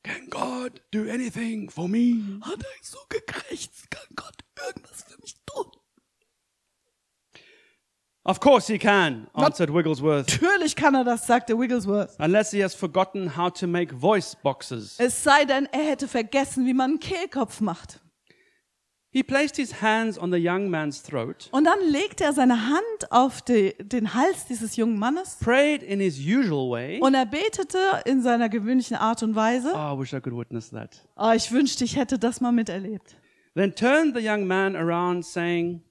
Can 0.03 0.29
God 0.29 0.81
do 0.91 1.03
anything 1.09 1.69
for 1.69 1.87
me? 1.87 2.39
Hat 2.41 2.59
er 2.61 2.69
so 2.81 2.97
gekrächzt, 3.09 3.89
kann 3.89 4.07
Gott 4.15 4.39
irgendwas 4.67 5.03
für 5.03 5.17
mich 5.21 5.35
tun? 5.45 5.71
Of 8.25 8.39
course 8.39 8.67
he 8.71 8.77
can, 8.79 9.27
answered 9.33 9.73
Wigglesworth, 9.73 10.27
Natürlich 10.29 10.75
kann 10.77 10.95
er 10.95 11.03
das, 11.03 11.27
sagte 11.27 11.57
Wigglesworth. 11.59 12.11
unless 12.19 12.51
he 12.51 12.63
has 12.63 12.73
forgotten 12.73 13.35
how 13.37 13.51
to 13.51 13.67
make 13.67 13.93
voice 13.93 14.33
boxes. 14.35 14.97
Es 14.97 15.23
sei 15.23 15.43
denn, 15.45 15.65
er 15.73 15.83
hätte 15.83 16.07
vergessen, 16.07 16.65
wie 16.65 16.73
man 16.73 16.91
einen 16.91 16.99
Kehlkopf 17.01 17.59
macht. 17.59 17.99
He 19.15 19.21
placed 19.21 19.57
his 19.57 19.79
hands 19.79 20.17
on 20.17 20.31
the 20.31 20.39
young 20.39 20.69
man's 20.71 21.03
throat, 21.03 21.47
Und 21.51 21.65
dann 21.65 21.79
legte 21.87 22.23
er 22.23 22.33
seine 22.33 22.67
Hand 22.69 23.11
auf 23.11 23.43
die, 23.43 23.75
den 23.79 24.15
Hals 24.15 24.47
dieses 24.47 24.75
jungen 24.75 24.97
Mannes 24.97 25.37
prayed 25.39 25.83
in 25.83 25.99
his 25.99 26.17
usual 26.17 26.71
way. 26.71 26.99
und 26.99 27.13
er 27.13 27.27
betete 27.27 27.77
in 28.05 28.23
seiner 28.23 28.49
gewöhnlichen 28.49 28.97
Art 28.97 29.21
und 29.21 29.35
Weise. 29.35 29.71
Oh, 29.75 29.95
I 29.95 29.99
wish 29.99 30.13
I 30.13 30.19
could 30.19 30.35
witness 30.35 30.71
that. 30.71 31.05
Oh, 31.15 31.31
ich 31.31 31.51
wünschte, 31.51 31.83
ich 31.83 31.95
hätte 31.95 32.17
das 32.17 32.41
mal 32.41 32.51
miterlebt. 32.51 33.15
Then 33.55 33.75
turned 33.75 34.17
the 34.17 34.27
young 34.27 34.47
man 34.47 34.75
around, 34.75 35.23
saying, 35.23 35.83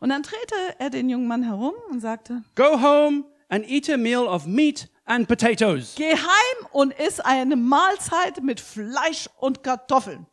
Und 0.00 0.10
dann 0.10 0.22
drehte 0.22 0.54
er 0.78 0.90
den 0.90 1.08
jungen 1.08 1.26
Mann 1.26 1.42
herum 1.44 1.72
und 1.90 2.00
sagte, 2.00 2.42
Go 2.54 2.78
home 2.82 3.24
and 3.48 3.66
eat 3.66 3.88
a 3.88 3.96
meal 3.96 4.26
of 4.26 4.46
meat 4.46 4.90
and 5.06 5.26
potatoes. 5.26 5.94
geh 5.96 6.12
heim 6.14 6.66
und 6.72 6.92
iss 7.00 7.18
eine 7.18 7.56
Mahlzeit 7.56 8.42
mit 8.42 8.60
Fleisch 8.60 9.30
und 9.38 9.62
Kartoffeln. 9.62 10.26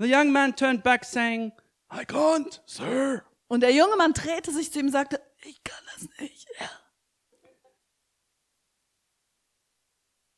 The 0.00 0.08
young 0.08 0.32
man 0.32 0.56
turned 0.56 0.82
back, 0.82 1.04
saying, 1.04 1.52
I 1.90 2.06
can't, 2.06 2.58
sir. 2.64 3.22
Und 3.48 3.60
der 3.60 3.70
junge 3.70 3.96
Mann 3.96 4.14
drehte 4.14 4.50
sich 4.50 4.72
zu 4.72 4.78
ihm 4.78 4.86
und 4.86 4.92
sagte, 4.92 5.20
ich 5.44 5.62
kann 5.62 5.84
das 5.94 6.08
nicht, 6.18 6.48
Herr. 6.56 6.70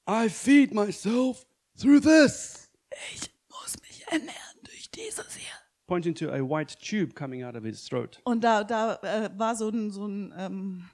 I 0.08 0.28
feed 0.28 0.74
myself 0.74 1.46
through 1.80 2.00
this. 2.00 2.70
Ich 3.14 3.30
muss 3.50 3.80
mich 3.82 4.04
ernähren 4.08 4.58
durch 4.64 4.90
dieses 4.90 5.36
hier. 5.36 5.52
Pointing 5.86 6.16
to 6.16 6.30
a 6.30 6.40
white 6.42 6.76
tube 6.80 7.14
coming 7.14 7.44
out 7.44 7.54
of 7.54 7.62
his 7.62 7.84
throat. 7.84 8.20
Und 8.24 8.42
da, 8.42 8.64
da 8.64 8.96
äh, 8.96 9.30
war 9.36 9.54
so 9.54 9.68
ein, 9.68 9.92
so 9.92 10.08
ein 10.08 10.34
ähm, 10.36 10.90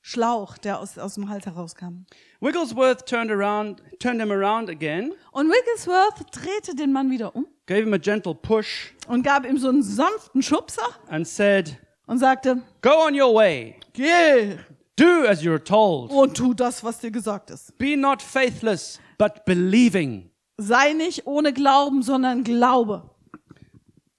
Schlauch, 0.00 0.58
der 0.58 0.80
aus, 0.80 0.98
aus 0.98 1.14
dem 1.14 1.28
Hals 1.28 1.46
herauskam. 1.46 2.06
Wigglesworth 2.40 3.06
turned 3.06 3.30
around, 3.30 3.84
turned 4.00 4.20
him 4.20 4.32
around 4.32 4.68
again, 4.68 5.14
Und 5.30 5.48
Wigglesworth 5.48 6.26
drehte 6.32 6.74
den 6.74 6.92
Mann 6.92 7.12
wieder 7.12 7.36
um 7.36 7.46
gave 7.68 7.82
him 7.84 7.92
a 7.92 7.98
gentle 7.98 8.34
push, 8.34 8.92
und 9.06 9.22
gab 9.22 9.46
ihm 9.46 9.58
so 9.58 9.68
einen 9.68 9.82
sanften 9.82 10.42
Schubser 10.42 10.82
and 11.08 11.28
said, 11.28 11.76
und 12.06 12.18
sagte, 12.18 12.62
Go 12.82 13.06
on 13.06 13.14
your 13.14 13.32
way. 13.34 13.76
geh 13.92 14.56
Do 14.96 15.26
as 15.28 15.42
you're 15.42 15.62
told. 15.62 16.10
und 16.10 16.36
tu 16.36 16.54
das, 16.54 16.82
was 16.82 16.98
dir 16.98 17.12
gesagt 17.12 17.50
ist. 17.50 17.76
Be 17.78 17.96
not 17.96 18.20
faithless, 18.20 18.98
but 19.18 19.44
believing. 19.44 20.30
Sei 20.56 20.92
nicht 20.94 21.26
ohne 21.26 21.52
Glauben, 21.52 22.02
sondern 22.02 22.42
Glaube. 22.42 23.08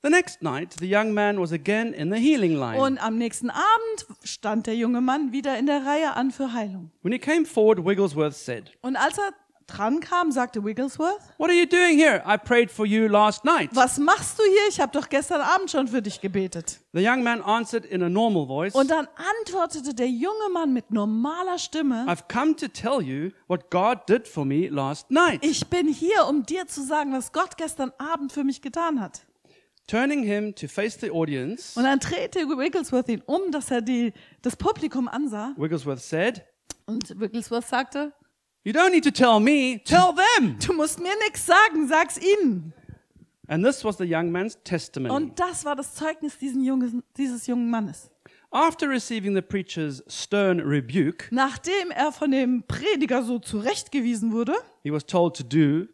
The 0.01 0.09
next 0.09 0.41
night, 0.41 0.75
the 0.79 0.87
young 0.89 1.13
man 1.13 1.37
was 1.41 1.51
again 1.51 1.91
in 1.91 2.09
the 2.09 2.17
healing 2.17 2.53
line. 2.53 2.79
Und 2.79 2.97
am 3.03 3.17
nächsten 3.17 3.49
Abend 3.49 4.05
stand 4.23 4.67
der 4.67 4.75
junge 4.75 5.01
Mann 5.01 5.33
wieder 5.33 5.57
in 5.59 5.65
der 5.65 5.85
Reihe 5.85 6.15
an 6.15 6.31
für 6.31 6.53
Heilung. 6.53 6.91
When 7.01 7.11
he 7.11 7.19
came 7.19 7.45
forward, 7.45 7.83
Wigglesworth 7.85 8.33
said, 8.35 8.71
Und 8.81 8.95
als 8.95 9.17
er 9.17 9.33
dran 9.70 9.99
kam, 9.99 10.32
sagte 10.32 10.63
Wigglesworth, 10.63 11.20
What 11.38 11.49
are 11.49 11.57
you 11.57 11.65
doing 11.65 11.97
here? 11.97 12.24
I 12.28 12.38
prayed 12.38 12.70
for 12.72 12.86
you 12.86 13.07
last 13.07 13.45
night. 13.45 13.70
was 13.74 13.97
machst 13.97 14.38
du 14.39 14.43
hier? 14.43 14.67
Ich 14.70 14.80
habe 14.80 14.91
doch 14.91 15.07
gestern 15.09 15.41
Abend 15.41 15.70
schon 15.72 15.88
für 15.88 16.01
dich 16.01 16.20
gebetet. 16.22 16.80
The 16.93 17.07
young 17.07 17.22
man 17.24 17.41
answered 17.41 17.86
in 17.86 18.01
a 18.03 18.09
normal 18.09 18.47
voice, 18.47 18.74
Und 18.76 18.89
dann 18.89 19.07
antwortete 19.41 19.93
der 19.93 20.07
junge 20.09 20.49
Mann 20.51 20.74
mit 20.74 20.91
normaler 20.91 21.57
Stimme, 21.59 22.05
I've 22.07 22.28
come 22.32 22.55
to 22.55 22.67
tell 22.67 23.01
you 23.01 23.32
what 23.47 23.70
God 23.70 23.99
did 24.09 24.28
for 24.28 24.43
me 24.45 24.67
last 24.70 25.11
night. 25.11 25.43
ich 25.45 25.67
bin 25.67 25.88
hier, 25.88 26.26
um 26.28 26.43
dir 26.45 26.67
zu 26.67 26.84
sagen, 26.84 27.13
was 27.13 27.32
Gott 27.32 27.57
gestern 27.57 27.91
Abend 27.97 28.32
für 28.32 28.43
mich 28.43 28.61
getan 28.61 28.99
hat. 28.99 29.22
Turning 29.88 30.22
him 30.24 30.53
to 30.53 30.67
face 30.67 30.97
the 31.01 31.09
audience, 31.09 31.76
Und 31.76 31.84
dann 31.84 31.97
drehte 31.99 32.39
Wigglesworth 32.47 33.09
ihn 33.09 33.24
um, 33.26 33.51
dass 33.51 33.72
er 33.72 33.82
die, 33.82 34.13
das 34.43 34.55
Publikum 34.55 35.07
ansah. 35.07 35.53
Wigglesworth 35.57 35.99
said, 36.01 36.43
Und 36.86 37.20
Wigglesworth 37.20 37.65
sagte, 37.67 38.13
You 38.64 38.74
don't 38.74 38.91
need 38.91 39.03
to 39.05 39.12
tell 39.12 39.39
me, 39.39 39.82
tell 39.86 40.14
them. 40.14 40.57
du 40.66 40.74
musst 40.74 40.99
mir 40.99 41.14
nichts 41.26 41.45
sagen, 41.45 41.88
sag's 41.88 42.18
ihnen. 42.18 42.74
And 43.47 43.66
this 43.66 43.84
was 43.84 43.97
the 43.97 44.05
young 44.05 44.32
man's 44.32 44.57
testimony. 44.64 45.14
Und 45.14 45.39
das 45.39 45.66
war 45.66 45.76
das 45.76 45.95
Zeugnis 45.95 46.38
jungen, 46.41 47.03
dieses 47.18 47.47
jungen 47.47 47.70
Mannes. 47.70 48.12
After 48.51 48.89
receiving 48.89 49.34
the 49.34 49.41
preacher's 49.41 50.03
stern 50.07 50.60
rebuke, 50.60 51.28
Nachdem 51.32 51.91
er 51.91 52.12
von 52.12 52.32
dem 52.32 52.64
Prediger 52.68 53.24
so 53.24 53.39
zurechtgewiesen 53.39 54.32
wurde, 54.32 54.53
he 54.84 54.91
was 54.91 55.05
told 55.05 55.36
to 55.36 55.43
do 55.43 55.88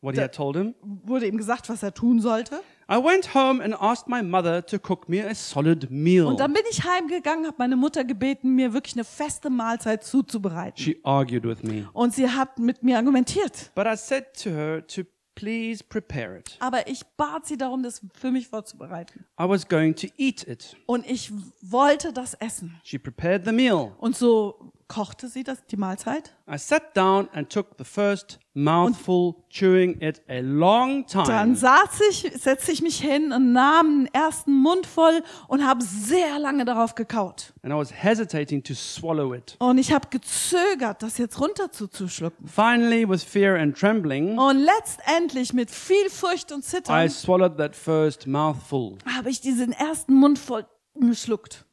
what 0.00 0.14
he 0.14 0.20
had 0.20 0.32
told 0.32 0.56
him. 0.56 0.74
wurde 0.82 1.26
ihm 1.26 1.36
gesagt, 1.36 1.68
was 1.68 1.82
er 1.82 1.94
tun 1.94 2.20
sollte. 2.20 2.62
I 2.88 2.96
went 2.98 3.34
home 3.34 3.62
and 3.62 3.74
asked 3.80 4.08
my 4.08 4.22
mother 4.22 4.64
to 4.66 4.78
cook 4.78 5.08
me 5.08 5.24
a 5.24 5.34
solid 5.34 5.90
meal. 5.90 6.26
Und 6.26 6.40
dann 6.40 6.52
bin 6.52 6.62
ich 6.70 6.84
heimgegangen, 6.84 7.46
habe 7.46 7.56
meine 7.58 7.76
Mutter 7.76 8.04
gebeten, 8.04 8.54
mir 8.54 8.72
wirklich 8.72 8.94
eine 8.94 9.04
feste 9.04 9.48
Mahlzeit 9.48 10.04
zuzubereiten. 10.04 10.82
She 10.82 11.00
argued 11.02 11.44
with 11.44 11.62
me. 11.62 11.88
Und 11.92 12.14
sie 12.14 12.28
hat 12.28 12.58
mit 12.58 12.82
mir 12.82 12.98
argumentiert. 12.98 13.70
But 13.74 13.86
I 13.86 13.96
said 13.96 14.34
to 14.42 14.50
her 14.50 14.86
to 14.86 15.02
please 15.34 15.82
prepare 15.82 16.38
it. 16.38 16.56
Aber 16.60 16.86
ich 16.86 17.04
bat 17.16 17.46
sie 17.46 17.56
darum, 17.56 17.82
das 17.82 18.02
für 18.14 18.30
mich 18.30 18.48
vorzubereiten. 18.48 19.24
I 19.40 19.48
was 19.48 19.66
going 19.66 19.94
to 19.96 20.08
eat 20.16 20.46
it. 20.46 20.76
Und 20.86 21.08
ich 21.08 21.32
wollte 21.62 22.12
das 22.12 22.34
essen. 22.34 22.80
She 22.84 22.98
prepared 22.98 23.44
the 23.44 23.52
meal. 23.52 23.92
Und 23.98 24.16
so 24.16 24.72
kochte 24.88 25.28
sie 25.28 25.44
das, 25.44 25.64
die 25.66 25.76
Mahlzeit. 25.76 26.32
I 26.48 26.58
sat 26.58 26.96
down 26.96 27.28
and 27.32 27.48
took 27.50 27.76
the 27.78 27.84
first 27.84 28.38
mouthful, 28.52 29.34
chewing 29.48 30.00
it 30.00 30.22
a 30.28 30.40
long 30.40 31.06
Dann 31.12 31.24
time. 31.24 31.56
saß 31.56 32.00
ich, 32.10 32.30
setzte 32.40 32.72
ich 32.72 32.82
mich 32.82 33.00
hin 33.00 33.32
und 33.32 33.52
nahm 33.52 34.04
den 34.04 34.14
ersten 34.14 34.52
Mund 34.52 34.86
voll 34.86 35.22
und 35.48 35.66
habe 35.66 35.82
sehr 35.82 36.38
lange 36.38 36.64
darauf 36.64 36.94
gekaut. 36.94 37.52
And 37.62 37.72
I 37.72 37.76
was 37.76 37.90
hesitating 37.92 38.62
to 38.64 38.74
swallow 38.74 39.34
it. 39.34 39.56
Und 39.58 39.78
ich 39.78 39.92
habe 39.92 40.08
gezögert, 40.10 41.02
das 41.02 41.18
jetzt 41.18 41.40
runter 41.40 41.72
zu, 41.72 41.86
zu 41.88 42.08
schlucken. 42.08 42.46
Finally, 42.46 43.08
with 43.08 43.24
fear 43.24 43.58
and 43.58 43.76
trembling, 43.76 44.38
Und 44.38 44.58
letztendlich 44.58 45.52
mit 45.52 45.70
viel 45.70 46.10
Furcht 46.10 46.52
und 46.52 46.60
I 46.60 46.68
Zittern 46.68 47.08
swallowed 47.10 47.56
that 47.56 47.74
first 47.74 48.26
mouthful. 48.26 48.98
habe 49.16 49.30
ich 49.30 49.40
diesen 49.40 49.72
ersten 49.72 50.14
Mund 50.14 50.38
voll 50.38 50.66
geschluckt. 50.94 51.64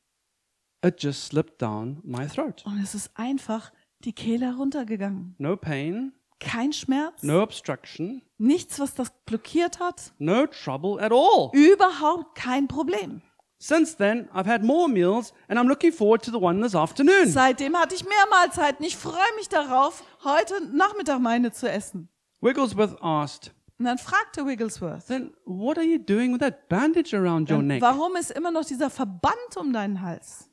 It 0.84 1.02
just 1.02 1.26
slipped 1.26 1.62
down 1.62 2.00
my 2.04 2.28
throat. 2.28 2.64
Und 2.66 2.82
es 2.82 2.96
ist 2.96 3.12
einfach 3.16 3.72
die 4.04 4.14
Kehle 4.14 4.48
heruntergegangen. 4.48 5.36
No 5.38 5.56
pain, 5.56 6.14
Kein 6.40 6.74
Schmerz, 6.74 7.22
no 7.22 7.44
obstruction, 7.44 8.24
nichts, 8.40 8.80
was 8.80 8.96
das 8.96 9.12
blockiert 9.28 9.80
hat, 9.80 10.12
no 10.18 10.48
trouble 10.48 11.00
at 11.00 11.12
all. 11.12 11.52
überhaupt 11.54 12.34
kein 12.36 12.68
Problem. 12.68 13.22
Since 13.60 13.96
then, 13.98 14.28
I've 14.34 14.48
had 14.48 14.64
more 14.64 14.90
meals 14.90 15.34
and 15.48 15.60
I'm 15.60 15.68
looking 15.68 15.92
forward 15.94 16.24
to 16.26 16.32
the 16.32 16.40
one 16.42 16.64
this 16.64 16.74
afternoon. 16.74 17.28
Seitdem 17.30 17.78
hatte 17.78 17.94
ich 17.94 18.04
mehr 18.04 18.26
Mahlzeiten. 18.32 18.84
Ich 18.84 18.98
freue 18.98 19.36
mich 19.36 19.50
darauf, 19.50 20.04
heute 20.24 20.56
Nachmittag 20.76 21.20
meine 21.20 21.52
zu 21.52 21.70
essen. 21.70 22.10
Wigglesworth 22.42 22.98
asked, 23.04 23.54
Und 23.78 23.86
dann 23.86 24.00
fragte 24.00 24.48
Wigglesworth, 24.48 25.06
Then 25.06 25.32
what 25.46 25.78
are 25.78 25.86
you 25.86 26.00
doing 26.00 26.34
with 26.34 26.40
that 26.40 26.68
bandage 26.70 27.14
around 27.16 27.52
your 27.52 27.62
neck? 27.62 27.84
warum 27.84 28.16
ist 28.16 28.32
immer 28.32 28.50
noch 28.50 28.66
dieser 28.66 28.90
Verband 28.90 29.36
um 29.58 29.72
deinen 29.74 30.02
Hals? 30.02 30.48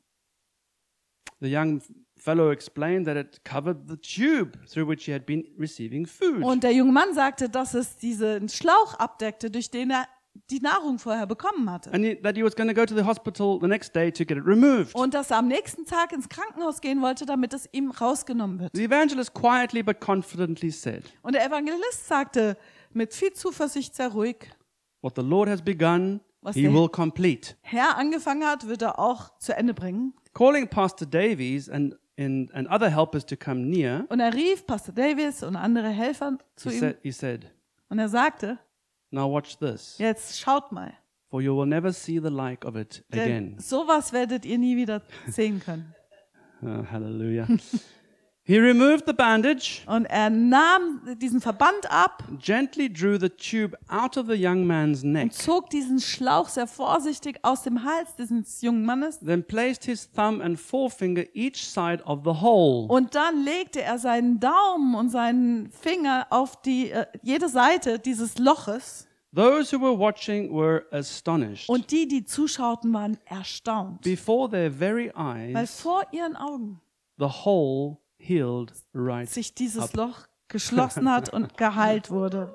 The 1.41 1.49
young 1.55 1.81
fellow 2.17 2.51
explained 2.51 3.07
that 3.07 3.17
it 3.17 3.45
covered 3.45 3.89
the 3.89 3.97
tube 3.97 4.59
through 4.67 4.89
which 4.89 5.05
he 5.05 5.13
had 5.13 5.25
been 5.25 5.45
receiving 5.59 6.05
food. 6.07 6.43
Und 6.43 6.65
der 6.65 6.73
junge 6.73 6.93
Mann 6.93 7.15
sagte, 7.15 7.49
dass 7.49 7.75
es 7.75 7.97
diesen 7.97 8.49
Schlauch 8.49 8.95
abdeckte, 8.95 9.51
durch 9.51 9.71
den 9.71 9.91
er 9.91 10.07
die 10.51 10.61
Nahrung 10.61 10.99
vorher 10.99 11.27
bekommen 11.27 11.71
hatte. 11.71 11.93
and 11.93 12.23
that 12.23 12.37
he 12.37 12.43
was 12.45 12.55
going 12.57 12.69
to 12.69 12.75
go 12.75 12.85
to 12.87 12.95
the 12.95 13.05
hospital 13.05 13.59
the 13.61 13.67
next 13.69 13.95
day 13.95 14.11
to 14.11 14.25
get 14.25 14.37
it 14.39 14.45
removed. 14.47 14.95
Und 14.95 15.15
dass 15.15 15.31
er 15.31 15.39
am 15.39 15.49
nächsten 15.49 15.85
Tag 15.85 16.13
ins 16.13 16.29
Krankenhaus 16.29 16.81
gehen 16.81 17.01
wollte, 17.03 17.25
damit 17.27 17.53
es 17.55 17.69
ihm 17.73 17.91
rausgenommen 17.91 18.59
wird. 18.61 18.71
The 18.75 18.85
evangelist 18.85 19.35
quietly 19.35 19.83
but 19.83 20.01
confidently 20.01 20.71
said, 20.71 21.05
Und 21.23 21.35
der 21.35 21.45
Evangelist 21.47 22.07
sagte 22.09 22.57
mit 22.93 23.15
viel 23.15 23.33
Zuversicht 23.33 23.95
sehr 23.95 24.09
ruhig, 24.09 24.51
What 25.03 25.15
the 25.17 25.23
Lord 25.23 25.49
has 25.49 25.63
begun, 25.63 26.21
Was 26.41 26.57
he 26.57 26.73
will 26.73 26.89
complete. 26.89 27.55
Herr 27.61 27.97
angefangen 27.97 28.45
hat, 28.45 28.67
wird 28.67 28.83
er 28.83 28.99
auch 28.99 29.39
zu 29.39 29.57
Ende 29.57 29.75
bringen. 29.75 30.15
Calling 30.39 30.69
Pastor 30.69 31.05
Davies 31.05 31.69
and, 31.69 31.97
and, 32.17 32.49
and 32.55 32.69
other 32.69 32.89
helpers 32.89 33.27
to 33.27 33.37
come 33.37 33.63
near, 33.69 34.07
Und 34.09 34.21
er 34.21 34.33
rief 34.33 34.65
Pastor 34.69 34.93
Davis 34.95 35.43
und 35.43 35.57
andere 35.57 35.89
Helfer 35.89 36.39
zu 36.55 36.71
he 36.71 36.77
ihm 36.77 36.81
said, 36.81 36.99
he 37.03 37.11
said, 37.11 37.53
und 37.89 37.99
er 37.99 38.09
sagte, 38.09 38.57
Now 39.11 39.29
watch 39.29 39.59
this, 39.59 39.97
jetzt 39.99 40.39
schaut 40.39 40.71
mal, 40.71 40.93
for 41.29 41.41
you 41.43 41.57
will 41.57 41.67
never 41.67 41.93
see 41.93 42.21
the 42.23 42.31
like 42.31 42.65
of 42.65 42.77
it 42.77 43.05
denn 43.13 43.21
again. 43.21 43.57
sowas 43.59 44.13
werdet 44.13 44.45
ihr 44.45 44.59
nie 44.59 44.77
wieder 44.77 45.03
sehen 45.29 45.61
können. 45.61 45.93
Oh, 46.63 46.85
hallelujah. 46.89 47.47
he 48.49 48.59
removed 48.59 49.05
the 49.07 49.13
bandage, 49.13 49.83
Und 49.87 50.07
er 50.07 50.31
nahm 50.31 51.03
diesen 51.21 51.41
Verband 51.41 51.91
ab 51.91 52.25
gently 52.41 52.91
drew 52.91 53.19
the 53.19 53.29
tube 53.29 53.77
out 53.89 54.17
of 54.17 54.27
the 54.27 54.35
young 54.35 54.67
man's 54.67 55.03
neck, 55.03 55.25
und 55.25 55.35
zog 55.35 55.69
diesen 55.69 56.01
Schlauch 56.01 56.49
sehr 56.49 56.67
vorsichtig 56.67 57.39
aus 57.43 57.63
dem 57.63 57.85
Hals 57.85 58.17
dieses 58.17 58.63
jungen 58.63 58.87
Mannes. 58.87 59.19
then 59.21 59.45
placed 59.45 59.85
his 59.85 60.11
thumb 60.11 60.41
and 60.41 60.59
forefinger 60.59 61.25
each 61.35 61.63
side 61.63 62.03
of 62.07 62.21
the 62.25 62.41
hole. 62.41 62.89
Und 62.89 63.15
dann 63.15 63.45
legte 63.45 63.83
er 63.83 63.99
seinen 63.99 64.41
Daumen 64.41 64.95
und 64.95 65.11
seinen 65.11 65.71
Finger 65.71 66.27
auf 66.31 66.61
die, 66.63 66.91
äh, 66.91 67.05
jede 67.23 67.51
Seite 67.51 67.99
dieses 67.99 68.39
Loches. 68.39 69.07
Those 69.35 69.77
who 69.77 69.81
were 69.83 69.99
watching 69.99 70.51
were 70.51 70.87
astonished. 70.91 71.69
Und 71.69 71.91
die, 71.91 72.09
die 72.09 72.25
zuschauten, 72.25 72.95
waren 72.95 73.19
erstaunt. 73.27 74.01
Before 74.01 74.49
their 74.49 74.73
very 74.73 75.13
Weil 75.15 75.55
eyes, 75.55 75.81
vor 75.83 76.03
ihren 76.13 76.35
Augen 76.35 76.81
the 77.19 77.27
hole 77.27 77.99
healed 78.19 78.73
right. 78.95 79.29
sich 79.29 79.55
dieses 79.55 79.93
Loch 79.95 80.27
geschlossen 80.49 81.11
hat 81.11 81.33
und 81.33 81.57
geheilt 81.57 82.11
wurde. 82.11 82.55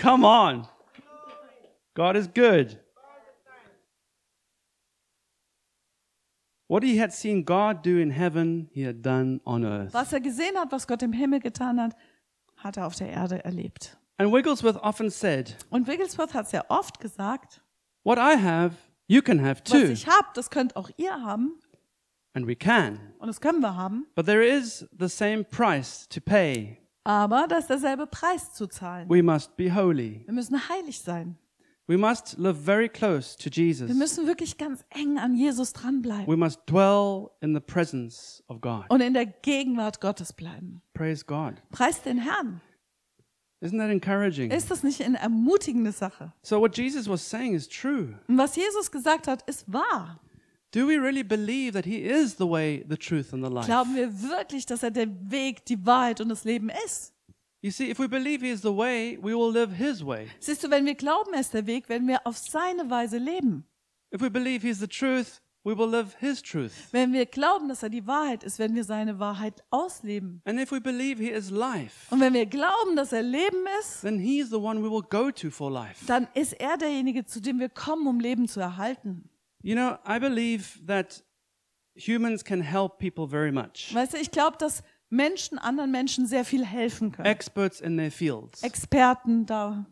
Come 0.00 0.26
on. 0.26 0.66
God 1.94 2.16
is 2.16 2.28
good. 2.32 2.78
What 6.66 6.82
he 6.82 6.98
had 6.98 7.12
seen 7.12 7.44
God 7.44 7.84
do 7.84 7.98
in 7.98 8.10
heaven, 8.10 8.68
he 8.72 8.86
had 8.86 9.02
done 9.02 9.40
on 9.44 9.64
earth. 9.64 9.92
Was 9.92 10.12
er 10.12 10.20
gesehen 10.20 10.56
hat, 10.56 10.72
was 10.72 10.86
Gott 10.86 11.02
im 11.02 11.12
Himmel 11.12 11.40
getan 11.40 11.80
hat, 11.80 11.94
hat 12.56 12.78
er 12.78 12.86
auf 12.86 12.96
der 12.96 13.10
Erde 13.10 13.44
erlebt. 13.44 13.98
And 14.16 14.32
Wigglesworth 14.32 14.76
often 14.82 15.10
said, 15.10 15.56
Und 15.70 15.86
Wigglesworth 15.86 16.34
hat 16.34 16.48
sehr 16.48 16.70
oft 16.70 17.00
gesagt, 17.00 17.60
What 18.02 18.18
I 18.18 18.36
have, 18.40 18.76
you 19.06 19.20
can 19.22 19.44
have 19.44 19.60
was 19.66 19.72
too. 19.72 19.86
ich 19.92 20.06
habe, 20.06 20.28
das 20.34 20.50
könnt 20.50 20.74
auch 20.76 20.90
ihr 20.96 21.12
haben. 21.12 21.60
And 22.34 22.46
we 22.46 22.56
can. 22.56 22.98
Und 23.18 23.28
das 23.28 23.40
können 23.40 23.60
wir 23.60 23.76
haben. 23.76 24.06
But 24.14 24.26
there 24.26 24.44
is 24.44 24.86
the 24.98 25.08
same 25.08 25.44
price 25.44 26.08
to 26.08 26.20
pay. 26.20 26.78
Aber 27.04 27.46
da 27.48 27.58
ist 27.58 27.68
derselbe 27.68 28.06
Preis 28.06 28.52
zu 28.54 28.66
zahlen. 28.66 29.08
We 29.08 29.22
must 29.22 29.56
be 29.56 29.72
holy. 29.74 30.22
Wir 30.26 30.34
müssen 30.34 30.68
heilig 30.68 31.00
sein. 31.00 31.38
We 31.86 31.98
must 31.98 32.38
live 32.38 32.56
very 32.56 32.88
close 32.88 33.36
to 33.36 33.50
Jesus. 33.50 33.88
Wir 33.88 33.94
müssen 33.94 34.26
wirklich 34.26 34.56
ganz 34.56 34.84
eng 34.88 35.18
an 35.18 35.34
Jesus 35.34 35.74
dranbleiben 35.74 36.26
We 36.26 36.36
must 36.36 36.60
dwell 36.66 37.30
in 37.42 37.54
the 37.54 37.60
presence 37.60 38.42
of 38.48 38.62
God. 38.62 38.84
und 38.88 39.02
in 39.02 39.12
der 39.12 39.26
Gegenwart 39.26 40.00
Gottes 40.00 40.32
bleiben. 40.32 40.80
Praise 40.94 41.24
God. 41.26 41.62
Preis 41.70 42.02
den 42.02 42.18
Herrn. 42.18 42.62
Isn't 43.60 43.78
that 43.78 43.90
encouraging? 43.90 44.50
Ist 44.50 44.70
das 44.70 44.82
nicht 44.82 45.02
eine 45.02 45.18
ermutigende 45.18 45.92
Sache? 45.92 46.32
So, 46.42 46.58
what 46.60 46.76
Jesus 46.76 47.08
was 47.08 47.28
saying 47.28 47.54
is 47.54 47.68
true. 47.68 48.18
Und 48.28 48.38
was 48.38 48.56
Jesus 48.56 48.90
gesagt 48.90 49.28
hat, 49.28 49.42
ist 49.48 49.70
wahr. 49.70 50.20
Do 50.74 50.88
we 50.88 50.98
really 50.98 51.22
believe 51.22 51.74
that 51.74 51.84
He 51.84 51.98
is 51.98 52.34
the 52.34 52.48
way, 52.48 52.82
the 52.88 52.96
truth, 52.96 53.32
and 53.32 53.44
the 53.44 53.48
life? 53.48 53.66
Glauben 53.66 53.94
wir 53.94 54.10
wirklich, 54.22 54.66
dass 54.66 54.82
er 54.82 54.90
der 54.90 55.06
Weg, 55.30 55.64
die 55.66 55.86
Wahrheit 55.86 56.20
und 56.20 56.30
das 56.30 56.42
Leben 56.42 56.68
ist? 56.84 57.12
You 57.62 57.70
see, 57.70 57.88
if 57.88 58.00
we 58.00 58.08
believe 58.08 58.44
He 58.44 58.50
is 58.50 58.62
the 58.62 58.76
way, 58.76 59.16
we 59.22 59.36
will 59.36 59.52
live 59.52 59.70
His 59.72 60.04
way. 60.04 60.26
Siehst 60.40 60.64
du, 60.64 60.70
wenn 60.70 60.84
wir 60.84 60.96
glauben, 60.96 61.32
er 61.32 61.40
ist 61.40 61.54
der 61.54 61.64
Weg, 61.66 61.88
werden 61.88 62.08
wir 62.08 62.26
auf 62.26 62.36
seine 62.36 62.90
Weise 62.90 63.18
leben. 63.18 63.64
If 64.12 64.20
we 64.20 64.28
believe 64.28 64.66
He's 64.66 64.80
the 64.80 64.88
truth, 64.88 65.40
we 65.62 65.78
will 65.78 65.88
live 65.88 66.16
His 66.18 66.42
truth. 66.42 66.72
Wenn 66.90 67.12
wir 67.12 67.26
glauben, 67.26 67.68
dass 67.68 67.84
er 67.84 67.88
die 67.88 68.04
Wahrheit 68.04 68.42
ist, 68.42 68.58
werden 68.58 68.74
wir 68.74 68.84
seine 68.84 69.20
Wahrheit 69.20 69.62
ausleben. 69.70 70.42
And 70.44 70.58
if 70.58 70.72
we 70.72 70.80
believe 70.80 71.22
He 71.22 71.30
is 71.30 71.50
life, 71.50 72.12
Und 72.12 72.18
wenn 72.18 72.34
wir 72.34 72.46
glauben, 72.46 72.96
dass 72.96 73.12
er 73.12 73.22
Leben 73.22 73.64
ist, 73.78 74.00
then 74.00 74.18
He's 74.18 74.50
the 74.50 74.56
one 74.56 74.82
we 74.82 74.90
will 74.90 75.04
go 75.08 75.30
to 75.30 75.50
for 75.50 75.70
life. 75.70 76.04
dann 76.08 76.26
ist 76.34 76.54
er 76.54 76.76
derjenige, 76.76 77.24
zu 77.24 77.40
dem 77.40 77.60
wir 77.60 77.68
kommen, 77.68 78.08
um 78.08 78.18
Leben 78.18 78.48
zu 78.48 78.58
erhalten. 78.58 79.30
You 79.64 79.74
know, 79.74 79.96
I 80.04 80.18
believe 80.18 80.78
that 80.86 81.22
humans 81.96 82.44
can 82.44 82.60
help 82.60 82.98
people 82.98 83.26
very 83.26 83.50
much, 83.50 83.94
Weißt 83.94 84.12
du, 84.12 84.18
ich 84.18 84.30
glaube, 84.30 84.58
dass 84.58 84.82
Menschen 85.08 85.58
anderen 85.58 85.90
Menschen 85.90 86.26
sehr 86.26 86.44
viel 86.44 86.66
helfen 86.66 87.12
können. 87.12 87.24
experts 87.24 87.80
in 87.80 87.96
their 87.96 88.10
fields, 88.10 88.62
Experten 88.62 89.46
da, 89.46 89.86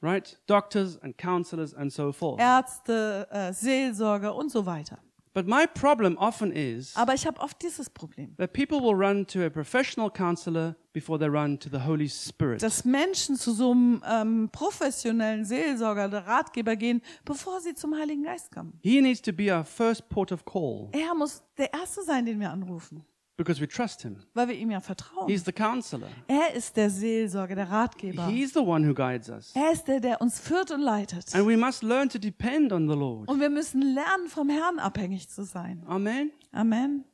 right? 0.00 0.36
Doctors 0.48 0.98
and 0.98 1.16
counselors 1.16 1.72
and 1.74 1.92
so 1.92 2.10
forth. 2.10 2.40
Ärzte, 2.40 3.28
äh, 3.30 3.52
Seelsorger 3.52 4.34
und 4.34 4.50
so 4.50 4.66
weiter. 4.66 4.98
But 5.34 5.46
my 5.46 5.66
problem 5.66 6.18
often 6.18 6.52
is 6.52 6.94
Aber 6.94 7.14
ich 7.14 7.26
habe 7.26 7.40
oft 7.40 7.62
dieses 7.62 7.88
Problem, 7.88 8.36
that 8.36 8.52
people 8.52 8.80
will 8.80 8.94
run 8.94 9.26
to 9.28 9.42
a 9.44 9.48
professional 9.48 10.10
counselor 10.10 10.76
before 10.92 11.18
they 11.18 11.28
run 11.28 11.58
to 11.58 11.70
the 11.70 11.84
Holy 11.86 12.08
Spirit. 12.08 12.62
dass 12.62 12.84
Menschen 12.84 13.36
zu 13.36 13.52
so 13.52 13.70
einem 13.70 14.02
ähm, 14.06 14.48
professionellen 14.52 15.44
Seelsorger 15.46 16.06
oder 16.06 16.26
Ratgeber 16.26 16.76
gehen, 16.76 17.00
bevor 17.24 17.60
sie 17.62 17.74
zum 17.74 17.94
Heiligen 17.98 18.24
Geist 18.24 18.52
kommen. 18.52 18.78
He 18.82 19.00
needs 19.00 19.22
to 19.22 19.32
be 19.32 19.50
our 19.50 19.64
first 19.64 20.06
port 20.10 20.32
of 20.32 20.44
call 20.44 20.88
Er 20.92 21.14
muss 21.14 21.42
der 21.56 21.72
Erste 21.72 22.02
sein, 22.02 22.26
den 22.26 22.38
wir 22.38 22.50
anrufen, 22.50 23.02
because 23.36 23.60
we 23.60 23.68
trust 23.68 24.02
him. 24.02 24.16
weil 24.34 24.48
wir 24.48 24.54
ihm 24.54 24.70
ja 24.70 24.80
vertrauen. 24.80 25.28
He's 25.28 25.44
the 25.44 25.52
counselor. 25.52 26.08
Er 26.28 26.54
ist 26.54 26.76
der 26.76 26.90
Seelsorger, 26.90 27.54
der 27.54 27.70
Ratgeber. 27.70 28.26
He's 28.26 28.52
the 28.52 28.60
one 28.60 28.86
who 28.88 28.94
guides 28.94 29.28
us. 29.28 29.52
Er 29.54 29.72
ist 29.72 29.84
der, 29.84 30.00
der 30.00 30.20
uns 30.20 30.40
führt 30.40 30.70
und 30.70 30.80
leitet. 30.80 31.34
And 31.34 31.46
we 31.46 31.56
must 31.56 31.82
learn 31.82 32.08
to 32.08 32.18
depend 32.18 32.72
on 32.72 32.88
the 32.88 32.94
Lord. 32.94 33.28
Und 33.28 33.40
wir 33.40 33.50
müssen 33.50 33.82
lernen, 33.82 34.28
vom 34.28 34.48
Herrn 34.48 34.78
abhängig 34.78 35.28
zu 35.28 35.44
sein. 35.44 35.82
Amen. 35.86 36.30
Amen. 36.52 37.04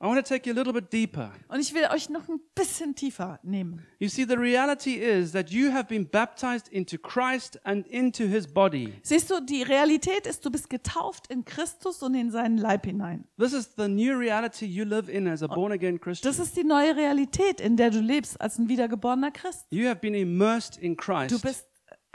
I 0.00 0.06
want 0.06 0.24
to 0.24 0.34
take 0.34 0.48
you 0.48 0.54
a 0.54 0.56
little 0.56 0.72
bit 0.72 0.92
deeper. 0.92 1.32
Und 1.48 1.58
ich 1.58 1.74
will 1.74 1.86
euch 1.92 2.08
noch 2.08 2.28
ein 2.28 2.38
bisschen 2.54 2.94
tiefer 2.94 3.40
nehmen. 3.42 3.84
You 3.98 4.08
see, 4.08 4.24
the 4.24 4.36
reality 4.36 4.94
is 4.94 5.32
that 5.32 5.50
you 5.50 5.72
have 5.72 5.88
been 5.88 6.08
baptized 6.08 6.68
into 6.68 6.96
Christ 6.98 7.58
and 7.64 7.84
into 7.88 8.22
his 8.24 8.46
body. 8.46 8.94
Siehst 9.02 9.28
du, 9.28 9.40
die 9.40 9.64
Realität 9.64 10.24
ist, 10.28 10.46
du 10.46 10.50
bist 10.50 10.70
getauft 10.70 11.26
in 11.32 11.44
Christus 11.44 12.00
und 12.04 12.14
in 12.14 12.30
seinen 12.30 12.58
Leib 12.58 12.86
hinein. 12.86 13.24
This 13.38 13.52
is 13.52 13.70
the 13.76 13.88
new 13.88 14.16
reality 14.16 14.66
you 14.66 14.84
live 14.84 15.08
in 15.08 15.26
as 15.26 15.42
a 15.42 15.48
born 15.48 15.72
again 15.72 15.98
Christian. 15.98 16.30
Das 16.32 16.38
ist 16.38 16.56
die 16.56 16.62
neue 16.64 16.94
Realität, 16.94 17.60
in 17.60 17.76
der 17.76 17.90
du 17.90 17.98
lebst 17.98 18.40
als 18.40 18.56
ein 18.58 18.68
wiedergeborener 18.68 19.32
Christ. 19.32 19.66
You 19.70 19.88
have 19.88 19.96
been 19.96 20.14
immersed 20.14 20.76
in 20.76 20.94
Du 20.94 21.02
Christ, 21.02 21.42
bist 21.42 21.66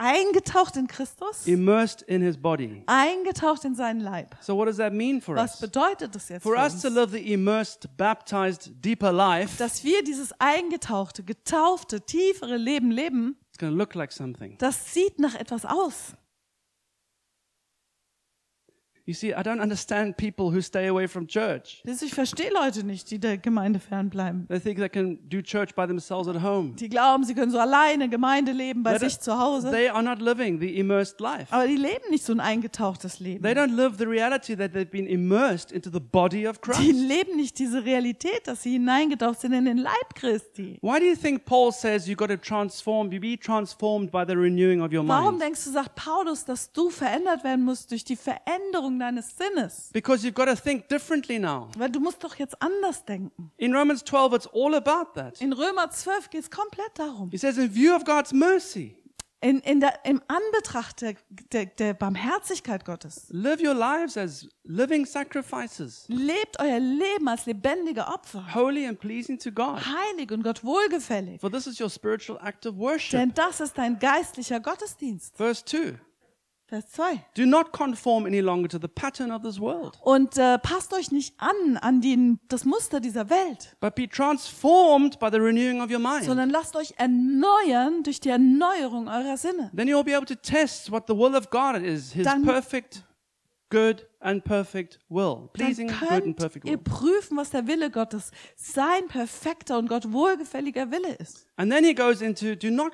eingetaucht 0.03 0.75
in 0.75 0.87
Christus, 0.87 1.47
immersed 1.47 2.01
in 2.03 2.21
his 2.21 2.37
body. 2.37 2.83
eingetaucht 2.87 3.63
in 3.65 3.75
seinen 3.75 4.01
Leib. 4.01 4.35
So, 4.41 4.57
what 4.57 4.67
does 4.67 4.77
that 4.77 4.93
mean 4.93 5.21
for 5.21 5.35
Was 5.35 5.53
us? 5.55 5.59
bedeutet 5.61 6.13
das 6.13 6.29
jetzt 6.29 6.43
For 6.43 6.55
für 6.55 6.61
us 6.61 6.73
uns? 6.73 6.81
to 6.81 6.89
live 6.89 7.11
the 7.11 7.33
immersed, 7.33 7.87
baptized, 7.97 8.71
deeper 8.83 9.11
life, 9.11 9.57
Dass 9.57 9.83
wir 9.83 10.03
dieses 10.03 10.33
eingetauchte, 10.39 11.23
getaufte, 11.23 12.01
tiefere 12.01 12.57
Leben 12.57 12.91
leben, 12.91 13.37
it's 13.49 13.57
going 13.57 13.71
to 13.71 13.77
look 13.77 13.93
like 13.95 14.11
something. 14.11 14.57
das 14.57 14.93
sieht 14.93 15.19
nach 15.19 15.35
etwas 15.35 15.65
aus. 15.65 16.13
You 19.05 19.13
see, 19.13 19.31
I 19.33 19.43
don't 19.43 19.59
understand 19.59 20.15
people 20.15 20.45
who 20.53 20.61
stay 20.61 20.87
away 20.87 21.09
from 21.09 21.27
church. 21.27 21.83
Ich 21.85 22.13
verstehe 22.13 22.49
Leute 22.53 22.85
nicht, 22.85 23.11
die 23.11 23.19
der 23.19 23.37
Gemeinde 23.37 23.79
fernbleiben. 23.81 24.47
They 24.47 24.61
think 24.61 24.77
they 24.77 24.87
can 24.87 25.19
do 25.29 25.41
church 25.41 25.75
by 25.75 25.85
themselves 25.85 26.29
at 26.29 26.41
home. 26.41 26.73
Die 26.75 26.87
glauben, 26.87 27.25
sie 27.25 27.33
können 27.35 27.51
so 27.51 27.59
alleine 27.59 28.07
Gemeinde 28.07 28.53
leben 28.53 28.81
bei 28.81 28.97
They 28.97 29.09
sich 29.09 29.19
zu 29.19 29.37
Hause. 29.37 29.71
They 29.71 29.89
are 29.89 30.01
not 30.01 30.21
living 30.21 30.57
the 30.61 30.77
immersed 30.79 31.19
life. 31.19 31.47
Aber 31.53 31.67
die 31.67 31.75
leben 31.75 32.09
nicht 32.11 32.23
so 32.23 32.31
ein 32.31 32.39
eingetauchtes 32.39 33.19
Leben. 33.19 33.43
They 33.43 33.51
don't 33.51 33.75
live 33.75 33.97
the 33.97 34.05
reality 34.05 34.55
that 34.55 34.71
they've 34.71 34.89
been 34.89 35.05
immersed 35.07 35.73
into 35.73 35.89
the 35.91 35.99
body 35.99 36.47
of 36.47 36.59
Die 36.59 36.71
Christ. 36.71 36.93
leben 36.93 37.35
nicht 37.35 37.59
diese 37.59 37.83
Realität, 37.83 38.47
dass 38.47 38.63
sie 38.63 38.71
hineingetaucht 38.71 39.41
sind 39.41 39.51
in 39.51 39.65
den 39.65 39.79
Leib 39.79 40.15
Christi. 40.15 40.79
Why 40.81 40.99
do 40.99 41.05
you 41.07 41.15
think 41.17 41.43
Paul 41.43 41.73
says 41.73 42.07
you've 42.07 42.15
got 42.15 42.29
to 42.29 42.37
transform, 42.37 43.11
you 43.11 43.19
be 43.19 43.37
transformed 43.37 44.11
by 44.11 44.23
the 44.25 44.33
renewing 44.37 44.79
of 44.81 44.93
your 44.93 45.05
Warum 45.05 45.31
mind? 45.31 45.41
denkst 45.41 45.65
du, 45.65 45.71
sagt 45.71 45.95
Paulus, 45.95 46.45
dass 46.45 46.71
du 46.71 46.89
verändert 46.89 47.43
werden 47.43 47.65
musst 47.65 47.91
durch 47.91 48.05
die 48.05 48.15
Veränderung 48.15 48.92
deines 48.99 49.35
Sinnes? 49.37 49.89
Because 49.93 50.23
you've 50.25 50.35
got 50.35 50.45
to 50.45 50.55
think 50.55 50.87
differently 50.89 51.39
now. 51.39 51.69
Weil 51.77 51.89
du 51.89 51.99
musst 51.99 52.23
doch 52.23 52.35
jetzt 52.35 52.61
anders 52.61 53.03
denken. 53.05 53.51
In 53.57 53.73
Romans 53.75 54.03
12, 54.03 54.33
it's 54.33 54.47
all 54.47 54.73
about 54.75 55.13
that. 55.15 55.39
In 55.41 55.53
Römer 55.53 55.89
12 55.89 56.29
geht 56.29 56.41
es 56.43 56.49
komplett 56.51 56.91
darum. 56.97 57.29
He 57.31 57.37
says, 57.37 57.57
in 57.57 57.69
view 57.73 57.93
of 57.95 58.03
God's 58.05 58.31
mercy, 58.33 58.97
in, 59.41 59.59
in 59.59 59.81
der, 59.81 59.99
im 60.05 60.21
Anbetracht 60.29 61.01
der, 61.01 61.15
der, 61.51 61.65
der 61.65 61.93
Barmherzigkeit 61.93 62.85
Gottes. 62.85 63.25
Live 63.29 63.61
your 63.61 63.73
lives 63.73 64.15
as 64.15 64.47
living 64.63 65.05
sacrifices, 65.05 66.05
Lebt 66.07 66.59
euer 66.61 66.79
Leben 66.79 67.27
als 67.27 67.45
lebendige 67.45 68.07
Opfer. 68.07 68.53
holy 68.55 68.87
and 68.87 68.97
pleasing 68.99 69.37
to 69.37 69.51
God. 69.51 69.81
Heilig 69.85 70.31
und 70.31 70.43
Gott 70.43 70.63
wohlgefällig. 70.63 71.41
For 71.41 71.51
this 71.51 71.67
is 71.67 71.77
your 71.79 71.89
spiritual 71.89 72.39
act 72.41 72.65
of 72.65 72.77
worship. 72.77 73.19
Denn 73.19 73.33
das 73.33 73.59
ist 73.59 73.77
dein 73.77 73.99
geistlicher 73.99 74.61
Gottesdienst. 74.61 75.35
Verse 75.35 75.65
2 75.65 75.99
Vers 76.73 76.89
2. 76.91 77.19
Do 77.37 77.45
not 77.45 77.71
conform 77.71 78.25
any 78.25 78.39
longer 78.39 78.67
to 78.69 78.79
the 78.79 78.87
pattern 78.87 79.29
of 79.31 79.43
this 79.43 79.59
world, 79.59 79.95
Und 80.01 80.37
äh, 80.39 80.57
passt 80.57 80.91
euch 80.93 81.11
nicht 81.11 81.35
an 81.37 81.77
an 81.77 82.01
den, 82.01 82.39
das 82.47 82.65
Muster 82.65 82.99
dieser 82.99 83.29
Welt, 83.29 83.75
but 83.79 83.93
be 83.93 84.09
transformed 84.09 85.19
by 85.19 85.29
the 85.31 85.37
renewing 85.37 85.81
of 85.81 85.91
your 85.91 85.99
mind. 85.99 86.23
sondern 86.25 86.49
lasst 86.49 86.75
euch 86.75 86.95
erneuern 86.97 88.01
durch 88.01 88.19
die 88.19 88.29
Erneuerung 88.29 89.07
eurer 89.07 89.37
Sinne. 89.37 89.69
Then 89.75 89.87
you'll 89.87 90.03
be 90.03 90.15
able 90.15 90.25
to 90.25 90.33
test 90.35 90.91
what 90.91 91.03
the 91.07 91.13
will 91.15 91.35
of 91.35 91.51
God 91.51 91.75
is 91.83 92.11
His 92.13 92.25
Dann- 92.25 92.43
perfect, 92.43 93.03
good, 93.69 94.07
and 94.19 94.43
perfect 94.43 94.99
will. 95.09 95.35
Dann 95.35 95.49
Pleasing, 95.53 95.87
good, 95.89 96.09
and 96.23 96.35
perfect 96.37 96.65
ihr 96.65 96.71
will. 96.73 96.77
prüfen, 96.79 97.37
was 97.37 97.51
der 97.51 97.67
Wille 97.67 97.91
Gottes, 97.91 98.31
sein 98.55 99.07
perfekter 99.09 99.77
und 99.77 99.87
Gott 99.89 100.11
wohlgefälliger 100.11 100.89
Wille 100.89 101.13
ist. 101.19 101.45
And 101.55 101.71
then 101.71 101.83
He 101.83 101.93
goes 101.93 102.21
into 102.21 102.55
do 102.55 102.71
not 102.71 102.93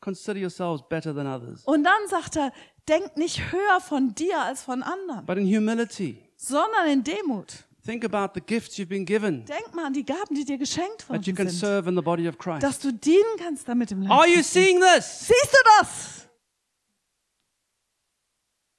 consider 0.00 0.38
yourselves 0.38 0.80
better 0.88 1.12
than 1.14 1.26
others, 1.26 1.64
Und 1.64 1.82
dann 1.84 2.08
sagt 2.08 2.36
er, 2.36 2.52
denkt 2.88 3.16
nicht 3.16 3.52
höher 3.52 3.80
von 3.80 4.14
dir 4.14 4.40
als 4.40 4.62
von 4.62 4.82
anderen, 4.82 5.26
but 5.26 5.36
in 5.36 5.46
humility. 5.46 6.18
sondern 6.36 6.88
in 6.90 7.04
Demut. 7.04 7.52
Think 7.84 8.04
about 8.04 8.32
the 8.34 8.40
gifts 8.40 8.76
you've 8.76 8.88
been 8.88 9.06
given 9.06 9.44
Denk 9.46 9.74
mal 9.74 9.86
an 9.86 9.92
die 9.94 10.04
Gaben, 10.04 10.34
die 10.34 10.44
dir 10.44 10.58
geschenkt 10.58 11.06
that 11.08 11.26
you 11.26 11.32
worden 11.32 11.36
can 11.36 11.48
sind, 11.48 11.58
serve 11.58 11.88
in 11.88 11.96
the 11.96 12.02
body 12.02 12.28
of 12.28 12.36
Christ. 12.38 12.62
dass 12.62 12.78
du 12.80 12.92
dienen 12.92 13.22
kannst 13.38 13.66
damit 13.68 13.90
im 13.92 14.02
Leib. 14.02 14.10
Are 14.12 14.28
you 14.28 14.42
seeing 14.42 14.80
this? 14.80 15.20
Siehst 15.26 15.52
du 15.52 15.58
das? 15.80 16.17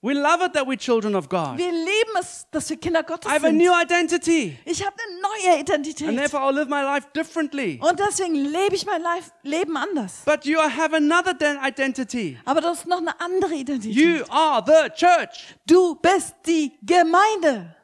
We 0.02 0.14
love 0.14 0.42
it 0.46 0.54
that 0.54 0.66
we're 0.66 0.78
children 0.78 1.14
of 1.14 1.28
God. 1.28 1.58
Wir 1.58 1.72
lieben 1.74 2.16
es, 2.18 2.48
dass 2.52 2.70
wir 2.70 2.78
Kinder 2.78 3.04
Gottes 3.04 3.30
I 3.30 3.36
have 3.36 3.46
a 3.46 3.52
new 3.52 3.70
identity, 3.74 4.58
Ich 4.64 4.82
habe 4.86 4.96
eine 4.98 5.22
neue 5.22 5.60
and 5.60 5.68
Identität. 5.70 6.16
therefore 6.16 6.40
I'll 6.42 6.54
live 6.54 6.70
my 6.70 6.82
life 6.82 7.08
differently. 7.14 7.80
Und 7.82 8.00
deswegen 8.00 8.36
lebe 8.36 8.76
ich 8.76 8.86
mein 8.86 9.02
Life- 9.02 9.32
Leben 9.44 9.76
anders. 9.76 10.22
But 10.24 10.46
you 10.46 10.58
have 10.58 10.96
another 10.96 11.34
den- 11.34 11.58
identity. 11.62 12.38
Aber 12.46 12.62
du 12.62 12.68
hast 12.68 12.88
noch 12.88 13.00
eine 13.00 13.20
andere 13.20 13.54
Identität. 13.56 13.94
You 13.94 14.24
are 14.30 14.64
the 14.66 14.90
church. 14.96 15.54
Du 15.66 15.96
bist 15.96 16.34
die 16.46 16.72
Gemeinde. 16.82 17.76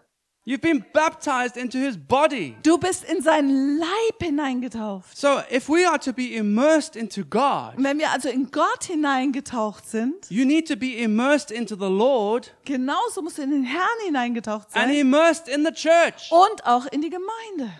You've 0.47 0.61
been 0.61 0.85
baptized 0.93 1.57
into 1.57 1.79
his 1.79 1.97
body. 1.97 2.55
Du 2.61 2.77
bist 2.77 3.03
in 3.03 3.23
seinen 3.23 3.79
Leib 3.79 4.21
hineingetaucht. 4.21 5.17
So 5.17 5.39
if 5.51 5.67
we 5.67 5.89
are 5.89 5.97
to 5.99 6.13
be 6.13 6.35
immersed 6.35 6.95
into 6.95 7.23
God, 7.25 7.75
Und 7.77 7.83
wenn 7.83 7.97
wir 7.97 8.11
also 8.11 8.29
in 8.29 8.51
Gott 8.51 8.83
hineingetaucht 8.83 9.87
sind, 9.89 10.29
you 10.29 10.45
need 10.45 10.67
to 10.67 10.75
be 10.75 10.97
immersed 11.01 11.49
into 11.49 11.75
the 11.75 11.89
Lord 11.91 12.53
genauso 12.63 13.23
musst 13.23 13.39
du 13.39 13.41
in 13.41 13.49
den 13.49 13.63
Herrn 13.63 13.87
hineingetaucht 14.05 14.67
and 14.73 14.85
sein 14.85 14.95
immersed 14.95 15.47
in 15.47 15.65
the 15.65 15.71
church. 15.71 16.29
und 16.31 16.63
auch 16.63 16.85
in 16.91 17.01
die 17.01 17.09
Gemeinde. 17.09 17.73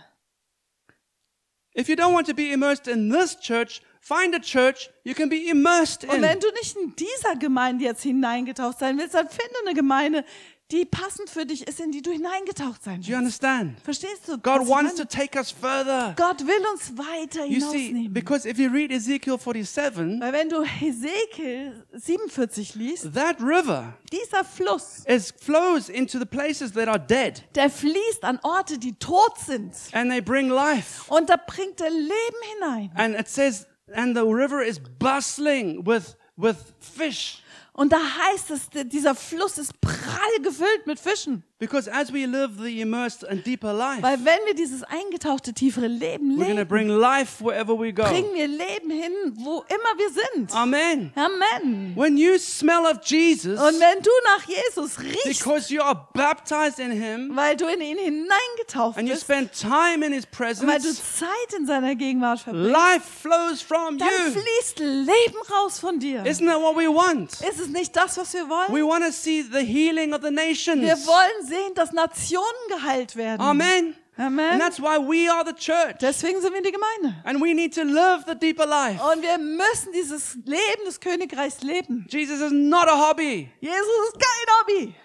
If 1.78 1.88
you 1.88 1.96
don't 1.96 2.14
want 2.16 2.26
to 2.28 2.34
be 2.34 2.52
immersed 2.52 2.88
in 2.88 3.12
this 3.12 3.38
church, 3.40 3.82
find 4.00 4.34
a 4.34 4.40
church 4.40 4.90
you 5.04 5.14
can 5.14 5.30
be 5.30 5.48
immersed 5.50 6.04
Und 6.06 6.16
in. 6.16 6.22
wenn 6.24 6.40
du 6.40 6.48
nicht 6.54 6.76
in 6.78 6.96
dieser 6.96 7.36
Gemeinde 7.36 7.84
jetzt 7.84 8.02
hineingetaucht 8.02 8.80
sein 8.80 8.98
willst, 8.98 9.14
dann 9.14 9.28
finde 9.30 9.54
eine 9.66 9.76
Gemeinde, 9.76 10.26
die 10.72 10.84
passend 10.84 11.30
für 11.30 11.46
dich 11.46 11.68
ist, 11.68 11.80
in 11.80 11.92
die 11.92 12.02
du 12.02 12.10
hineingetaucht 12.12 12.84
sein 12.84 13.02
Do 13.02 13.08
you 13.08 13.18
willst. 13.20 13.20
understand? 13.44 13.80
Verstehst 13.84 14.28
du? 14.28 14.38
God 14.40 14.68
wants 14.68 14.96
to 14.96 15.06
take 15.06 15.38
us 15.38 15.52
further. 15.52 16.14
Gott 16.18 16.42
will 16.46 16.66
uns 16.74 16.92
weiter 16.98 17.46
You 17.46 17.60
see, 17.62 17.78
hinausnehmen. 17.90 18.14
because 18.14 18.50
if 18.50 18.58
you 18.58 18.70
read 18.72 18.92
Ezekiel 18.92 19.38
47, 19.38 20.20
Weil 20.20 20.34
wenn 20.34 20.50
du 20.50 20.64
Hesekiel 20.64 21.86
47 21.94 22.76
liest, 22.76 23.14
that 23.14 23.40
river 23.42 23.94
dieser 24.12 24.44
Fluss, 24.44 25.04
is 25.08 25.32
flows 25.32 25.90
into 25.90 26.18
the 26.18 26.26
places 26.26 26.72
that 26.74 26.88
are 26.88 27.00
dead 27.00 27.44
der 27.56 27.70
fließt 27.70 28.24
an 28.24 28.40
Orte, 28.44 28.78
die 28.80 28.94
tot 28.94 29.38
sind. 29.38 29.72
and 29.94 30.10
they 30.12 30.22
bring 30.22 30.50
life. 30.50 31.04
Und 31.10 31.30
da 31.30 31.38
bringt 31.38 31.80
er 31.82 31.90
Leben 31.92 32.12
hinein. 32.56 32.92
And 32.96 33.16
it 33.20 33.28
says, 33.28 33.68
and 33.94 34.16
the 34.18 34.24
river 34.24 34.64
is 34.64 34.80
bustling 34.80 35.86
with, 35.86 36.16
with 36.38 36.58
fish. 36.80 37.42
Und 37.76 37.92
da 37.92 37.98
heißt 38.00 38.52
es, 38.52 38.70
dieser 38.88 39.16
Fluss 39.16 39.58
ist 39.58 39.82
prall 39.82 40.42
gefüllt 40.42 40.88
mit 40.88 40.98
Fischen. 40.98 41.44
Because 41.58 41.88
as 41.88 42.12
we 42.12 42.26
live 42.26 42.58
the 42.62 42.82
immersed 42.82 43.24
and 43.24 43.42
deeper 43.42 43.72
life, 43.72 44.02
Weil 44.02 44.18
wenn 44.26 44.40
wir 44.46 44.56
dieses 44.56 44.84
eingetauchte, 44.84 45.54
tiefere 45.54 45.88
Leben 45.88 46.36
we're 46.38 46.44
going 46.44 46.50
to 46.50 46.64
leben, 46.64 46.68
bring 46.68 46.90
life 46.90 47.40
wherever 47.42 47.74
we 47.80 47.94
go. 47.94 48.04
bringen 48.04 48.34
wir 48.34 48.46
Leben 48.48 48.90
hin, 48.92 49.14
wo 49.36 49.64
immer 49.70 49.98
wir 49.98 50.10
sind. 50.10 50.54
Amen. 50.54 51.14
Amen. 51.16 51.94
When 51.96 52.18
you 52.18 52.38
smell 52.38 52.86
of 52.86 53.00
Jesus, 53.06 53.58
Und 53.58 53.80
wenn 53.80 54.02
du 54.02 54.10
nach 54.26 54.46
Jesus 54.46 55.00
riechst, 55.00 55.24
because 55.46 55.74
you 55.74 55.82
are 55.82 56.10
baptized 56.14 56.78
in 56.78 56.92
Him 56.92 57.32
weil 57.34 57.56
du 57.56 57.68
in 57.68 57.80
ihn 57.80 58.00
hineingetaucht 58.00 58.98
and 58.98 59.08
you 59.08 59.14
bist, 59.14 59.24
spend 59.24 59.54
time 59.54 60.06
in 60.06 60.12
His 60.12 60.26
und 60.26 60.68
weil 60.68 60.80
du 60.80 60.88
presence, 60.90 61.20
Zeit 61.20 61.58
in 61.58 61.66
seiner 61.66 61.96
Gegenwart 61.96 62.42
verbringst, 62.42 62.70
life 62.70 63.06
flows 63.22 63.62
from 63.62 63.98
dann 63.98 64.10
you. 64.10 64.32
fließt 64.34 64.80
Leben 64.80 65.38
raus 65.54 65.80
von 65.80 66.00
dir. 66.00 66.22
Isn't 66.26 66.48
that 66.48 66.60
what 66.62 66.76
we 66.76 66.90
want? 66.90 67.32
Ist 67.32 67.62
es 67.62 67.70
nicht 67.70 67.96
das, 67.96 68.18
was 68.18 68.34
wir 68.34 68.50
wollen? 68.50 68.74
We 68.74 68.86
want 68.86 69.06
to 69.06 69.12
see 69.14 69.42
the 69.42 69.64
healing 69.66 70.14
of 70.14 70.20
the 70.22 70.32
nations. 70.32 70.82
Wir 70.82 70.98
wollen 71.08 71.45
sehen, 71.46 71.74
dass 71.76 71.92
Nationen 71.92 72.46
geheilt 72.70 73.16
werden. 73.16 73.42
Amen. 73.42 73.96
And 74.18 74.28
Amen. 74.28 74.60
that's 74.60 74.80
why 74.80 74.98
we 74.98 75.30
are 75.30 75.44
the 75.46 75.54
church. 75.54 75.98
Deswegen 76.00 76.40
sind 76.42 76.54
wir 76.54 76.62
die 76.62 76.72
Gemeinde. 76.72 77.18
And 77.26 77.42
we 77.42 77.54
need 77.54 77.74
to 77.76 77.84
live 77.84 78.24
the 78.26 78.36
deeper 78.36 78.66
life. 78.66 79.02
Und 79.12 79.22
wir 79.22 79.38
müssen 79.38 79.92
dieses 79.94 80.36
Leben 80.46 80.86
des 80.86 81.00
Königreichs 81.02 81.62
leben. 81.64 82.08
Jesus 82.10 82.40
is 82.40 82.52
not 82.52 82.88
a 82.88 83.10
hobby. 83.10 83.50
Jesus 83.60 84.08
ist 84.08 84.20
kein 84.20 84.56
Hobby. 84.60 84.96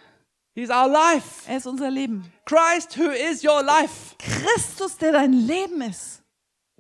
He's 0.55 0.71
our 0.71 0.89
life. 0.89 1.49
Er 1.49 1.57
ist 1.57 1.67
unser 1.67 1.91
Leben. 1.91 2.33
Christ, 2.45 2.97
who 2.97 3.11
is 3.11 3.43
your 3.43 3.63
life. 3.63 4.15
Christus, 4.19 4.97
der 4.97 5.13
dein 5.13 5.33
Leben 5.33 5.81
ist. 5.83 6.23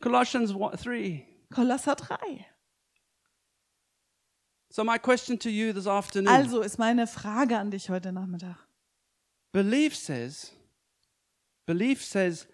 Colossians 0.00 0.54
1 0.54 0.82
3. 0.82 1.26
Kolosser 1.52 1.96
3. 1.96 2.46
So, 4.72 4.84
my 4.84 4.98
question 4.98 5.36
to 5.40 5.48
you 5.48 5.72
this 5.72 5.88
afternoon 5.88 6.32
Also 6.32 6.60
ist 6.62 6.78
meine 6.78 7.08
Frage 7.08 7.58
an 7.58 7.72
dich 7.72 7.90
heute 7.90 8.12
Nachmittag. 8.12 8.56
Belief 9.52 9.96
says, 9.96 10.52
belief 11.66 12.04
says, 12.04 12.46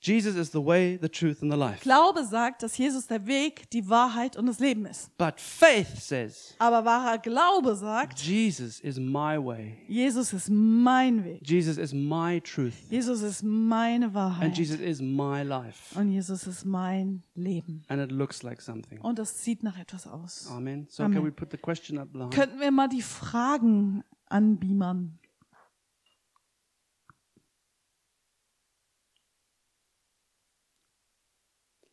Jesus 0.00 0.36
is 0.36 0.50
the 0.50 0.60
way, 0.60 0.96
the 0.96 1.08
truth, 1.08 1.42
and 1.42 1.50
the 1.50 1.56
life. 1.56 1.80
Glaube 1.82 2.24
sagt, 2.24 2.62
dass 2.62 2.78
Jesus 2.78 3.08
der 3.08 3.26
Weg, 3.26 3.68
die 3.70 3.88
Wahrheit 3.88 4.36
und 4.36 4.46
das 4.46 4.60
Leben 4.60 4.86
ist. 4.86 5.10
But 5.18 5.40
faith 5.40 5.88
says, 5.98 6.54
Aber 6.58 6.84
wahrer 6.84 7.18
Glaube 7.18 7.74
sagt, 7.74 8.20
Jesus 8.20 8.78
is 8.78 9.00
my 9.00 9.36
way. 9.36 9.76
Jesus 9.88 10.32
ist 10.32 10.50
mein 10.50 11.24
Weg. 11.24 11.40
Jesus 11.44 11.78
is 11.78 11.92
my 11.92 12.40
truth. 12.40 12.74
Jesus 12.88 13.22
ist 13.22 13.42
meine 13.42 14.06
And 14.06 14.14
Wahrheit. 14.14 14.56
Jesus 14.56 14.78
is 14.78 15.00
my 15.00 15.42
life. 15.42 15.98
Und 15.98 16.12
Jesus 16.12 16.46
ist 16.46 16.64
mein 16.64 17.24
Leben. 17.34 17.82
And 17.88 18.00
it 18.00 18.12
looks 18.12 18.44
like 18.44 18.62
something. 18.62 19.00
Und 19.00 19.18
das 19.18 19.42
sieht 19.42 19.64
nach 19.64 19.76
etwas 19.76 20.06
aus. 20.06 20.46
Amen. 20.48 20.86
So, 20.88 21.02
Amen. 21.02 21.16
can 21.16 21.26
we 21.26 21.32
put 21.32 21.50
the 21.50 21.58
question 21.58 21.98
up 21.98 22.12
behind? 22.12 22.32
Könnten 22.32 22.60
wir 22.60 22.70
mal 22.70 22.88
die 22.88 23.02
Fragen 23.02 24.04
anbeamern? 24.26 25.17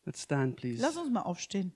Let's 0.06 0.22
stand, 0.22 0.56
please. 0.56 0.80
Lass 0.80 0.96
uns 0.96 1.10
mal 1.10 1.22
aufstehen. 1.22 1.72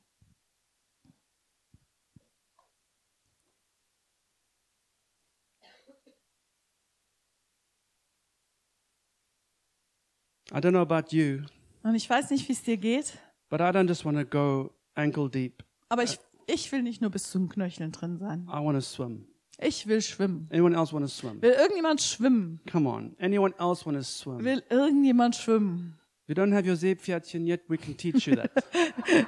I 10.52 10.60
don't 10.60 10.72
know 10.72 10.82
about 10.82 11.12
you, 11.12 11.42
Und 11.82 11.94
ich 11.94 12.08
weiß 12.10 12.30
nicht, 12.30 12.48
wie 12.48 12.52
es 12.52 12.62
dir 12.62 12.76
geht, 12.76 13.18
but 13.48 13.60
I 13.60 13.64
don't 13.70 13.86
just 13.88 14.04
want 14.04 14.18
to 14.18 14.24
go 14.24 14.72
ankle 14.94 15.28
deep. 15.30 15.62
aber 15.88 16.02
ich, 16.02 16.18
ich 16.46 16.70
will 16.72 16.82
nicht 16.82 17.00
nur 17.00 17.10
bis 17.10 17.30
zum 17.30 17.48
Knöcheln 17.48 17.92
drin 17.92 18.18
sein. 18.18 18.46
I 18.48 18.62
want 18.62 18.76
to 18.76 18.80
swim. 18.80 19.26
Ich 19.58 19.86
will 19.86 20.00
schwimmen. 20.02 20.48
Anyone 20.50 20.74
else 20.74 20.92
want 20.92 21.04
to 21.04 21.08
swim? 21.08 21.40
Will 21.42 21.52
irgendjemand 21.52 22.00
schwimmen? 22.00 22.60
Come 22.70 22.88
on. 22.88 23.14
Anyone 23.20 23.54
else 23.58 23.84
want 23.84 23.96
to 23.98 24.02
swim? 24.02 24.42
Will 24.42 24.62
irgendjemand 24.70 25.36
schwimmen? 25.36 25.99
You 26.30 26.36
don't 26.36 26.52
have 26.52 26.64
your 26.64 26.76
Seepferdchen 26.76 27.44
yet, 27.44 27.62
we 27.66 27.76
can 27.76 27.96
teach 27.96 28.28
you 28.28 28.36
that. 28.36 28.52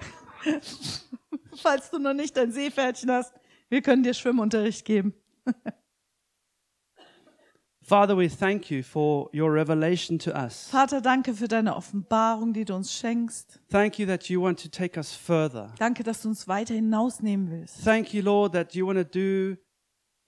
Falls 1.57 1.90
du 1.90 1.98
noch 1.98 2.14
nicht 2.14 2.36
dein 2.36 2.53
Seepferdchen 2.53 3.11
hast, 3.11 3.34
wir 3.68 3.82
können 3.82 4.05
dir 4.05 4.14
Schwimmunterricht 4.14 4.84
geben. 4.84 5.12
Father, 7.82 8.16
we 8.16 8.28
thank 8.28 8.70
you 8.70 8.84
for 8.84 9.28
your 9.34 9.53
revelation 9.53 10.16
to 10.20 10.30
us. 10.30 10.68
Vater, 10.70 11.00
danke 11.00 11.34
für 11.34 11.48
deine 11.48 11.74
Offenbarung, 11.74 12.53
die 12.53 12.64
du 12.64 12.76
uns 12.76 12.94
schenkst. 12.94 13.61
Thank 13.68 13.98
you 13.98 14.07
that 14.07 14.28
you 14.28 14.40
want 14.40 14.62
to 14.62 14.68
take 14.68 14.96
us 14.96 15.12
further. 15.12 15.74
Danke, 15.80 16.05
dass 16.05 16.22
du 16.22 16.28
uns 16.28 16.46
weiter 16.46 16.74
hinausnehmen 16.74 17.50
willst. 17.50 17.82
Thank 17.82 18.14
you, 18.14 18.22
Lord, 18.22 18.53
that 18.53 18.76
you 18.76 18.86
want 18.86 19.00
to 19.00 19.05
do 19.05 19.57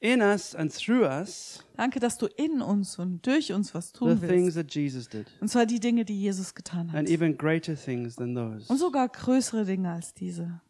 in 0.05 0.21
us 0.21 0.55
and 0.55 0.71
through 0.73 1.03
us 1.05 1.65
Danke, 1.77 1.99
dass 1.99 2.19
du 2.19 2.27
in 2.27 2.61
uns 2.61 2.99
und 2.99 3.27
durch 3.27 3.53
uns 3.53 3.75
was 3.75 3.89
the 3.89 3.93
tun 3.99 4.21
things 4.21 4.55
willst. 4.55 4.57
that 4.57 4.75
Jesus 4.75 5.09
did, 5.09 5.27
Und 5.41 5.49
zwar 5.49 5.65
die 5.67 5.81
Dinge, 5.81 6.05
die 6.05 6.21
Jesus 6.21 6.55
getan 6.55 6.93
hat. 6.93 6.99
and 6.99 7.09
even 7.09 7.37
greater 7.39 7.75
things 7.75 8.17
than 8.17 8.35
those. 8.35 8.71
Und 8.71 8.79
sogar 8.79 9.09
größere 9.09 9.65
Dinge 9.65 9.91
als 9.91 10.13
diese. 10.15 10.61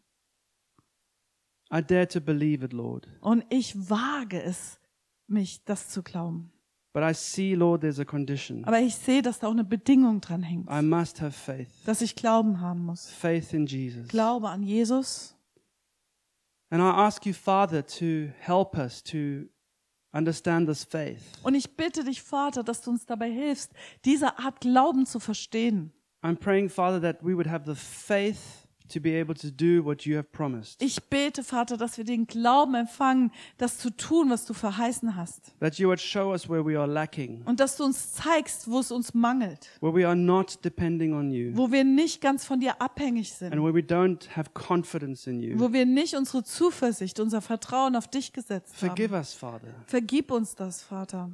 I 1.73 1.81
dare 1.81 2.07
to 2.07 2.21
believe 2.21 2.63
it, 2.63 2.73
Lord. 2.73 3.07
Und 3.21 3.43
ich 3.49 3.75
wage 3.89 4.41
es, 4.41 4.79
mich 5.27 5.63
das 5.65 5.89
zu 5.89 6.03
glauben. 6.03 6.51
But 6.93 7.03
I 7.03 7.13
see, 7.13 7.55
Lord, 7.55 7.81
there's 7.81 7.99
a 7.99 8.05
condition. 8.05 8.63
Aber 8.63 8.79
ich 8.79 8.95
sehe, 8.95 9.21
dass 9.21 9.39
da 9.39 9.47
auch 9.47 9.51
eine 9.51 9.65
Bedingung 9.65 10.21
dran 10.21 10.43
hängt, 10.43 10.69
I 10.71 10.81
must 10.81 11.19
have 11.21 11.31
faith. 11.33 11.67
dass 11.85 11.99
ich 12.01 12.15
Glauben 12.15 12.61
haben 12.61 12.85
muss. 12.85 13.07
Faith 13.09 13.51
in 13.53 13.65
Jesus. 13.65 14.07
Glaube 14.07 14.47
an 14.49 14.63
Jesus. 14.63 15.34
And 16.75 16.83
I 16.83 16.89
ask 16.89 17.25
you, 17.25 17.33
Father, 17.33 17.81
to 17.81 18.33
help 18.37 18.77
us 18.77 19.01
to 19.03 19.45
understand 20.13 20.67
this 20.67 20.83
faith. 20.83 21.21
Und 21.41 21.55
ich 21.55 21.77
bitte 21.77 22.03
dich, 22.03 22.21
Vater, 22.21 22.63
dass 22.63 22.81
du 22.81 22.89
uns 22.91 23.05
dabei 23.05 23.31
hilfst, 23.31 23.71
diese 24.03 24.37
Art 24.37 24.59
Glauben 24.59 25.05
zu 25.05 25.21
verstehen. 25.21 25.93
I'm 26.21 26.35
praying, 26.35 26.67
Father, 26.67 26.99
that 26.99 27.23
we 27.23 27.33
would 27.33 27.47
have 27.47 27.63
the 27.65 27.75
faith 27.75 28.64
to 28.89 28.99
be 28.99 29.19
able 29.19 29.35
to 29.35 29.49
do 29.49 29.83
what 29.83 30.03
you 30.05 30.15
have 30.17 30.27
promised. 30.31 30.81
Ich 30.81 31.03
bete, 31.09 31.43
Vater, 31.43 31.77
dass 31.77 31.97
wir 31.97 32.03
den 32.05 32.27
Glauben 32.27 32.75
empfangen, 32.75 33.31
das 33.57 33.77
zu 33.77 33.89
tun, 33.89 34.29
was 34.29 34.45
du 34.45 34.53
verheißen 34.53 35.15
hast. 35.15 35.53
That 35.59 35.75
you 35.75 35.87
would 35.87 35.99
show 35.99 36.31
us 36.31 36.49
where 36.49 36.65
we 36.65 36.77
are 36.79 36.87
lacking, 36.91 37.41
Und 37.45 37.59
dass 37.59 37.77
du 37.77 37.83
uns 37.85 38.13
zeigst, 38.13 38.69
wo 38.69 38.79
es 38.79 38.91
uns 38.91 39.13
mangelt, 39.13 39.69
where 39.81 39.93
we 39.93 40.05
are 40.05 40.15
not 40.15 40.59
depending 40.63 41.13
on 41.13 41.31
you, 41.31 41.51
wo 41.55 41.71
wir 41.71 41.83
nicht 41.83 42.21
ganz 42.21 42.45
von 42.45 42.59
dir 42.59 42.81
abhängig 42.81 43.31
and 43.41 43.51
sind, 43.53 43.63
where 43.63 43.73
we 43.73 43.81
don't 43.81 44.29
have 44.35 44.51
confidence 44.53 45.27
in 45.27 45.41
you. 45.41 45.59
wo 45.59 45.71
wir 45.73 45.85
nicht 45.85 46.15
unsere 46.15 46.43
Zuversicht, 46.43 47.19
unser 47.19 47.41
Vertrauen 47.41 47.95
auf 47.95 48.07
dich 48.07 48.33
gesetzt 48.33 48.75
Forgive 48.75 49.13
haben. 49.13 49.19
us, 49.21 49.33
Father. 49.33 49.73
Vergib 49.87 50.31
uns 50.31 50.55
das, 50.55 50.81
Vater. 50.83 51.29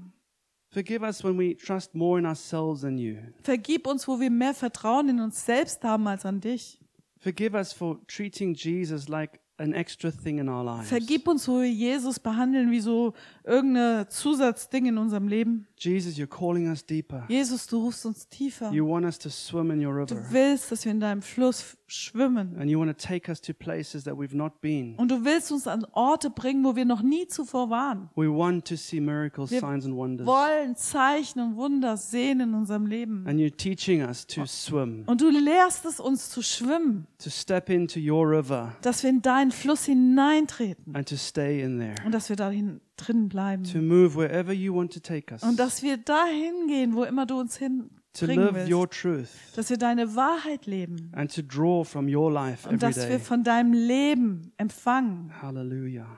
Forgive 0.73 1.03
us 1.03 1.21
when 1.21 1.37
we 1.37 1.53
trust 1.57 1.93
more 1.93 2.17
in 2.17 2.25
ourselves 2.25 2.81
than 2.81 2.97
you. 2.97 3.17
Vergib 3.43 3.87
uns, 3.87 4.07
wo 4.07 4.21
wir 4.21 4.29
mehr 4.29 4.53
Vertrauen 4.53 5.09
in 5.09 5.19
uns 5.19 5.45
selbst 5.45 5.83
haben 5.83 6.07
als 6.07 6.25
an 6.25 6.39
dich. 6.39 6.79
Forgive 7.21 7.53
us 7.53 7.71
for 7.71 7.99
treating 8.07 8.55
Jesus 8.55 9.07
like 9.07 9.39
an 9.57 9.73
extra 9.73 10.09
thing 10.11 10.39
in 10.39 10.49
our 10.49 10.63
lives. 10.63 10.89
Vergib 10.89 11.27
uns, 11.27 11.47
wo 11.47 11.59
wir 11.61 11.69
Jesus 11.71 12.19
behandeln 12.19 12.71
wie 12.71 12.79
so 12.79 13.13
irgendein 13.43 14.09
Zusatzding 14.09 14.85
in 14.87 14.97
unserem 14.97 15.27
Leben. 15.27 15.67
Jesus, 15.77 16.15
you're 16.17 16.27
calling 16.27 16.67
us 16.69 16.85
deeper. 16.85 17.25
Jesus, 17.27 17.67
du 17.67 17.77
rufst 17.83 18.05
uns 18.05 18.27
tiefer. 18.27 18.71
You 18.71 18.87
want 18.87 19.05
us 19.05 19.17
to 19.19 19.29
swim 19.29 19.71
in 19.71 19.85
your 19.85 19.93
Du 20.05 20.15
river. 20.15 20.25
willst, 20.31 20.71
dass 20.71 20.85
wir 20.85 20.91
in 20.91 20.99
deinem 20.99 21.21
Fluss 21.21 21.77
schwimmen. 21.87 22.55
And 22.59 22.69
you 22.69 22.79
want 22.79 22.95
to 22.95 23.07
take 23.07 23.29
us 23.29 23.41
to 23.41 23.53
places 23.53 24.03
that 24.05 24.15
we've 24.17 24.35
not 24.35 24.61
been. 24.61 24.95
Und 24.97 25.09
du 25.11 25.25
willst 25.25 25.51
uns 25.51 25.67
an 25.67 25.85
Orte 25.91 26.29
bringen, 26.29 26.63
wo 26.63 26.75
wir 26.75 26.85
noch 26.85 27.01
nie 27.01 27.27
zuvor 27.27 27.69
waren. 27.69 28.09
We 28.15 28.29
want 28.31 28.67
to 28.67 28.75
see 28.75 28.99
miracles, 28.99 29.51
Wir 29.51 29.59
signs, 29.59 29.85
and 29.85 29.95
wonders. 29.95 30.25
wollen 30.27 30.75
Zeichen 30.75 31.39
und 31.39 31.55
Wunder 31.55 31.97
sehen 31.97 32.39
in 32.39 32.53
unserem 32.53 32.85
Leben. 32.85 33.25
And 33.27 33.39
you're 33.39 33.55
teaching 33.55 34.01
us 34.03 34.25
to 34.27 34.45
swim, 34.45 35.03
Und 35.07 35.21
du 35.21 35.29
lehrst 35.29 35.85
es 35.85 35.99
uns 35.99 36.29
zu 36.29 36.41
schwimmen, 36.43 37.07
to 37.23 37.29
step 37.29 37.69
into 37.69 37.99
your 37.99 38.27
river, 38.29 38.73
dass 38.83 39.01
wir 39.03 39.09
in 39.09 39.21
deinen 39.51 39.61
Fluss 39.61 39.85
hineintreten 39.85 40.95
and 40.95 41.07
to 41.07 41.15
stay 41.15 41.61
in 41.61 41.79
there, 41.79 41.95
und 42.05 42.11
dass 42.13 42.29
wir 42.29 42.35
dahin 42.35 42.81
drin 42.97 43.29
bleiben. 43.29 43.63
to 43.63 43.79
move 43.79 44.15
wherever 44.15 44.51
you 44.53 44.73
want 44.75 44.93
to 44.93 44.99
take 44.99 45.31
us, 45.33 45.43
Und 45.43 45.59
dass 45.59 45.81
wir 45.83 45.97
dahin 45.97 46.67
gehen, 46.67 46.93
wo 46.95 47.03
immer 47.03 47.25
du 47.25 47.39
uns 47.39 47.55
to 47.59 47.65
hinbringen 47.65 48.55
live 48.55 48.69
your 48.71 48.81
willst. 48.87 49.01
truth, 49.01 49.29
Dass 49.55 49.69
wir 49.69 49.77
deine 49.77 50.15
Wahrheit 50.15 50.65
leben 50.65 51.11
and 51.13 51.33
to 51.33 51.41
draw 51.41 51.83
from 51.83 52.07
your 52.13 52.31
life 52.31 52.67
und 52.67 52.81
dass 52.81 53.07
wir 53.09 53.19
von 53.19 53.43
deinem 53.43 53.73
Leben 53.73 54.51
empfangen. 54.57 55.31
Hallelujah. 55.41 56.17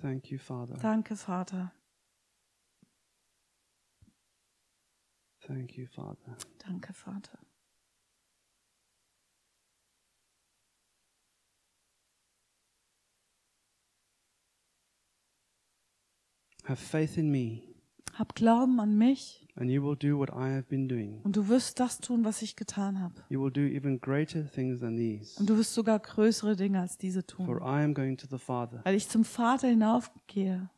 Thank 0.00 0.30
you, 0.30 0.38
Father. 0.38 0.76
Danke, 0.80 1.16
Vater. 1.16 1.72
Thank 5.40 5.76
you, 5.76 5.86
Father. 5.86 6.36
Danke, 6.64 6.92
Vater. 6.92 7.38
Have 16.68 16.76
faith 16.76 17.16
in 17.16 17.30
me, 17.30 17.62
Hab 18.18 18.34
Glauben 18.34 18.78
an 18.80 18.96
mich 18.98 19.46
and 19.56 19.70
you 19.70 19.82
will 19.82 19.96
do 19.96 20.18
what 20.18 20.28
I 20.30 20.50
have 20.54 20.64
been 20.68 20.88
doing. 20.88 21.20
und 21.24 21.34
du 21.36 21.48
wirst 21.48 21.80
das 21.80 21.98
tun, 22.00 22.24
was 22.24 22.42
ich 22.42 22.56
getan 22.56 23.00
habe. 23.00 23.14
You 23.28 23.42
will 23.42 23.50
do 23.50 23.60
even 23.60 24.00
greater 24.00 24.44
things 24.50 24.80
than 24.80 24.96
these. 24.96 25.38
Und 25.40 25.48
du 25.48 25.56
wirst 25.56 25.72
sogar 25.74 25.98
größere 25.98 26.56
Dinge 26.56 26.80
als 26.80 26.98
diese 26.98 27.22
For 27.22 27.46
tun. 27.46 27.56
I 27.62 27.82
am 27.84 27.94
going 27.94 28.16
to 28.18 28.26
the 28.30 28.38
Father. 28.38 28.80
Weil 28.84 28.94
ich 28.96 29.08
zum 29.08 29.24
Vater 29.24 29.68
hinaufgehe. 29.68 30.68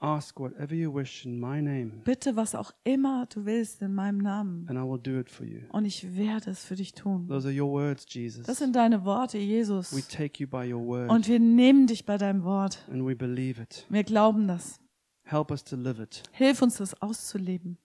Ask 0.00 0.38
whatever 0.38 0.74
you 0.74 0.94
wish 0.94 1.24
in 1.26 1.40
my 1.40 1.60
name, 1.60 1.90
Bitte, 2.04 2.36
was 2.36 2.54
auch 2.54 2.72
immer 2.84 3.26
du 3.34 3.44
willst 3.46 3.82
in 3.82 3.94
meinem 3.94 4.18
Namen. 4.18 4.64
and 4.68 4.78
I 4.78 4.82
will 4.82 5.00
do 5.00 5.18
it 5.18 5.28
for 5.28 5.44
you. 5.44 5.60
Und 5.72 5.86
ich 5.86 6.16
werde 6.16 6.50
es 6.52 6.64
für 6.64 6.76
dich 6.76 6.92
tun. 6.94 7.26
Those 7.26 7.48
are 7.48 7.60
your 7.60 7.68
words, 7.72 8.06
Jesus. 8.08 8.46
Das 8.46 8.58
sind 8.58 8.76
deine 8.76 9.04
Worte, 9.04 9.38
We 9.38 9.42
Jesus. 9.42 9.90
take 10.08 10.40
you 10.40 10.48
by 10.48 10.72
your 10.72 10.86
word, 10.86 11.10
Und 11.10 11.26
wir 11.26 11.40
nehmen 11.40 11.88
dich 11.88 12.04
bei 12.06 12.16
deinem 12.16 12.44
Wort. 12.44 12.84
and 12.92 13.04
we 13.04 13.16
believe 13.16 13.60
it. 13.60 13.86
Wir 13.88 14.04
glauben 14.04 14.46
das. 14.46 14.78
Help 15.30 15.50
us 15.50 15.62
to 15.64 15.76
live 15.76 16.00
it. 16.00 16.22
Hilf 16.32 16.62
uns, 16.62 16.78
das 16.78 16.94
auszuleben. 17.02 17.76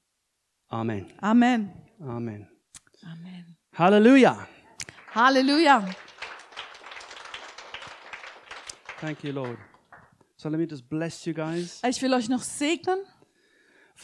Amen. 0.69 1.11
Amen. 1.21 1.73
Amen. 1.99 2.47
Amen. 3.03 3.57
Hallelujah. 3.73 4.47
Halleluja. 5.13 5.85
Thank 9.01 9.25
you, 9.25 9.33
Lord. 9.33 9.57
So 10.37 10.47
let 10.47 10.57
me 10.57 10.65
just 10.65 10.87
bless 10.87 11.25
you 11.25 11.33
guys. 11.33 11.81
Ich 11.85 12.01
will 12.01 12.13
euch 12.13 12.29
noch 12.29 12.43
segnen. 12.43 12.99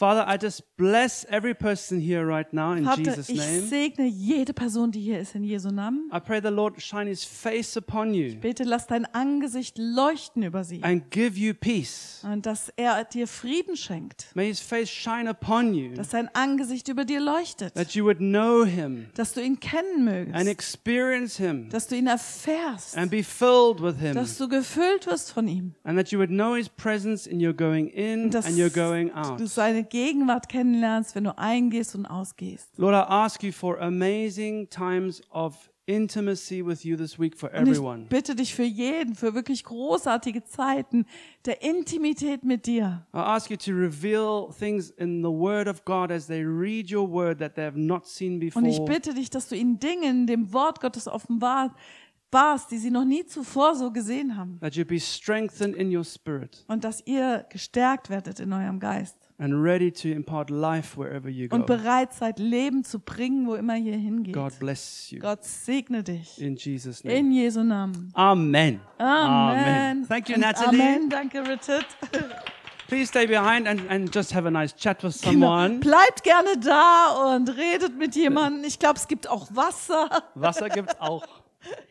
Father, 0.00 0.24
I 0.26 0.38
just 0.38 0.62
bless 0.78 1.26
every 1.28 1.52
person 1.52 2.00
here 2.00 2.24
right 2.26 2.50
now 2.54 2.72
in 2.72 2.84
Vater, 2.86 3.02
Jesus' 3.02 3.28
ich 3.28 3.36
name. 3.36 3.66
segne 3.68 4.06
jede 4.06 4.54
Person, 4.54 4.90
die 4.90 5.00
hier 5.02 5.18
ist, 5.20 5.34
in 5.34 5.44
Jesu 5.44 5.68
Namen. 5.68 6.08
I 6.10 6.18
pray 6.18 6.40
the 6.42 6.48
Lord 6.48 6.80
shine 6.80 7.06
his 7.06 7.22
face 7.22 7.76
upon 7.76 8.14
you 8.14 8.34
Bitte 8.36 8.64
lass 8.64 8.86
dein 8.86 9.04
Angesicht 9.14 9.76
leuchten 9.76 10.42
über 10.42 10.64
sie. 10.64 10.80
and 10.82 11.10
give 11.10 11.38
you 11.38 11.52
peace. 11.52 12.22
Und 12.24 12.46
dass 12.46 12.70
er 12.76 13.04
dir 13.04 13.26
Frieden 13.26 13.76
schenkt. 13.76 14.28
May 14.34 14.46
his 14.46 14.60
face 14.60 14.88
shine 14.88 15.28
upon 15.28 15.74
you, 15.74 15.92
Dass 15.92 16.12
sein 16.12 16.30
Angesicht 16.32 16.88
über 16.88 17.04
dir 17.04 17.20
leuchtet. 17.20 17.74
that 17.74 17.90
you 17.94 18.02
would 18.06 18.20
know 18.20 18.64
him 18.64 19.08
Dass 19.16 19.34
du 19.34 19.42
ihn 19.42 19.60
kennen 19.60 20.08
and 20.08 20.32
mögest. 20.32 20.48
experience 20.48 21.36
him 21.36 21.68
Dass 21.68 21.88
du 21.88 21.96
ihn 21.96 22.06
erfährst. 22.06 22.96
and 22.96 23.10
be 23.10 23.22
filled 23.22 23.82
with 23.82 24.00
him, 24.00 24.14
Dass 24.14 24.38
du 24.38 24.48
gefüllt 24.48 25.06
wirst 25.06 25.30
von 25.30 25.46
ihm. 25.46 25.74
and 25.84 25.98
that 25.98 26.10
you 26.10 26.18
would 26.18 26.30
know 26.30 26.54
his 26.54 26.70
presence 26.70 27.26
in 27.26 27.38
your 27.38 27.52
going 27.52 27.88
in 27.88 28.34
and 28.34 28.56
your 28.58 28.70
going 28.70 29.12
out. 29.12 29.38
du 29.38 29.46
seine 29.46 29.89
Gegenwart 29.90 30.48
kennenlernst, 30.48 31.14
wenn 31.14 31.24
du 31.24 31.36
eingehst 31.36 31.94
und 31.94 32.06
ausgehst. 32.06 32.70
Lord, 32.78 32.94
I 32.94 33.10
ask 33.12 33.42
you 33.42 33.52
for 33.52 33.78
amazing 33.80 34.68
times 34.70 35.20
of 35.30 35.70
intimacy 35.86 36.64
with 36.64 36.84
you 36.84 36.96
this 36.96 37.18
week 37.18 37.36
for 37.36 37.50
Und 37.52 37.66
ich 37.66 37.72
everyone. 37.78 38.06
bitte 38.08 38.36
dich 38.36 38.54
für 38.54 38.62
jeden, 38.62 39.16
für 39.16 39.34
wirklich 39.34 39.64
großartige 39.64 40.44
Zeiten 40.44 41.04
der 41.46 41.62
Intimität 41.62 42.44
mit 42.44 42.66
dir. 42.66 43.04
I 43.12 43.18
ask 43.18 43.50
you 43.50 43.56
to 43.56 43.72
reveal 43.72 44.48
things 44.56 44.90
in 44.90 45.20
the 45.22 45.28
Word 45.28 45.66
of 45.66 45.84
God 45.84 46.12
as 46.12 46.26
they 46.28 46.44
read 46.44 46.92
your 46.92 47.10
Word 47.10 47.38
that 47.40 47.56
they 47.56 47.64
have 47.64 47.78
not 47.78 48.06
seen 48.06 48.34
Und 48.54 48.64
ich 48.66 48.76
before. 48.78 48.84
bitte 48.88 49.14
dich, 49.14 49.30
dass 49.30 49.48
du 49.48 49.56
ihnen 49.56 49.80
Dinge 49.80 50.08
in 50.08 50.26
dem 50.28 50.52
Wort 50.52 50.80
Gottes 50.80 51.08
offenbarst, 51.08 51.74
barst, 52.30 52.70
die 52.70 52.78
sie 52.78 52.92
noch 52.92 53.04
nie 53.04 53.26
zuvor 53.26 53.74
so 53.74 53.90
gesehen 53.90 54.36
haben. 54.36 54.60
That 54.60 54.76
you 54.76 54.84
be 54.84 55.00
strengthened 55.00 55.74
in 55.74 55.94
your 55.96 56.04
spirit 56.04 56.64
Und 56.68 56.84
dass 56.84 57.04
ihr 57.04 57.44
gestärkt 57.50 58.10
werdet 58.10 58.38
in 58.38 58.52
eurem 58.52 58.78
Geist. 58.78 59.16
And 59.40 59.64
ready 59.64 59.90
to 59.90 60.08
impart 60.08 60.50
life 60.50 60.96
wherever 60.98 61.28
you 61.30 61.48
Und 61.50 61.66
go. 61.66 61.76
bereit 61.76 62.12
seid, 62.12 62.38
Leben 62.38 62.84
zu 62.84 62.98
bringen, 63.00 63.46
wo 63.46 63.54
immer 63.54 63.76
ihr 63.76 63.96
hingeht. 63.96 64.34
God 64.34 64.58
bless 64.58 65.10
you. 65.10 65.18
Gott 65.18 65.42
segne 65.44 66.02
dich. 66.02 66.40
In 66.40 66.56
Jesus' 66.56 67.02
name. 67.02 67.16
In 67.16 67.32
Jesu 67.32 67.62
Namen. 67.64 68.10
Amen. 68.14 68.80
Amen. 68.98 70.06
Thank 70.06 70.28
you, 70.28 70.34
Und 70.34 70.42
Natalie. 70.42 70.80
Amen. 70.80 71.08
Danke, 71.08 71.40
Richard. 71.40 71.86
Please 72.88 73.06
stay 73.06 73.26
behind 73.26 73.66
and, 73.68 73.88
and 73.88 74.12
just 74.14 74.34
have 74.34 74.46
a 74.46 74.50
nice 74.50 74.74
chat 74.74 75.02
with 75.04 75.20
Genau. 75.22 75.32
someone. 75.32 75.78
Bleibt 75.80 76.22
gerne 76.24 76.58
da 76.58 77.34
und 77.34 77.48
redet 77.56 77.96
mit 77.96 78.14
jemandem. 78.16 78.64
Ich 78.64 78.78
glaube, 78.78 78.96
es 78.98 79.06
gibt 79.08 79.28
auch 79.28 79.48
Wasser. 79.54 80.24
Wasser 80.34 80.68
gibt's 80.68 81.00
auch. 81.00 81.24